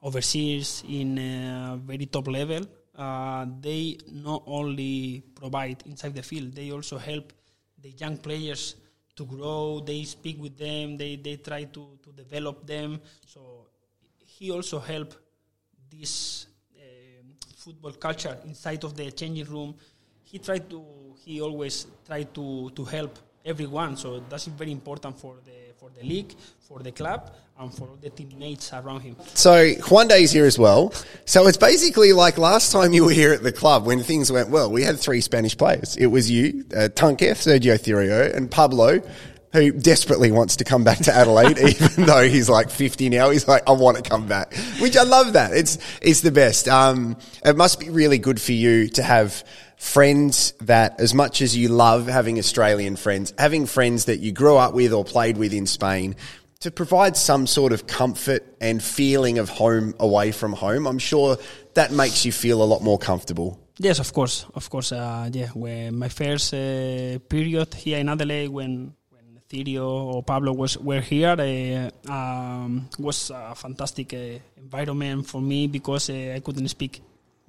overseas 0.02 0.82
in 0.88 1.18
a 1.18 1.76
very 1.76 2.06
top 2.06 2.28
level, 2.28 2.66
uh, 2.96 3.46
they 3.60 3.98
not 4.12 4.42
only 4.46 5.22
provide 5.34 5.82
inside 5.86 6.14
the 6.14 6.22
field, 6.22 6.54
they 6.54 6.70
also 6.70 6.98
help 6.98 7.32
the 7.80 7.90
young 7.90 8.16
players 8.16 8.76
to 9.14 9.24
grow. 9.24 9.80
They 9.80 10.04
speak 10.04 10.40
with 10.40 10.56
them. 10.56 10.96
They 10.96 11.16
they 11.16 11.36
try 11.36 11.64
to 11.64 11.98
to 12.02 12.12
develop 12.12 12.66
them. 12.66 13.00
So 13.26 13.66
he 14.24 14.50
also 14.50 14.78
help 14.78 15.14
this 15.90 16.46
um 16.80 17.36
football 17.56 17.92
culture 17.92 18.36
inside 18.46 18.84
of 18.84 18.96
the 18.96 19.10
changing 19.12 19.46
room. 19.46 19.74
He 20.24 20.38
tried 20.38 20.68
to. 20.70 21.05
He 21.26 21.40
always 21.42 21.86
tried 22.06 22.32
to 22.34 22.70
to 22.70 22.84
help 22.84 23.18
everyone. 23.44 23.96
So 23.96 24.22
that's 24.28 24.46
very 24.46 24.70
important 24.70 25.18
for 25.18 25.34
the 25.44 25.74
for 25.76 25.90
the 25.90 26.06
league, 26.06 26.34
for 26.60 26.78
the 26.78 26.92
club, 26.92 27.34
and 27.58 27.74
for 27.74 27.88
the 28.00 28.10
teammates 28.10 28.72
around 28.72 29.00
him. 29.00 29.16
So 29.34 29.72
Juande's 29.90 30.30
here 30.30 30.46
as 30.46 30.56
well. 30.56 30.92
So 31.24 31.48
it's 31.48 31.56
basically 31.56 32.12
like 32.12 32.38
last 32.38 32.70
time 32.70 32.92
you 32.92 33.04
were 33.04 33.10
here 33.10 33.32
at 33.32 33.42
the 33.42 33.52
club 33.52 33.86
when 33.86 34.04
things 34.04 34.30
went 34.30 34.50
well. 34.50 34.70
We 34.70 34.84
had 34.84 35.00
three 35.00 35.20
Spanish 35.20 35.56
players. 35.56 35.96
It 35.96 36.06
was 36.06 36.30
you, 36.30 36.64
uh, 36.76 36.88
Sergio 36.94 37.76
Cirio, 37.76 38.32
and 38.34 38.48
Pablo. 38.48 39.02
Who 39.52 39.72
desperately 39.72 40.30
wants 40.30 40.56
to 40.56 40.64
come 40.64 40.84
back 40.84 40.98
to 40.98 41.14
Adelaide, 41.14 41.58
even 41.80 42.06
though 42.06 42.28
he's 42.28 42.48
like 42.48 42.70
50 42.70 43.08
now. 43.08 43.30
He's 43.30 43.48
like, 43.48 43.68
I 43.68 43.72
want 43.72 43.96
to 43.96 44.02
come 44.02 44.26
back, 44.26 44.54
which 44.80 44.96
I 44.96 45.02
love 45.02 45.34
that. 45.34 45.52
It's, 45.52 45.78
it's 46.02 46.20
the 46.20 46.32
best. 46.32 46.68
Um, 46.68 47.16
it 47.44 47.56
must 47.56 47.80
be 47.80 47.90
really 47.90 48.18
good 48.18 48.40
for 48.40 48.52
you 48.52 48.88
to 48.88 49.02
have 49.02 49.44
friends 49.76 50.52
that, 50.62 51.00
as 51.00 51.14
much 51.14 51.42
as 51.42 51.56
you 51.56 51.68
love 51.68 52.06
having 52.06 52.38
Australian 52.38 52.96
friends, 52.96 53.32
having 53.38 53.66
friends 53.66 54.06
that 54.06 54.20
you 54.20 54.32
grew 54.32 54.56
up 54.56 54.74
with 54.74 54.92
or 54.92 55.04
played 55.04 55.36
with 55.36 55.52
in 55.52 55.66
Spain, 55.66 56.16
to 56.60 56.70
provide 56.70 57.16
some 57.16 57.46
sort 57.46 57.72
of 57.72 57.86
comfort 57.86 58.42
and 58.60 58.82
feeling 58.82 59.38
of 59.38 59.48
home 59.48 59.94
away 60.00 60.32
from 60.32 60.52
home. 60.52 60.86
I'm 60.86 60.98
sure 60.98 61.36
that 61.74 61.92
makes 61.92 62.24
you 62.24 62.32
feel 62.32 62.62
a 62.62 62.64
lot 62.64 62.82
more 62.82 62.98
comfortable. 62.98 63.60
Yes, 63.78 63.98
of 63.98 64.12
course, 64.12 64.46
of 64.54 64.70
course. 64.70 64.90
Uh, 64.92 65.28
yeah, 65.30 65.48
when 65.48 65.96
my 65.98 66.08
first 66.08 66.54
uh, 66.54 67.18
period 67.28 67.74
here 67.74 67.98
in 67.98 68.08
Adelaide, 68.08 68.48
when 68.48 68.94
when 69.05 69.05
Cirio 69.48 69.86
or 69.86 70.22
Pablo 70.22 70.52
was 70.52 70.76
were 70.78 71.00
here, 71.00 71.36
uh, 71.38 72.12
um, 72.12 72.88
was 72.98 73.30
a 73.30 73.54
fantastic 73.54 74.12
uh, 74.14 74.38
environment 74.56 75.26
for 75.26 75.40
me 75.40 75.68
because 75.68 76.10
uh, 76.10 76.34
I 76.34 76.40
couldn't 76.40 76.68
speak 76.68 77.00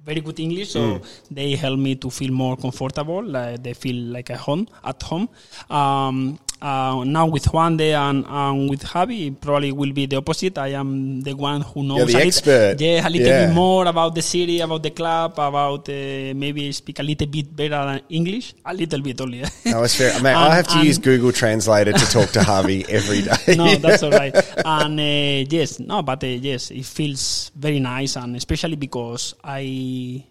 very 0.04 0.20
good 0.20 0.38
English, 0.40 0.70
so 0.70 1.00
they 1.30 1.56
helped 1.56 1.82
me 1.82 1.96
to 1.96 2.08
feel 2.10 2.32
more 2.32 2.56
comfortable. 2.56 3.22
Like 3.22 3.62
they 3.62 3.74
feel 3.74 3.96
like 4.12 4.30
at 4.30 4.38
home. 4.38 4.68
At 4.84 5.02
home. 5.02 5.28
Um, 5.68 6.38
uh, 6.60 7.04
now 7.04 7.26
with 7.26 7.44
Juande 7.44 7.92
and, 7.94 8.24
and 8.26 8.68
with 8.70 8.82
Javi, 8.82 9.28
it 9.28 9.40
probably 9.40 9.72
will 9.72 9.92
be 9.92 10.06
the 10.06 10.16
opposite. 10.16 10.58
I 10.58 10.68
am 10.68 11.22
the 11.22 11.34
one 11.34 11.60
who 11.62 11.82
knows 11.84 12.12
a 12.14 12.18
little, 12.24 12.74
yeah, 12.78 13.06
a 13.06 13.10
little 13.10 13.26
Yeah. 13.26 13.46
bit 13.46 13.54
more 13.54 13.86
about 13.86 14.14
the 14.14 14.22
city, 14.22 14.60
about 14.60 14.82
the 14.82 14.90
club, 14.90 15.32
about 15.38 15.88
uh, 15.88 15.92
maybe 16.34 16.72
speak 16.72 16.98
a 16.98 17.02
little 17.02 17.26
bit 17.26 17.54
better 17.54 17.84
than 17.86 18.00
English, 18.08 18.54
a 18.64 18.74
little 18.74 19.00
bit 19.00 19.20
only. 19.20 19.42
No, 19.66 19.82
it's 19.84 19.94
fair. 19.96 20.20
Mate, 20.22 20.34
I 20.34 20.44
And- 20.46 20.52
have 20.54 20.68
to 20.68 20.84
use 20.84 20.98
Google 20.98 21.32
Translator 21.32 21.92
to 21.92 22.06
talk 22.10 22.30
to 22.30 22.40
Javi 22.40 22.88
every 22.98 23.22
day. 23.22 23.54
no, 23.56 23.74
that's 23.76 24.02
all 24.02 24.10
right. 24.10 24.34
And 24.64 24.98
uh, 25.00 25.46
yes, 25.48 25.78
no, 25.80 26.02
but 26.02 26.22
uh, 26.24 26.26
yes, 26.26 26.70
it 26.70 26.84
feels 26.84 27.50
very 27.56 27.78
nice, 27.80 28.16
and 28.16 28.36
especially 28.36 28.76
because 28.76 29.34
I 29.44 30.24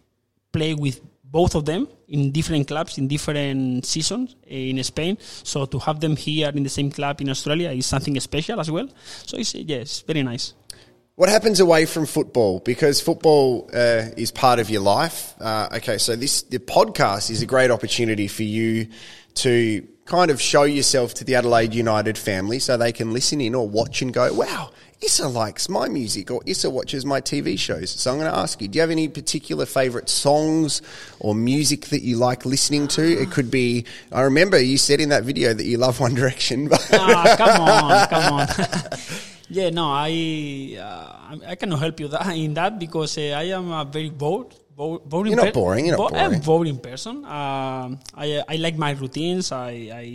play 0.51 0.73
with 0.73 0.99
both 1.31 1.55
of 1.55 1.65
them 1.65 1.87
in 2.07 2.31
different 2.31 2.67
clubs 2.67 2.97
in 2.97 3.07
different 3.07 3.85
seasons 3.85 4.35
uh, 4.45 4.53
in 4.53 4.83
Spain. 4.83 5.17
So 5.43 5.65
to 5.65 5.79
have 5.79 5.99
them 5.99 6.15
here 6.15 6.49
in 6.53 6.63
the 6.63 6.69
same 6.69 6.91
club 6.91 7.21
in 7.21 7.29
Australia 7.29 7.69
is 7.71 7.85
something 7.85 8.19
special 8.19 8.59
as 8.59 8.71
well. 8.71 8.87
So 9.25 9.37
it's 9.37 9.53
uh, 9.55 9.59
yes, 9.59 10.01
very 10.01 10.23
nice. 10.23 10.53
What 11.15 11.29
happens 11.29 11.59
away 11.59 11.85
from 11.85 12.05
football? 12.05 12.59
Because 12.59 13.01
football 13.01 13.69
uh, 13.73 14.05
is 14.15 14.31
part 14.31 14.59
of 14.59 14.69
your 14.69 14.81
life. 14.81 15.33
Uh, 15.39 15.67
okay, 15.77 15.97
so 15.97 16.15
this 16.15 16.43
the 16.43 16.59
podcast 16.59 17.31
is 17.31 17.41
a 17.41 17.47
great 17.47 17.71
opportunity 17.71 18.27
for 18.27 18.43
you 18.43 18.87
to 19.35 19.87
kind 20.07 20.31
of 20.31 20.41
show 20.41 20.63
yourself 20.63 21.13
to 21.15 21.23
the 21.23 21.35
Adelaide 21.35 21.73
United 21.73 22.17
family, 22.17 22.59
so 22.59 22.77
they 22.77 22.91
can 22.91 23.13
listen 23.13 23.39
in 23.41 23.53
or 23.53 23.67
watch 23.67 24.01
and 24.01 24.13
go, 24.13 24.33
"Wow, 24.33 24.71
Issa 25.01 25.27
likes 25.27 25.69
my 25.69 25.87
music," 25.87 26.31
or 26.31 26.41
"Issa 26.45 26.69
watches 26.69 27.05
my 27.05 27.21
TV 27.21 27.57
shows." 27.59 27.91
So 27.91 28.11
I'm 28.11 28.17
going 28.19 28.31
to 28.31 28.37
ask 28.37 28.61
you: 28.61 28.67
Do 28.67 28.77
you 28.77 28.81
have 28.81 28.89
any 28.89 29.07
particular 29.07 29.65
favourite 29.65 30.09
songs 30.09 30.81
or 31.19 31.35
music 31.35 31.87
that 31.87 32.01
you 32.01 32.17
like 32.17 32.45
listening 32.45 32.87
to? 32.89 33.03
It 33.03 33.29
could 33.31 33.51
be. 33.51 33.85
I 34.11 34.21
remember 34.21 34.59
you 34.59 34.77
said 34.77 34.99
in 35.01 35.09
that 35.09 35.23
video 35.23 35.53
that 35.53 35.65
you 35.65 35.77
love 35.77 35.99
One 35.99 36.15
Direction. 36.15 36.69
Ah, 36.93 37.35
come 37.37 37.61
on, 37.61 38.07
come 38.07 38.33
on. 38.33 38.47
yeah, 39.49 39.69
no, 39.69 39.85
I 39.91 40.77
uh, 40.79 41.37
I- 41.47 41.55
cannot 41.55 41.79
help 41.79 41.99
you 41.99 42.09
in 42.33 42.53
that 42.55 42.79
because 42.79 43.17
uh, 43.17 43.35
I 43.37 43.43
am 43.43 43.71
a 43.71 43.85
very 43.85 44.09
bored. 44.09 44.55
Bo- 44.77 44.99
Boring 44.99 45.33
You're 45.33 45.43
not 45.45 45.53
boring, 45.53 45.85
you're 45.87 45.97
not 45.97 46.13
I'm 46.13 46.29
boring. 46.31 46.41
boring 46.49 46.79
person. 46.89 47.15
Um, 47.25 47.87
I 48.25 48.27
I 48.53 48.55
like 48.65 48.77
my 48.85 48.91
routines. 49.01 49.51
I, 49.51 49.71
I 50.03 50.05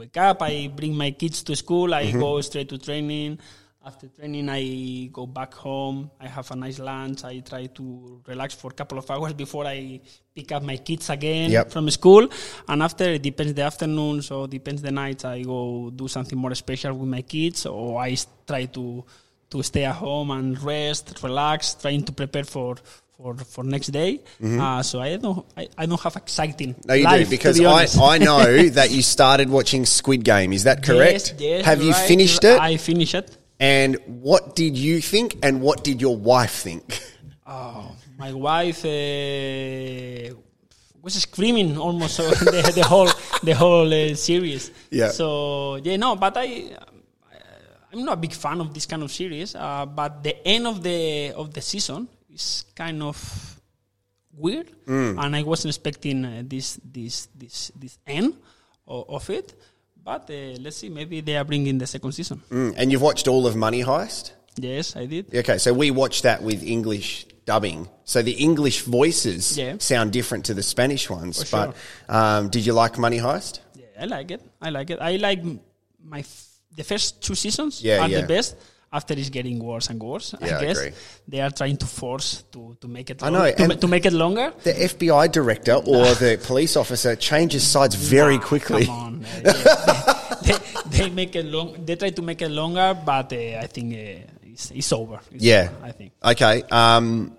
wake 0.00 0.16
up. 0.28 0.38
I 0.42 0.54
bring 0.80 0.94
my 1.04 1.10
kids 1.22 1.38
to 1.48 1.52
school. 1.56 1.88
I 1.94 2.04
Mm-hmm. 2.06 2.20
go 2.26 2.40
straight 2.48 2.68
to 2.74 2.78
training. 2.78 3.38
After 3.90 4.08
training, 4.08 4.46
I 4.50 5.08
go 5.10 5.24
back 5.38 5.52
home. 5.54 6.10
I 6.20 6.28
have 6.36 6.50
a 6.50 6.56
nice 6.64 6.78
lunch. 6.78 7.24
I 7.24 7.34
try 7.40 7.64
to 7.78 7.84
relax 8.30 8.50
for 8.54 8.68
a 8.70 8.74
couple 8.80 8.98
of 8.98 9.10
hours 9.10 9.32
before 9.32 9.64
I 9.66 9.78
pick 10.36 10.52
up 10.52 10.62
my 10.62 10.76
kids 10.76 11.08
again 11.08 11.50
Yep. 11.50 11.70
from 11.72 11.88
school. 11.90 12.28
And 12.68 12.82
after 12.82 13.04
it 13.16 13.22
depends 13.22 13.54
the 13.54 13.62
afternoon, 13.62 14.20
so 14.20 14.46
depends 14.46 14.82
the 14.82 14.92
night. 15.02 15.24
I 15.24 15.38
go 15.54 15.88
do 16.02 16.08
something 16.08 16.38
more 16.38 16.54
special 16.54 16.92
with 16.92 17.08
my 17.08 17.22
kids, 17.22 17.64
or 17.64 17.98
I 18.08 18.14
try 18.46 18.66
to 18.76 18.84
to 19.52 19.62
stay 19.70 19.84
at 19.92 19.96
home 19.96 20.30
and 20.30 20.48
rest, 20.62 21.04
relax, 21.24 21.74
trying 21.74 22.02
to 22.04 22.12
prepare 22.12 22.44
for. 22.44 22.76
For, 23.20 23.36
for 23.36 23.64
next 23.64 23.88
day, 23.88 24.20
uh, 24.42 24.82
so 24.82 24.98
I 24.98 25.16
don't 25.16 25.44
I, 25.54 25.68
I 25.76 25.84
don't 25.84 26.00
have 26.00 26.16
exciting. 26.16 26.72
Mm-hmm. 26.72 26.88
No, 26.88 26.94
you 26.94 27.04
life, 27.04 27.24
do 27.28 27.30
because 27.30 27.58
be 27.58 27.66
I. 27.66 27.86
I 28.00 28.16
know 28.16 28.68
that 28.78 28.90
you 28.90 29.02
started 29.02 29.50
watching 29.50 29.84
Squid 29.84 30.24
Game. 30.24 30.54
Is 30.54 30.64
that 30.64 30.82
correct? 30.82 31.34
Yes, 31.36 31.40
yes, 31.40 31.64
Have 31.66 31.82
you 31.82 31.90
right. 31.92 32.08
finished 32.08 32.44
it? 32.44 32.58
I 32.58 32.78
finished 32.78 33.14
it. 33.14 33.36
and 33.60 33.98
what 34.06 34.56
did 34.56 34.74
you 34.74 35.02
think? 35.02 35.36
And 35.42 35.60
what 35.60 35.84
did 35.84 36.00
your 36.00 36.16
wife 36.16 36.52
think? 36.52 37.02
Oh, 37.52 37.96
my 38.16 38.32
wife 38.32 38.84
uh, 38.84 40.34
was 41.02 41.14
screaming 41.14 41.76
almost 41.76 42.16
the, 42.46 42.72
the 42.74 42.84
whole 42.84 43.10
the 43.42 43.54
whole 43.54 43.92
uh, 43.92 44.14
series. 44.14 44.70
Yeah. 44.88 45.08
So 45.10 45.76
yeah, 45.76 45.96
no, 45.96 46.16
but 46.16 46.36
I. 46.36 46.76
I'm 47.92 48.04
not 48.04 48.14
a 48.14 48.20
big 48.20 48.32
fan 48.32 48.60
of 48.60 48.72
this 48.72 48.86
kind 48.86 49.02
of 49.02 49.10
series, 49.10 49.56
uh, 49.56 49.84
but 49.84 50.22
the 50.22 50.46
end 50.46 50.68
of 50.68 50.80
the 50.80 51.32
of 51.34 51.52
the 51.52 51.60
season 51.60 52.06
is 52.32 52.64
kind 52.74 53.02
of 53.02 53.16
weird, 54.36 54.70
Mm. 54.86 55.18
and 55.24 55.36
I 55.36 55.42
wasn't 55.42 55.70
expecting 55.74 56.24
uh, 56.24 56.42
this 56.46 56.78
this 56.84 57.28
this 57.34 57.72
this 57.78 57.98
end 58.06 58.34
of, 58.86 59.04
of 59.08 59.30
it. 59.30 59.54
But 60.02 60.30
uh, 60.30 60.56
let's 60.60 60.76
see, 60.78 60.88
maybe 60.88 61.20
they 61.20 61.36
are 61.36 61.44
bringing 61.44 61.78
the 61.78 61.86
second 61.86 62.12
season. 62.12 62.40
Mm, 62.50 62.74
and 62.76 62.90
you've 62.92 63.02
watched 63.02 63.28
all 63.28 63.46
of 63.46 63.54
Money 63.56 63.82
Heist. 63.82 64.32
Yes, 64.56 64.96
I 64.96 65.06
did. 65.06 65.34
Okay, 65.34 65.58
so 65.58 65.72
we 65.74 65.90
watched 65.90 66.22
that 66.22 66.42
with 66.42 66.62
English 66.62 67.26
dubbing. 67.44 67.88
So 68.04 68.22
the 68.22 68.32
English 68.32 68.82
voices 68.82 69.56
Yeah. 69.58 69.76
sound 69.78 70.12
different 70.12 70.44
to 70.46 70.54
the 70.54 70.62
Spanish 70.62 71.10
ones. 71.10 71.50
But 71.50 71.74
um, 72.08 72.48
did 72.48 72.64
you 72.66 72.72
like 72.72 72.98
Money 72.98 73.18
Heist? 73.18 73.60
Yeah, 73.74 74.02
I 74.02 74.06
like 74.06 74.30
it. 74.30 74.40
I 74.60 74.70
like 74.70 74.90
it. 74.90 74.98
I 75.00 75.16
like 75.16 75.42
my 76.02 76.20
f- 76.20 76.46
the 76.76 76.84
first 76.84 77.22
two 77.22 77.34
seasons 77.34 77.82
Yeah, 77.82 78.00
are 78.02 78.08
yeah. 78.08 78.20
the 78.22 78.26
best. 78.26 78.56
After 78.92 79.14
it's 79.14 79.30
getting 79.30 79.60
worse 79.62 79.88
and 79.88 80.02
worse. 80.02 80.34
Yeah, 80.40 80.56
I 80.56 80.58
I 80.58 80.60
guess 80.64 80.78
agree. 80.78 80.92
they 81.28 81.40
are 81.40 81.50
trying 81.50 81.76
to 81.76 81.86
force 81.86 82.42
to, 82.50 82.76
to 82.80 82.88
make 82.88 83.08
it. 83.10 83.22
I 83.22 83.30
know, 83.30 83.48
to, 83.52 83.68
ma- 83.68 83.74
to 83.74 83.86
make 83.86 84.04
it 84.04 84.12
longer. 84.12 84.52
The 84.64 84.72
FBI 84.72 85.30
director 85.30 85.74
or 85.74 86.06
the 86.14 86.40
police 86.44 86.76
officer 86.76 87.14
changes 87.14 87.64
sides 87.64 87.94
very 87.94 88.36
Nah, 88.38 88.42
quickly. 88.42 88.86
Come 88.86 88.98
on, 88.98 89.24
uh, 89.24 89.28
yeah. 89.44 90.34
they, 90.42 90.52
they, 90.52 91.04
they 91.04 91.10
make 91.10 91.36
it 91.36 91.44
long. 91.46 91.84
They 91.84 91.94
try 91.94 92.10
to 92.10 92.22
make 92.22 92.42
it 92.42 92.48
longer, 92.50 92.98
but 93.06 93.32
uh, 93.32 93.36
I 93.62 93.68
think 93.68 93.94
uh, 93.94 94.26
it's, 94.42 94.72
it's 94.72 94.92
over. 94.92 95.20
It's 95.30 95.44
Yeah. 95.44 95.68
over, 95.76 95.86
I 95.86 95.92
think. 95.92 96.12
Okay. 96.24 96.62
Um, 96.72 97.36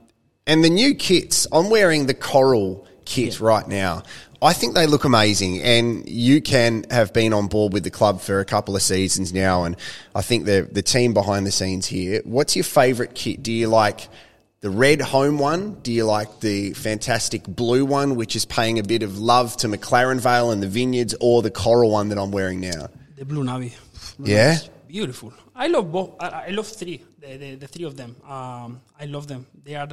and 0.48 0.64
the 0.64 0.70
new 0.70 0.96
kits, 0.96 1.48
I'm 1.52 1.70
wearing 1.70 2.06
the 2.06 2.14
coral 2.14 2.88
kit 3.04 3.42
right 3.42 3.68
now. 3.68 4.04
I 4.44 4.54
think 4.54 4.74
they 4.74 4.88
look 4.88 5.04
amazing, 5.04 5.62
and 5.62 6.08
you 6.10 6.42
can 6.42 6.86
have 6.90 7.14
been 7.14 7.32
on 7.32 7.48
board 7.48 7.74
with 7.74 7.84
the 7.84 7.92
club 7.92 8.22
for 8.22 8.40
a 8.40 8.46
couple 8.46 8.76
of 8.76 8.82
seasons 8.82 9.32
now, 9.32 9.66
and 9.66 9.76
I 10.16 10.24
think 10.24 10.46
the 10.46 10.68
the 10.72 10.82
team 10.82 11.14
behind 11.14 11.46
the 11.46 11.52
scenes 11.52 11.86
here. 11.86 12.22
What's 12.26 12.56
your 12.56 12.64
favourite 12.64 13.14
kit? 13.14 13.44
Do 13.44 13.52
you 13.52 13.68
like 13.68 14.10
the 14.62 14.72
red 14.72 15.00
home 15.00 15.38
one? 15.38 15.76
Do 15.82 15.92
you 15.92 16.06
like 16.06 16.40
the 16.40 16.74
fantastic 16.74 17.44
blue 17.44 17.86
one, 17.86 18.16
which 18.16 18.36
is 18.36 18.46
paying 18.46 18.80
a 18.80 18.84
bit 18.84 19.04
of 19.04 19.20
love 19.20 19.58
to 19.58 19.68
McLaren 19.68 20.20
Vale 20.20 20.50
and 20.50 20.64
the 20.64 20.68
Vineyards, 20.68 21.14
or 21.20 21.44
the 21.44 21.52
coral 21.52 21.92
one 21.92 22.10
that 22.10 22.18
I'm 22.18 22.32
wearing 22.32 22.62
now? 22.62 22.88
The 23.18 23.26
Blue 23.26 23.44
Navy. 23.44 23.76
Blue 24.18 24.34
Yeah? 24.34 24.58
Beautiful. 24.88 25.34
I 25.56 25.68
love 25.68 25.92
both. 25.92 26.16
I, 26.20 26.46
I 26.48 26.50
love 26.50 26.68
three. 26.68 27.04
The, 27.20 27.38
the, 27.38 27.56
the 27.56 27.68
three 27.68 27.86
of 27.86 27.96
them. 27.96 28.16
Um, 28.28 28.82
I 29.00 29.06
love 29.06 29.28
them. 29.28 29.46
They 29.64 29.76
are 29.76 29.88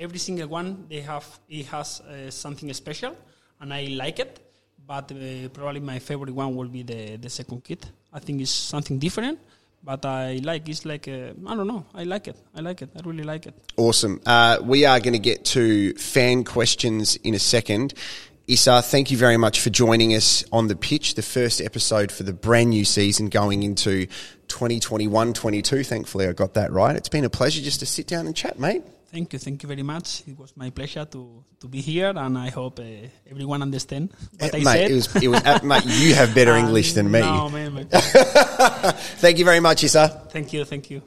every 0.00 0.18
single 0.18 0.48
one. 0.48 0.86
They 0.88 1.00
have 1.02 1.26
it 1.48 1.66
has 1.66 2.00
uh, 2.00 2.30
something 2.30 2.72
special, 2.72 3.14
and 3.60 3.72
I 3.72 3.84
like 3.90 4.18
it. 4.18 4.40
But 4.86 5.12
uh, 5.12 5.48
probably 5.52 5.80
my 5.80 5.98
favorite 6.00 6.34
one 6.34 6.56
will 6.56 6.68
be 6.68 6.82
the 6.82 7.16
the 7.16 7.30
second 7.30 7.62
kit. 7.62 7.86
I 8.12 8.18
think 8.18 8.40
it's 8.40 8.50
something 8.50 8.98
different. 8.98 9.38
But 9.82 10.04
I 10.04 10.40
like 10.42 10.68
it's 10.68 10.84
like 10.84 11.08
uh, 11.08 11.32
I 11.46 11.54
don't 11.54 11.66
know. 11.66 11.86
I 11.94 12.04
like 12.04 12.28
it. 12.28 12.36
I 12.54 12.60
like 12.60 12.82
it. 12.82 12.90
I 12.96 13.00
really 13.08 13.24
like 13.24 13.46
it. 13.46 13.54
Awesome. 13.76 14.20
Uh, 14.26 14.58
we 14.62 14.84
are 14.84 15.00
going 15.00 15.14
to 15.14 15.18
get 15.18 15.44
to 15.56 15.94
fan 15.94 16.44
questions 16.44 17.16
in 17.16 17.34
a 17.34 17.38
second. 17.38 17.94
Issa, 18.46 18.82
thank 18.82 19.10
you 19.10 19.16
very 19.16 19.36
much 19.36 19.60
for 19.60 19.70
joining 19.70 20.12
us 20.14 20.44
on 20.50 20.66
the 20.66 20.74
pitch, 20.74 21.14
the 21.14 21.22
first 21.22 21.60
episode 21.60 22.10
for 22.10 22.24
the 22.24 22.32
brand 22.32 22.70
new 22.70 22.84
season 22.84 23.28
going 23.28 23.62
into 23.62 24.06
2021 24.48 25.32
22. 25.32 25.84
Thankfully, 25.84 26.26
I 26.26 26.32
got 26.32 26.54
that 26.54 26.72
right. 26.72 26.96
It's 26.96 27.08
been 27.08 27.24
a 27.24 27.30
pleasure 27.30 27.62
just 27.62 27.80
to 27.80 27.86
sit 27.86 28.06
down 28.06 28.26
and 28.26 28.34
chat, 28.34 28.58
mate. 28.58 28.82
Thank 29.10 29.32
you, 29.32 29.40
thank 29.40 29.62
you 29.64 29.66
very 29.66 29.82
much. 29.82 30.22
It 30.28 30.38
was 30.38 30.56
my 30.56 30.70
pleasure 30.70 31.04
to, 31.04 31.44
to 31.58 31.66
be 31.68 31.80
here, 31.80 32.12
and 32.14 32.38
I 32.38 32.48
hope 32.50 32.78
uh, 32.78 32.84
everyone 33.28 33.60
understand 33.60 34.12
what 34.38 34.54
I 34.54 34.58
mate, 34.58 34.64
said. 34.64 34.90
it 34.90 34.94
was, 34.94 35.22
it 35.24 35.28
was, 35.28 35.42
uh, 35.44 35.58
mate, 35.64 35.82
you 35.84 36.14
have 36.14 36.32
better 36.32 36.52
Um, 36.60 36.66
English 36.66 36.92
than 36.92 37.10
me. 37.10 37.20
No, 37.20 37.48
man, 37.48 37.74
man. 37.74 37.88
Thank 37.90 39.38
you 39.38 39.44
very 39.44 39.58
much, 39.58 39.82
Issa. 39.82 40.28
Thank 40.30 40.52
you, 40.52 40.64
thank 40.64 40.90
you. 40.90 41.02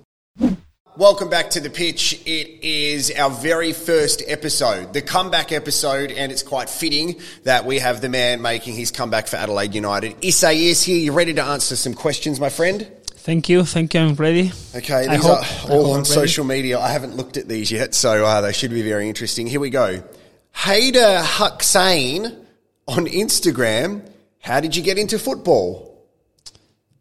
Welcome 0.97 1.29
back 1.29 1.49
to 1.51 1.61
the 1.61 1.69
pitch. 1.69 2.21
It 2.25 2.63
is 2.63 3.09
our 3.17 3.29
very 3.29 3.71
first 3.71 4.21
episode, 4.27 4.93
the 4.93 5.01
comeback 5.01 5.53
episode, 5.53 6.11
and 6.11 6.29
it's 6.29 6.43
quite 6.43 6.69
fitting 6.69 7.21
that 7.43 7.65
we 7.65 7.79
have 7.79 8.01
the 8.01 8.09
man 8.09 8.41
making 8.41 8.75
his 8.75 8.91
comeback 8.91 9.27
for 9.27 9.37
Adelaide 9.37 9.73
United. 9.73 10.17
Issa 10.21 10.47
Isaías 10.47 10.83
here. 10.83 10.97
You 10.97 11.13
ready 11.13 11.33
to 11.35 11.43
answer 11.43 11.77
some 11.77 11.93
questions, 11.93 12.39
my 12.39 12.49
friend? 12.49 12.85
Thank 13.23 13.47
you, 13.47 13.63
thank 13.63 13.93
you. 13.93 14.01
I'm 14.01 14.15
ready. 14.15 14.51
Okay, 14.75 15.07
these 15.07 15.25
are 15.25 15.41
all 15.71 15.93
on 15.93 16.03
social 16.03 16.43
media. 16.43 16.77
I 16.77 16.89
haven't 16.89 17.15
looked 17.15 17.37
at 17.37 17.47
these 17.47 17.71
yet, 17.71 17.95
so 17.95 18.25
uh, 18.25 18.41
they 18.41 18.51
should 18.51 18.71
be 18.71 18.81
very 18.81 19.07
interesting. 19.07 19.47
Here 19.47 19.61
we 19.61 19.69
go. 19.69 20.03
Hader 20.53 21.23
Huxain 21.23 22.25
on 22.85 23.05
Instagram. 23.07 24.05
How 24.41 24.59
did 24.59 24.75
you 24.75 24.83
get 24.83 24.97
into 24.97 25.17
football? 25.17 26.03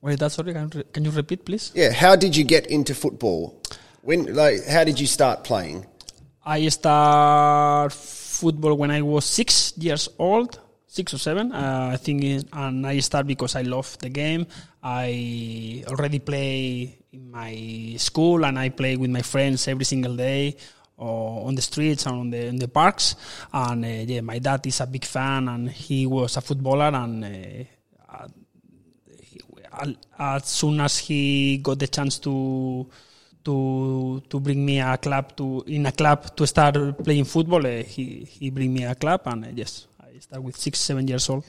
Wait, 0.00 0.20
that's 0.20 0.34
sorry. 0.36 0.52
Can, 0.52 0.70
you- 0.72 0.84
can 0.92 1.04
you 1.04 1.10
repeat, 1.10 1.44
please? 1.44 1.72
Yeah, 1.74 1.90
how 1.92 2.14
did 2.14 2.36
you 2.36 2.44
get 2.44 2.66
into 2.68 2.94
football? 2.94 3.60
When, 4.02 4.32
like, 4.32 4.64
how 4.64 4.84
did 4.84 5.00
you 5.00 5.08
start 5.08 5.42
playing? 5.42 5.86
I 6.46 6.68
start 6.68 7.92
football 7.92 8.74
when 8.76 8.92
I 8.92 9.02
was 9.02 9.24
six 9.24 9.76
years 9.76 10.08
old, 10.20 10.60
six 10.86 11.14
or 11.14 11.18
seven, 11.18 11.50
uh, 11.50 11.90
I 11.92 11.96
think, 11.96 12.22
it- 12.22 12.46
and 12.52 12.86
I 12.86 13.00
start 13.00 13.26
because 13.26 13.56
I 13.56 13.62
love 13.62 13.98
the 13.98 14.08
game. 14.08 14.46
I 14.82 15.84
already 15.86 16.18
play 16.18 16.98
in 17.12 17.30
my 17.30 17.94
school, 17.98 18.44
and 18.44 18.58
I 18.58 18.70
play 18.70 18.96
with 18.96 19.10
my 19.10 19.22
friends 19.22 19.68
every 19.68 19.84
single 19.84 20.16
day, 20.16 20.56
or 20.96 21.46
on 21.46 21.54
the 21.54 21.62
streets 21.62 22.06
and 22.06 22.16
on 22.16 22.30
the 22.30 22.46
in 22.46 22.56
the 22.56 22.68
parks. 22.68 23.16
And 23.52 23.84
uh, 23.84 23.88
yeah, 23.88 24.20
my 24.22 24.38
dad 24.38 24.66
is 24.66 24.80
a 24.80 24.86
big 24.86 25.04
fan, 25.04 25.48
and 25.48 25.70
he 25.70 26.06
was 26.06 26.36
a 26.36 26.40
footballer, 26.40 26.90
and. 26.94 27.24
Uh, 27.24 27.64
al- 29.72 29.96
as 30.18 30.46
soon 30.46 30.80
as 30.80 30.98
he 30.98 31.58
got 31.58 31.78
the 31.78 31.88
chance 31.88 32.18
to 32.18 32.86
to 33.44 34.22
to 34.28 34.40
bring 34.40 34.64
me 34.64 34.80
a 34.80 34.96
club 34.98 35.34
to 35.36 35.64
in 35.66 35.86
a 35.86 35.92
club 35.92 36.34
to 36.36 36.46
start 36.46 36.74
playing 37.02 37.24
football, 37.24 37.66
uh, 37.66 37.82
he 37.82 38.24
he 38.24 38.50
bring 38.50 38.72
me 38.72 38.84
a 38.84 38.94
club, 38.94 39.22
and 39.26 39.44
uh, 39.44 39.48
yes, 39.54 39.86
I 40.00 40.18
start 40.18 40.42
with 40.42 40.56
six 40.56 40.78
seven 40.78 41.08
years 41.08 41.28
old. 41.28 41.44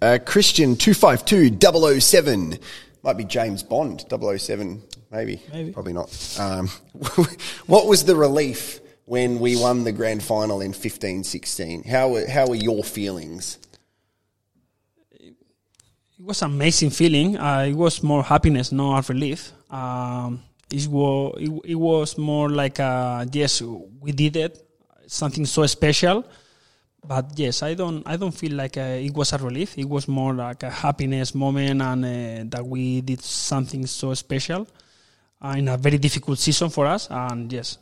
Uh, 0.00 0.18
Christian 0.24 0.76
252 0.76 2.00
007. 2.00 2.58
Might 3.02 3.16
be 3.16 3.24
James 3.24 3.62
Bond 3.62 4.04
007, 4.10 4.82
maybe. 5.10 5.40
Maybe. 5.52 5.72
Probably 5.72 5.92
not. 5.92 6.36
Um, 6.38 6.68
what 7.66 7.86
was 7.86 8.04
the 8.04 8.14
relief 8.16 8.80
when 9.06 9.38
we 9.40 9.56
won 9.56 9.84
the 9.84 9.92
grand 9.92 10.22
final 10.22 10.60
in 10.60 10.72
15 10.72 11.24
16? 11.24 11.84
How, 11.84 12.08
were- 12.10 12.28
how 12.28 12.46
were 12.48 12.54
your 12.56 12.82
feelings? 12.84 13.58
It 15.20 15.34
was 16.24 16.42
an 16.42 16.50
amazing 16.52 16.90
feeling. 16.90 17.36
Uh, 17.38 17.66
it 17.68 17.74
was 17.74 18.02
more 18.02 18.22
happiness, 18.24 18.72
not 18.72 19.08
relief. 19.08 19.52
Um, 19.70 20.42
it 20.70 20.86
was 20.88 21.34
it, 21.40 21.50
it 21.72 21.74
was 21.76 22.18
more 22.18 22.50
like 22.50 22.78
a, 22.80 23.26
yes, 23.32 23.62
we 24.00 24.12
did 24.12 24.36
it, 24.36 24.62
something 25.06 25.46
so 25.46 25.64
special. 25.66 26.24
But 27.08 27.32
yes, 27.36 27.62
I 27.62 27.72
don't 27.72 28.06
I 28.06 28.16
don't 28.16 28.36
feel 28.36 28.52
like 28.52 28.76
uh, 28.76 29.00
it 29.00 29.14
was 29.14 29.32
a 29.32 29.38
relief. 29.38 29.78
It 29.78 29.88
was 29.88 30.06
more 30.06 30.34
like 30.34 30.62
a 30.62 30.68
happiness 30.68 31.34
moment, 31.34 31.80
and 31.80 32.04
uh, 32.04 32.56
that 32.56 32.66
we 32.66 33.00
did 33.00 33.22
something 33.22 33.86
so 33.86 34.12
special 34.12 34.68
uh, 35.40 35.54
in 35.56 35.68
a 35.68 35.78
very 35.78 35.96
difficult 35.96 36.38
season 36.38 36.68
for 36.68 36.84
us. 36.84 37.08
And 37.10 37.50
yes, 37.50 37.78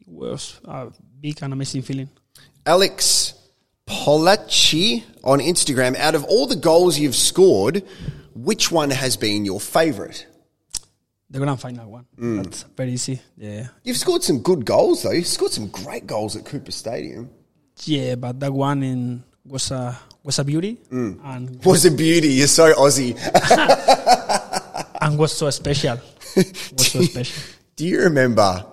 it 0.00 0.08
was 0.08 0.60
a 0.64 0.88
big 1.20 1.38
and 1.40 1.52
amazing 1.52 1.82
feeling. 1.82 2.08
Alex 2.66 3.34
Polacci 3.86 5.04
on 5.22 5.38
Instagram. 5.38 5.94
Out 5.96 6.16
of 6.16 6.24
all 6.24 6.48
the 6.48 6.56
goals 6.56 6.98
you've 6.98 7.14
scored, 7.14 7.84
which 8.34 8.72
one 8.72 8.90
has 8.90 9.16
been 9.16 9.44
your 9.44 9.60
favourite? 9.60 10.26
The 11.30 11.38
grand 11.38 11.60
final 11.60 11.90
one. 11.90 12.06
That's 12.16 12.64
very 12.76 12.92
easy. 12.92 13.20
Yeah. 13.36 13.68
You've 13.84 13.98
scored 13.98 14.24
some 14.24 14.40
good 14.40 14.64
goals, 14.64 15.04
though. 15.04 15.12
You've 15.12 15.26
scored 15.26 15.52
some 15.52 15.68
great 15.68 16.06
goals 16.06 16.34
at 16.34 16.44
Coopers 16.44 16.74
Stadium. 16.74 17.30
Yeah, 17.84 18.16
but 18.16 18.40
that 18.40 18.52
one 18.52 18.82
in 18.82 19.24
was 19.44 19.70
a 19.70 19.98
was 20.22 20.38
a 20.38 20.44
beauty 20.44 20.78
mm. 20.92 21.18
and 21.24 21.64
Was 21.64 21.84
a 21.84 21.90
beauty. 21.90 22.28
You're 22.28 22.46
so 22.46 22.72
Aussie. 22.74 23.16
and 25.00 25.18
was 25.18 25.32
so 25.32 25.50
special. 25.50 25.98
was 26.36 26.86
so 26.86 27.02
special. 27.02 27.42
Do 27.76 27.86
you 27.86 28.02
remember 28.02 28.66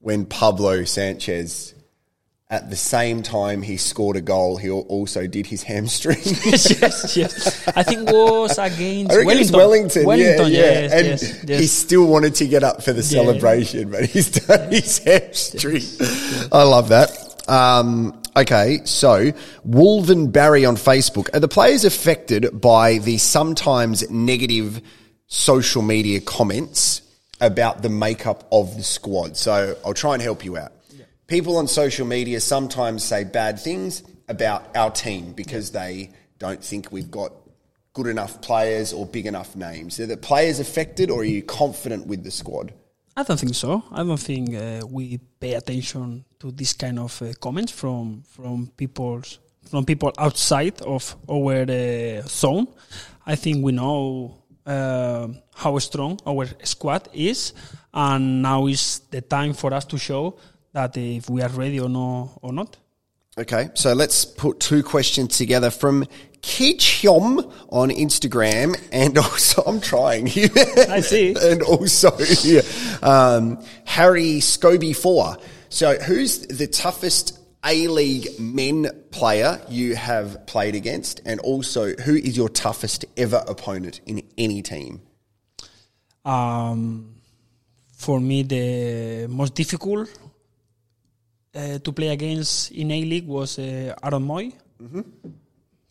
when 0.00 0.24
Pablo 0.24 0.84
Sanchez, 0.84 1.74
at 2.48 2.70
the 2.70 2.76
same 2.76 3.22
time 3.22 3.62
he 3.62 3.76
scored 3.76 4.16
a 4.16 4.20
goal, 4.20 4.56
he 4.56 4.70
also 4.70 5.26
did 5.26 5.46
his 5.46 5.62
hamstring? 5.62 6.18
yes, 6.24 7.16
yes. 7.16 7.68
I 7.68 7.82
think 7.84 8.10
was 8.10 8.58
against 8.58 9.12
I 9.12 9.16
reckon 9.18 9.30
it 9.30 9.38
was 9.38 9.52
Wellington. 9.52 10.04
Wellington, 10.06 10.50
yeah, 10.50 10.58
yeah. 10.58 10.80
yes, 10.80 10.92
and 10.92 11.06
yes, 11.06 11.44
yes. 11.44 11.60
he 11.60 11.66
still 11.66 12.06
wanted 12.06 12.34
to 12.36 12.48
get 12.48 12.64
up 12.64 12.82
for 12.82 12.92
the 12.92 13.02
celebration, 13.02 13.90
but 13.90 14.06
he's 14.06 14.30
done 14.30 14.72
his 14.72 14.98
hamstring. 14.98 15.82
I 16.50 16.62
love 16.64 16.88
that. 16.88 17.29
Um, 17.50 18.22
okay, 18.36 18.78
so 18.84 19.32
Wolven 19.68 20.30
Barry 20.30 20.64
on 20.64 20.76
Facebook. 20.76 21.34
Are 21.34 21.40
the 21.40 21.48
players 21.48 21.84
affected 21.84 22.60
by 22.60 22.98
the 22.98 23.18
sometimes 23.18 24.08
negative 24.08 24.80
social 25.26 25.82
media 25.82 26.20
comments 26.20 27.02
about 27.40 27.82
the 27.82 27.88
makeup 27.88 28.46
of 28.52 28.76
the 28.76 28.84
squad? 28.84 29.36
So 29.36 29.76
I'll 29.84 29.94
try 29.94 30.14
and 30.14 30.22
help 30.22 30.44
you 30.44 30.56
out. 30.56 30.72
People 31.26 31.56
on 31.56 31.66
social 31.66 32.06
media 32.06 32.40
sometimes 32.40 33.02
say 33.02 33.24
bad 33.24 33.58
things 33.58 34.04
about 34.28 34.76
our 34.76 34.92
team 34.92 35.32
because 35.32 35.72
they 35.72 36.10
don't 36.38 36.62
think 36.62 36.92
we've 36.92 37.10
got 37.10 37.32
good 37.94 38.06
enough 38.06 38.40
players 38.42 38.92
or 38.92 39.06
big 39.06 39.26
enough 39.26 39.56
names. 39.56 39.98
Are 39.98 40.06
the 40.06 40.16
players 40.16 40.60
affected 40.60 41.10
or 41.10 41.22
are 41.22 41.24
you 41.24 41.42
confident 41.42 42.06
with 42.06 42.22
the 42.22 42.30
squad? 42.30 42.72
I 43.20 43.22
don't 43.22 43.38
think 43.38 43.54
so. 43.54 43.84
I 43.92 44.02
don't 44.02 44.16
think 44.16 44.56
uh, 44.56 44.80
we 44.88 45.18
pay 45.18 45.52
attention 45.52 46.24
to 46.38 46.50
this 46.52 46.72
kind 46.72 46.98
of 46.98 47.20
uh, 47.20 47.34
comments 47.38 47.70
from 47.70 48.22
from 48.22 48.68
people 48.74 49.20
from 49.70 49.84
people 49.84 50.10
outside 50.16 50.80
of 50.80 51.16
our 51.28 51.66
uh, 51.68 52.22
zone. 52.22 52.66
I 53.26 53.36
think 53.36 53.62
we 53.62 53.72
know 53.72 54.38
uh, 54.64 55.28
how 55.54 55.78
strong 55.80 56.18
our 56.26 56.46
squad 56.62 57.10
is, 57.12 57.52
and 57.92 58.40
now 58.40 58.66
is 58.66 59.00
the 59.10 59.20
time 59.20 59.52
for 59.52 59.74
us 59.74 59.84
to 59.84 59.98
show 59.98 60.38
that 60.72 60.96
if 60.96 61.28
we 61.28 61.42
are 61.42 61.50
ready 61.50 61.78
or 61.78 61.90
no 61.90 62.30
or 62.40 62.54
not. 62.54 62.78
Okay, 63.36 63.68
so 63.74 63.92
let's 63.92 64.24
put 64.24 64.60
two 64.60 64.82
questions 64.82 65.36
together 65.36 65.70
from 65.70 66.06
Kichom 66.42 67.52
on 67.68 67.90
Instagram, 67.90 68.74
and 68.92 69.18
also 69.26 69.62
I'm 69.62 69.80
trying 69.80 70.26
here. 70.26 70.48
I 70.88 71.00
see. 71.00 71.34
and 71.40 71.62
also 71.62 72.16
yeah, 72.42 72.62
um, 73.02 73.62
Harry 73.84 74.40
Scobie 74.40 74.96
four. 74.96 75.36
So, 75.68 75.94
who's 75.98 76.46
the 76.48 76.66
toughest 76.66 77.38
A 77.64 77.86
League 77.86 78.40
men 78.40 78.90
player 79.10 79.60
you 79.68 79.94
have 79.94 80.46
played 80.46 80.74
against, 80.74 81.20
and 81.24 81.38
also 81.40 81.94
who 81.94 82.16
is 82.16 82.36
your 82.36 82.48
toughest 82.48 83.04
ever 83.16 83.44
opponent 83.46 84.00
in 84.06 84.22
any 84.36 84.62
team? 84.62 85.02
Um, 86.24 87.14
for 87.92 88.18
me, 88.20 88.42
the 88.42 89.26
most 89.28 89.54
difficult 89.54 90.08
uh, 91.54 91.78
to 91.78 91.92
play 91.92 92.08
against 92.08 92.72
in 92.72 92.90
A 92.90 93.04
League 93.04 93.26
was 93.26 93.58
uh, 93.58 93.94
Aaron 94.02 94.26
Mooy. 94.26 94.52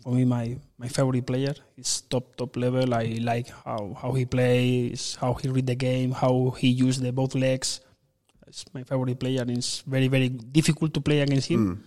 For 0.10 0.16
me, 0.16 0.26
my, 0.26 0.58
my 0.80 0.88
favorite 0.88 1.28
player. 1.28 1.54
He's 1.76 2.02
top 2.02 2.36
top 2.36 2.58
level. 2.58 2.96
I 2.96 3.22
like 3.22 3.48
how, 3.64 3.94
how 3.94 4.12
he 4.14 4.26
plays, 4.26 5.16
how 5.22 5.36
he 5.36 5.50
read 5.50 5.68
the 5.68 5.76
game, 5.76 6.14
how 6.14 6.50
he 6.58 6.70
use 6.70 6.98
the 7.00 7.12
both 7.12 7.36
legs. 7.36 7.82
It's 8.48 8.66
my 8.74 8.82
favorite 8.82 9.20
player. 9.20 9.44
and 9.44 9.52
It's 9.52 9.82
very 9.82 10.08
very 10.08 10.30
difficult 10.30 10.96
to 10.96 11.02
play 11.02 11.22
against 11.22 11.48
him, 11.48 11.62
mm. 11.62 11.78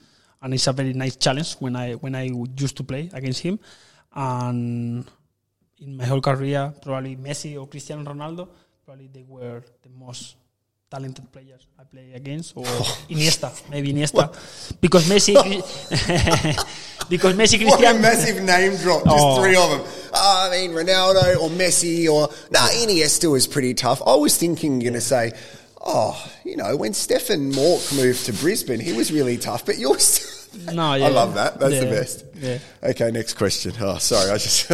and 0.41 0.55
it's 0.55 0.69
a 0.69 0.73
very 0.73 0.93
nice 0.93 1.17
challenge 1.17 1.55
when 1.59 1.75
I 1.75 1.95
when 1.95 2.15
I 2.15 2.31
used 2.31 2.77
to 2.77 2.85
play 2.85 3.11
against 3.13 3.43
him. 3.43 3.59
And 4.15 5.05
in 5.81 5.97
my 5.97 6.05
whole 6.05 6.21
career, 6.21 6.73
probably 6.81 7.17
Messi 7.17 7.59
or 7.59 7.67
Cristiano 7.67 8.07
Ronaldo, 8.07 8.47
probably 8.87 9.11
they 9.13 9.25
were 9.27 9.65
the 9.83 9.91
most 9.99 10.37
talented 10.93 11.27
players 11.33 11.67
I 11.81 11.85
play 11.85 12.13
against, 12.15 12.55
or 12.57 12.65
Iniesta, 13.09 13.49
maybe 13.71 13.93
Iniesta, 13.95 14.29
because 14.81 15.09
Messi, 15.09 15.35
because 17.09 17.35
Messi, 17.35 17.57
Cristiano. 17.59 17.71
What 17.71 17.97
a 17.97 17.99
massive 17.99 18.43
name 18.43 18.77
drop! 18.77 19.05
Just 19.05 19.17
Oh. 19.19 19.41
three 19.41 19.57
of 19.57 19.71
them. 19.71 19.83
I 20.15 20.49
mean, 20.51 20.71
Ronaldo 20.73 21.41
or 21.41 21.49
Messi 21.49 22.07
or 22.13 22.29
no, 22.51 22.61
Iniesta 22.83 23.31
was 23.31 23.47
pretty 23.47 23.73
tough. 23.75 24.03
I 24.07 24.15
was 24.17 24.37
thinking, 24.37 24.81
you're 24.83 24.91
going 24.91 25.01
to 25.01 25.07
say, 25.17 25.33
oh, 25.81 26.15
you 26.45 26.57
know, 26.57 26.77
when 26.77 26.93
Stefan 26.93 27.53
Mauk 27.53 27.81
moved 27.97 28.27
to 28.27 28.33
Brisbane, 28.35 28.79
he 28.81 28.93
was 28.93 29.11
really 29.11 29.39
tough. 29.39 29.65
But 29.65 29.79
you're, 29.79 29.99
still- 29.99 30.75
No, 30.75 30.83
I 30.83 31.09
love 31.09 31.33
that. 31.35 31.59
That's 31.59 31.81
the 31.81 31.87
best. 31.87 32.25
yeah. 32.37 32.59
Okay, 32.83 33.11
next 33.11 33.35
question. 33.35 33.73
Oh, 33.81 33.97
sorry, 33.97 34.31
I 34.31 34.37
just 34.37 34.69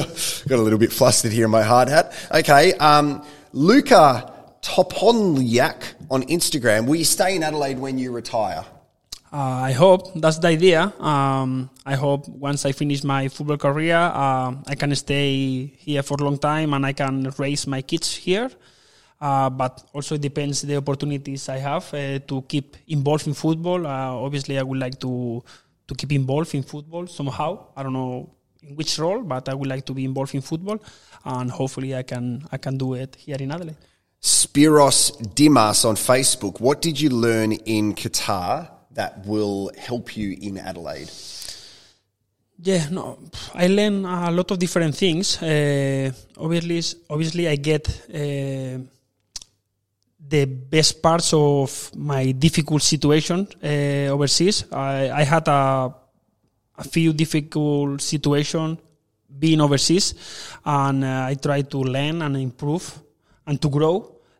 got 0.48 0.58
a 0.58 0.62
little 0.62 0.78
bit 0.80 0.92
flustered 0.92 1.30
here 1.30 1.44
in 1.44 1.52
my 1.52 1.62
hard 1.62 1.88
hat. 1.88 2.12
Okay, 2.34 2.72
um, 2.74 3.24
Luca 3.52 4.32
Toponliak 4.60 5.94
on 6.10 6.22
Instagram. 6.24 6.86
Will 6.86 6.96
you 6.96 7.04
stay 7.04 7.36
in 7.36 7.42
Adelaide 7.42 7.78
when 7.78 7.98
you 7.98 8.12
retire? 8.12 8.64
Uh, 9.30 9.68
I 9.68 9.72
hope 9.72 10.14
that's 10.14 10.38
the 10.38 10.48
idea. 10.48 10.92
Um, 10.98 11.68
I 11.84 11.96
hope 11.96 12.26
once 12.28 12.64
I 12.64 12.72
finish 12.72 13.04
my 13.04 13.28
football 13.28 13.58
career, 13.58 13.96
uh, 13.96 14.54
I 14.66 14.74
can 14.74 14.94
stay 14.96 15.66
here 15.76 16.02
for 16.02 16.16
a 16.18 16.24
long 16.24 16.38
time 16.38 16.72
and 16.72 16.86
I 16.86 16.94
can 16.94 17.30
raise 17.36 17.66
my 17.66 17.82
kids 17.82 18.14
here. 18.14 18.50
Uh, 19.20 19.50
but 19.50 19.84
also 19.92 20.14
it 20.14 20.22
depends 20.22 20.62
the 20.62 20.76
opportunities 20.76 21.48
I 21.48 21.58
have 21.58 21.92
uh, 21.92 22.20
to 22.20 22.42
keep 22.48 22.76
involved 22.86 23.26
in 23.26 23.34
football. 23.34 23.86
Uh, 23.86 24.12
obviously, 24.12 24.58
I 24.58 24.62
would 24.62 24.78
like 24.78 24.98
to 25.00 25.42
to 25.88 25.94
keep 25.94 26.12
involved 26.12 26.54
in 26.54 26.62
football 26.62 27.06
somehow. 27.06 27.66
I 27.76 27.82
don't 27.82 27.94
know 27.94 28.30
in 28.62 28.76
which 28.76 28.98
role, 28.98 29.22
but 29.22 29.48
I 29.48 29.54
would 29.54 29.68
like 29.68 29.84
to 29.86 29.94
be 29.94 30.04
involved 30.04 30.34
in 30.34 30.40
football, 30.40 30.78
and 31.24 31.50
hopefully 31.50 31.96
I 31.96 32.02
can 32.02 32.46
I 32.52 32.58
can 32.58 32.78
do 32.78 32.94
it 32.94 33.16
here 33.16 33.36
in 33.40 33.50
Adelaide. 33.50 33.76
Spiros 34.20 35.12
Dimas 35.34 35.84
on 35.84 35.96
Facebook. 35.96 36.60
What 36.60 36.82
did 36.82 37.00
you 37.00 37.10
learn 37.10 37.52
in 37.52 37.94
Qatar 37.94 38.68
that 38.92 39.24
will 39.26 39.70
help 39.78 40.16
you 40.16 40.36
in 40.40 40.58
Adelaide? 40.58 41.10
Yeah, 42.60 42.88
no, 42.90 43.18
I 43.54 43.68
learn 43.68 44.04
a 44.04 44.32
lot 44.32 44.50
of 44.50 44.58
different 44.58 44.96
things. 44.96 45.40
Uh, 45.40 46.10
obviously, 46.36 46.82
obviously, 47.08 47.46
I 47.46 47.54
get 47.54 47.88
uh, 48.08 48.82
the 50.28 50.44
best 50.44 51.00
parts 51.00 51.32
of 51.32 51.92
my 51.94 52.32
difficult 52.32 52.82
situation 52.82 53.46
uh, 53.62 54.12
overseas. 54.12 54.64
I, 54.72 55.10
I 55.10 55.22
had 55.22 55.46
a, 55.46 55.94
a 56.76 56.84
few 56.84 57.12
difficult 57.12 58.00
situations 58.00 58.78
being 59.38 59.60
overseas, 59.60 60.14
and 60.64 61.04
uh, 61.04 61.26
I 61.28 61.34
try 61.34 61.62
to 61.62 61.78
learn 61.78 62.22
and 62.22 62.36
improve 62.36 62.92
and 63.48 63.60
to 63.60 63.68
grow 63.68 63.96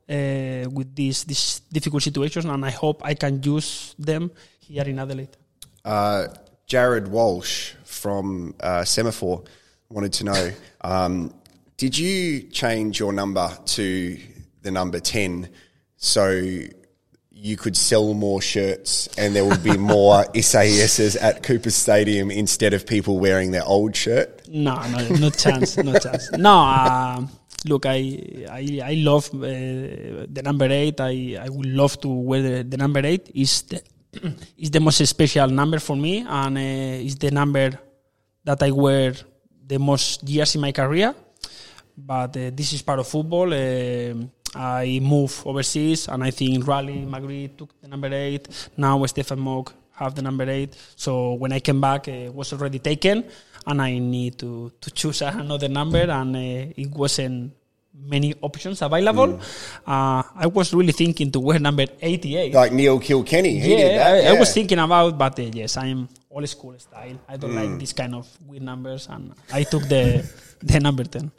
uh, 0.08 0.68
with 0.70 0.94
these 0.94 1.24
these 1.24 1.62
difficult 1.72 2.02
situations, 2.02 2.44
and 2.44 2.64
I 2.64 2.70
hope 2.70 3.02
I 3.04 3.14
can 3.14 3.42
use 3.42 3.94
them 3.98 4.30
here 4.60 4.84
in 4.84 4.98
Adelaide. 4.98 5.36
Uh, 5.84 6.28
Jared 6.66 7.08
Walsh 7.08 7.72
from 7.84 8.54
uh, 8.60 8.84
Semaphore 8.84 9.42
wanted 9.88 10.12
to 10.12 10.24
know 10.24 10.52
um, 10.82 11.32
Did 11.76 11.96
you 11.96 12.42
change 12.42 13.00
your 13.00 13.12
number 13.12 13.48
to 13.76 14.18
the 14.62 14.70
number 14.70 15.00
10 15.00 15.48
so 15.96 16.28
you 17.30 17.56
could 17.56 17.76
sell 17.76 18.12
more 18.12 18.42
shirts 18.42 19.08
and 19.16 19.34
there 19.34 19.44
would 19.44 19.62
be 19.62 19.76
more 19.94 20.24
SASs 20.34 21.16
at 21.20 21.42
Coopers 21.42 21.74
Stadium 21.74 22.30
instead 22.30 22.74
of 22.74 22.86
people 22.86 23.18
wearing 23.18 23.52
their 23.52 23.64
old 23.64 23.96
shirt? 23.96 24.46
No, 24.48 24.74
no, 24.88 25.08
no 25.08 25.30
chance, 25.30 25.76
no 25.78 25.98
chance. 25.98 26.30
No, 26.32 26.58
uh, 26.58 27.26
look, 27.64 27.86
I, 27.86 28.46
I, 28.50 28.80
I 28.84 28.94
love 28.94 29.30
uh, 29.34 30.26
the 30.28 30.42
number 30.44 30.66
eight. 30.66 31.00
I, 31.00 31.38
I 31.40 31.48
would 31.48 31.66
love 31.66 32.00
to 32.00 32.08
wear 32.08 32.42
the, 32.42 32.62
the 32.64 32.76
number 32.76 33.00
eight. 33.04 33.30
Is 33.34 33.62
the 33.62 33.82
is 34.56 34.70
the 34.70 34.80
most 34.80 35.04
special 35.06 35.48
number 35.48 35.78
for 35.78 35.96
me, 35.96 36.24
and 36.26 36.56
uh, 36.56 37.06
is 37.06 37.16
the 37.16 37.30
number 37.30 37.78
that 38.44 38.62
I 38.62 38.70
wear 38.70 39.14
the 39.66 39.78
most 39.78 40.28
years 40.28 40.54
in 40.54 40.60
my 40.60 40.72
career. 40.72 41.14
But 41.96 42.36
uh, 42.36 42.50
this 42.54 42.72
is 42.72 42.82
part 42.82 43.00
of 43.00 43.08
football. 43.08 43.52
Uh, 43.52 44.14
I 44.54 45.00
move 45.02 45.42
overseas, 45.46 46.08
and 46.08 46.24
I 46.24 46.30
think 46.30 46.66
Riley 46.66 47.04
McGree 47.06 47.56
took 47.56 47.78
the 47.80 47.88
number 47.88 48.08
eight. 48.12 48.48
Now 48.76 49.04
Stefan 49.06 49.38
Mauk 49.38 49.74
have 49.98 50.14
the 50.14 50.22
number 50.22 50.48
eight. 50.48 50.74
So 50.96 51.34
when 51.34 51.52
I 51.52 51.60
came 51.60 51.80
back, 51.80 52.08
it 52.08 52.32
was 52.32 52.52
already 52.52 52.78
taken, 52.78 53.24
and 53.68 53.80
I 53.80 53.98
need 53.98 54.38
to 54.40 54.72
to 54.80 54.90
choose 54.90 55.22
another 55.22 55.68
number, 55.68 56.02
and 56.10 56.34
uh, 56.34 56.72
it 56.82 56.90
wasn't 56.90 57.52
many 58.00 58.32
options 58.42 58.80
available. 58.82 59.40
Uh, 59.86 60.22
I 60.36 60.46
was 60.46 60.72
really 60.72 60.92
thinking 60.92 61.30
to 61.32 61.40
wear 61.40 61.58
number 61.58 61.84
88. 62.00 62.54
Like 62.54 62.72
Neil 62.72 62.98
Kilkenny, 63.00 63.58
he 63.60 63.70
yeah, 63.72 63.76
did 63.76 63.98
that. 64.00 64.26
I, 64.32 64.36
I 64.36 64.38
was 64.38 64.52
thinking 64.54 64.78
about, 64.78 65.18
but 65.18 65.38
uh, 65.38 65.42
yes, 65.52 65.76
I 65.76 65.86
am 65.86 66.08
old 66.30 66.48
school 66.48 66.78
style. 66.78 67.18
I 67.28 67.36
don't 67.36 67.50
Mm. 67.52 67.70
like 67.70 67.80
this 67.80 67.92
kind 67.92 68.14
of 68.14 68.26
weird 68.46 68.62
numbers, 68.62 69.08
and 69.10 69.34
I 69.52 69.64
took 69.64 69.82
the 69.88 70.24
the 70.62 70.80
number 70.80 71.04
10. 71.04 71.30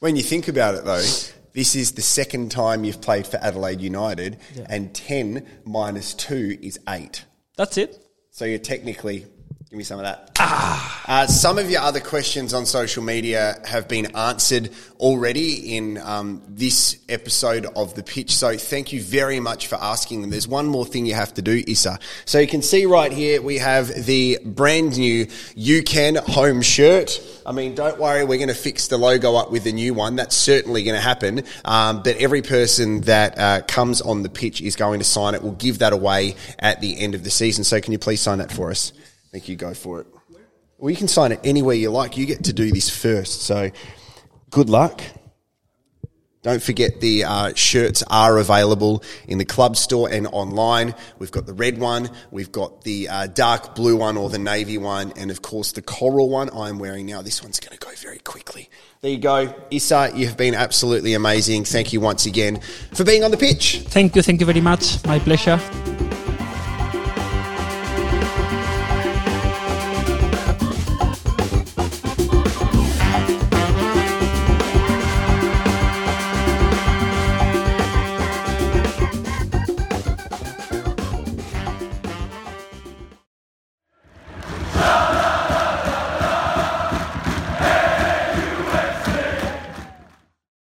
When 0.00 0.16
you 0.16 0.22
think 0.22 0.48
about 0.48 0.74
it, 0.74 0.84
though, 0.84 1.04
this 1.52 1.74
is 1.74 1.92
the 1.92 2.02
second 2.02 2.50
time 2.50 2.84
you've 2.84 3.00
played 3.00 3.26
for 3.26 3.38
Adelaide 3.38 3.80
United, 3.80 4.38
Yeah. 4.54 4.66
and 4.68 4.94
10 4.94 5.46
minus 5.64 6.14
2 6.14 6.58
is 6.62 6.78
8. 6.88 7.24
That's 7.56 7.76
it. 7.78 7.98
So 8.30 8.44
you're 8.44 8.58
technically, 8.58 9.24
give 9.70 9.78
me 9.78 9.84
some 9.84 9.98
of 9.98 10.04
that. 10.04 10.36
Uh, 11.08 11.24
some 11.24 11.56
of 11.56 11.70
your 11.70 11.82
other 11.82 12.00
questions 12.00 12.52
on 12.52 12.66
social 12.66 13.00
media 13.00 13.60
have 13.64 13.86
been 13.86 14.06
answered 14.16 14.70
already 14.98 15.76
in 15.76 15.98
um, 15.98 16.42
this 16.48 16.98
episode 17.08 17.64
of 17.76 17.94
The 17.94 18.02
Pitch. 18.02 18.34
So 18.34 18.56
thank 18.56 18.92
you 18.92 19.00
very 19.00 19.38
much 19.38 19.68
for 19.68 19.76
asking 19.76 20.22
them. 20.22 20.30
There's 20.30 20.48
one 20.48 20.66
more 20.66 20.84
thing 20.84 21.06
you 21.06 21.14
have 21.14 21.32
to 21.34 21.42
do, 21.42 21.62
Issa. 21.64 22.00
So 22.24 22.40
you 22.40 22.48
can 22.48 22.60
see 22.60 22.86
right 22.86 23.12
here, 23.12 23.40
we 23.40 23.58
have 23.58 23.86
the 24.06 24.40
brand 24.44 24.98
new 24.98 25.28
You 25.54 25.84
Can 25.84 26.16
home 26.16 26.60
shirt. 26.60 27.20
I 27.46 27.52
mean, 27.52 27.76
don't 27.76 28.00
worry, 28.00 28.24
we're 28.24 28.38
going 28.38 28.48
to 28.48 28.54
fix 28.54 28.88
the 28.88 28.98
logo 28.98 29.36
up 29.36 29.52
with 29.52 29.62
the 29.62 29.72
new 29.72 29.94
one. 29.94 30.16
That's 30.16 30.34
certainly 30.34 30.82
going 30.82 30.96
to 30.96 31.00
happen. 31.00 31.44
Um, 31.64 32.02
but 32.02 32.16
every 32.16 32.42
person 32.42 33.02
that 33.02 33.38
uh, 33.38 33.60
comes 33.68 34.00
on 34.00 34.24
the 34.24 34.28
pitch 34.28 34.60
is 34.60 34.74
going 34.74 34.98
to 34.98 35.04
sign 35.04 35.36
it. 35.36 35.42
We'll 35.42 35.52
give 35.52 35.78
that 35.78 35.92
away 35.92 36.34
at 36.58 36.80
the 36.80 36.98
end 36.98 37.14
of 37.14 37.22
the 37.22 37.30
season. 37.30 37.62
So 37.62 37.80
can 37.80 37.92
you 37.92 37.98
please 38.00 38.20
sign 38.20 38.38
that 38.38 38.50
for 38.50 38.72
us? 38.72 38.92
Thank 39.30 39.48
you. 39.48 39.54
Go 39.54 39.72
for 39.72 40.00
it. 40.00 40.15
Well, 40.78 40.90
you 40.90 40.96
can 40.96 41.08
sign 41.08 41.32
it 41.32 41.40
anywhere 41.42 41.74
you 41.74 41.90
like. 41.90 42.16
You 42.16 42.26
get 42.26 42.44
to 42.44 42.52
do 42.52 42.70
this 42.70 42.90
first. 42.90 43.42
So 43.42 43.70
good 44.50 44.68
luck. 44.68 45.02
Don't 46.46 46.62
forget 46.62 47.00
the 47.00 47.24
uh, 47.24 47.54
shirts 47.54 48.04
are 48.08 48.38
available 48.38 49.02
in 49.26 49.38
the 49.38 49.44
club 49.44 49.76
store 49.76 50.08
and 50.08 50.28
online. 50.28 50.94
We've 51.18 51.32
got 51.32 51.44
the 51.44 51.52
red 51.52 51.76
one, 51.76 52.08
we've 52.30 52.52
got 52.52 52.84
the 52.84 53.08
uh, 53.08 53.26
dark 53.26 53.74
blue 53.74 53.96
one 53.96 54.16
or 54.16 54.30
the 54.30 54.38
navy 54.38 54.78
one, 54.78 55.12
and 55.16 55.32
of 55.32 55.42
course 55.42 55.72
the 55.72 55.82
coral 55.82 56.30
one 56.30 56.48
I'm 56.54 56.78
wearing 56.78 57.06
now. 57.06 57.20
This 57.20 57.42
one's 57.42 57.58
going 57.58 57.76
to 57.76 57.84
go 57.84 57.92
very 57.96 58.20
quickly. 58.20 58.70
There 59.00 59.10
you 59.10 59.18
go. 59.18 59.52
Issa, 59.72 60.12
you've 60.14 60.36
been 60.36 60.54
absolutely 60.54 61.14
amazing. 61.14 61.64
Thank 61.64 61.92
you 61.92 62.00
once 62.00 62.26
again 62.26 62.60
for 62.94 63.02
being 63.02 63.24
on 63.24 63.32
the 63.32 63.36
pitch. 63.36 63.82
Thank 63.88 64.14
you, 64.14 64.22
thank 64.22 64.38
you 64.38 64.46
very 64.46 64.60
much. 64.60 65.04
My 65.04 65.18
pleasure. 65.18 65.58